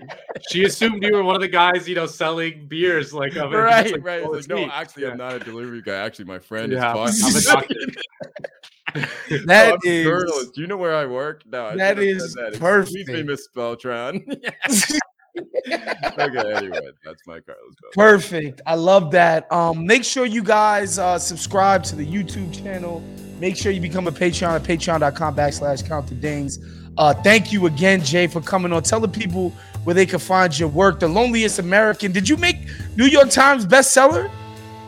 she 0.49 0.63
assumed 0.65 1.03
you 1.03 1.13
were 1.13 1.23
one 1.23 1.36
of 1.36 1.41
the 1.41 1.47
guys, 1.47 1.88
you 1.88 1.95
know, 1.95 2.05
selling 2.05 2.67
beers. 2.67 3.13
Like, 3.13 3.36
of 3.36 3.51
right, 3.51 3.91
like, 3.91 4.03
right. 4.05 4.23
oh, 4.23 4.31
like, 4.31 4.47
no, 4.47 4.65
actually, 4.69 5.03
Yeah. 5.03 5.09
I'm 5.11 5.17
not 5.17 5.34
a 5.36 5.39
delivery 5.39 5.81
guy. 5.81 5.95
Actually, 5.95 6.25
my 6.25 6.39
friend 6.39 6.71
Yeah, 6.71 7.03
is 7.05 7.23
I'm 7.23 7.36
a 7.36 7.41
doctor. 7.61 7.75
That 8.93 9.45
No, 9.45 9.73
I'm 9.73 9.79
is- 9.86 10.03
journalist. 10.05 10.53
Do 10.53 10.61
you 10.61 10.67
know 10.67 10.77
where 10.77 10.95
I 10.95 11.05
work? 11.05 11.43
No, 11.47 11.65
I 11.65 11.75
That 11.75 11.97
should've 11.97 12.19
said 12.21 12.27
is 12.27 12.34
that. 12.36 12.47
Excuse 12.81 13.07
me, 13.07 13.13
perfect. 13.13 13.27
Miss 13.27 13.47
Beltran. 13.47 14.23
okay, 16.19 16.53
anyway, 16.55 16.79
that's 17.03 17.25
my 17.25 17.39
Carlos 17.39 17.73
Beltran. 17.81 17.93
Perfect. 17.93 18.61
I 18.67 18.75
love 18.75 19.09
that. 19.11 19.51
Um, 19.51 19.86
make 19.86 20.03
sure 20.03 20.25
you 20.25 20.43
guys 20.43 20.99
uh, 20.99 21.17
subscribe 21.17 21.84
to 21.86 21.95
the 21.95 22.05
YouTube 22.05 22.53
channel. 22.63 23.01
Make 23.39 23.57
sure 23.57 23.71
you 23.71 23.81
become 23.81 24.07
a 24.07 24.11
Patreon 24.11 24.55
at 24.55 24.63
patreon.com 24.63 25.36
backslash 25.36 25.88
count 25.88 26.07
the 26.07 26.15
dings. 26.15 26.59
Uh, 26.97 27.13
thank 27.13 27.51
you 27.51 27.65
again, 27.65 28.03
Jay, 28.03 28.27
for 28.27 28.41
coming 28.41 28.71
on. 28.71 28.83
Tell 28.83 28.99
the 28.99 29.07
people 29.07 29.51
where 29.83 29.93
they 29.93 30.05
can 30.05 30.19
find 30.19 30.57
your 30.57 30.69
work. 30.69 30.99
The 30.99 31.07
Loneliest 31.07 31.59
American. 31.59 32.11
Did 32.11 32.29
you 32.29 32.37
make 32.37 32.57
New 32.95 33.05
York 33.05 33.29
Times 33.29 33.65
bestseller? 33.65 34.29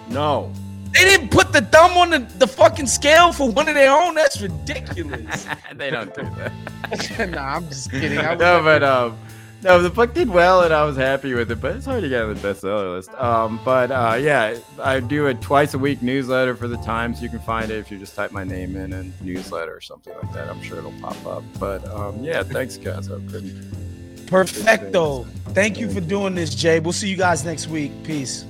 No, 0.10 0.52
They 0.94 1.04
didn't 1.04 1.30
put 1.30 1.52
the 1.52 1.62
thumb 1.62 1.98
on 1.98 2.12
the, 2.12 2.20
the 2.38 2.46
fucking 2.48 2.86
scale 2.86 3.34
for 3.34 3.50
one 3.50 3.68
of 3.68 3.74
their 3.74 3.92
own. 3.92 4.14
That's 4.14 4.40
ridiculous. 4.40 5.48
they 5.76 5.90
don't 5.90 6.14
do 6.14 6.22
that. 6.38 7.30
nah, 7.32 7.56
I'm 7.56 7.68
just 7.68 7.90
kidding. 7.90 8.20
I 8.20 8.36
no, 8.36 8.58
would 8.58 8.64
but 8.64 8.84
um, 8.84 9.18
no, 9.64 9.82
the 9.82 9.90
book 9.90 10.14
did 10.14 10.30
well, 10.30 10.62
and 10.62 10.74
I 10.74 10.84
was 10.84 10.96
happy 10.96 11.34
with 11.34 11.52
it. 11.52 11.60
But 11.62 11.76
it's 11.76 11.86
hard 11.86 12.04
to 12.04 12.10
get 12.10 12.24
on 12.24 12.34
the 12.34 12.40
bestseller 12.40 12.96
list. 12.96 13.14
Um, 13.16 13.60
but 13.64 13.92
uh, 13.92 14.18
yeah, 14.20 14.58
I 14.80 15.00
do 15.00 15.28
a 15.28 15.34
twice 15.34 15.74
a 15.74 15.80
week 15.80 16.02
newsletter 16.02 16.56
for 16.56 16.68
the 16.68 16.78
Times. 16.78 17.22
You 17.22 17.30
can 17.30 17.40
find 17.40 17.72
it 17.72 17.78
if 17.78 17.92
you 17.92 17.98
just 17.98 18.16
type 18.16 18.32
my 18.32 18.44
name 18.44 18.76
in 18.76 18.94
and 18.94 19.14
newsletter 19.22 19.76
or 19.76 19.82
something 19.82 20.14
like 20.22 20.34
that. 20.34 20.50
I'm 20.50 20.62
sure 20.62 20.78
it'll 20.78 20.92
pop 20.94 21.26
up. 21.26 21.44
But 21.60 21.88
um, 21.92 22.24
yeah, 22.24 22.44
thanks, 22.44 22.78
guys. 22.78 23.10
I 23.10 23.16
couldn't. 23.32 24.28
Perfecto. 24.28 25.24
Thank 25.50 25.80
you 25.80 25.90
for 25.90 26.02
doing 26.02 26.36
this, 26.36 26.54
Jay. 26.54 26.80
We'll 26.80 26.94
see 26.94 27.10
you 27.10 27.18
guys 27.18 27.46
next 27.46 27.68
week. 27.68 27.92
Peace. 28.04 28.46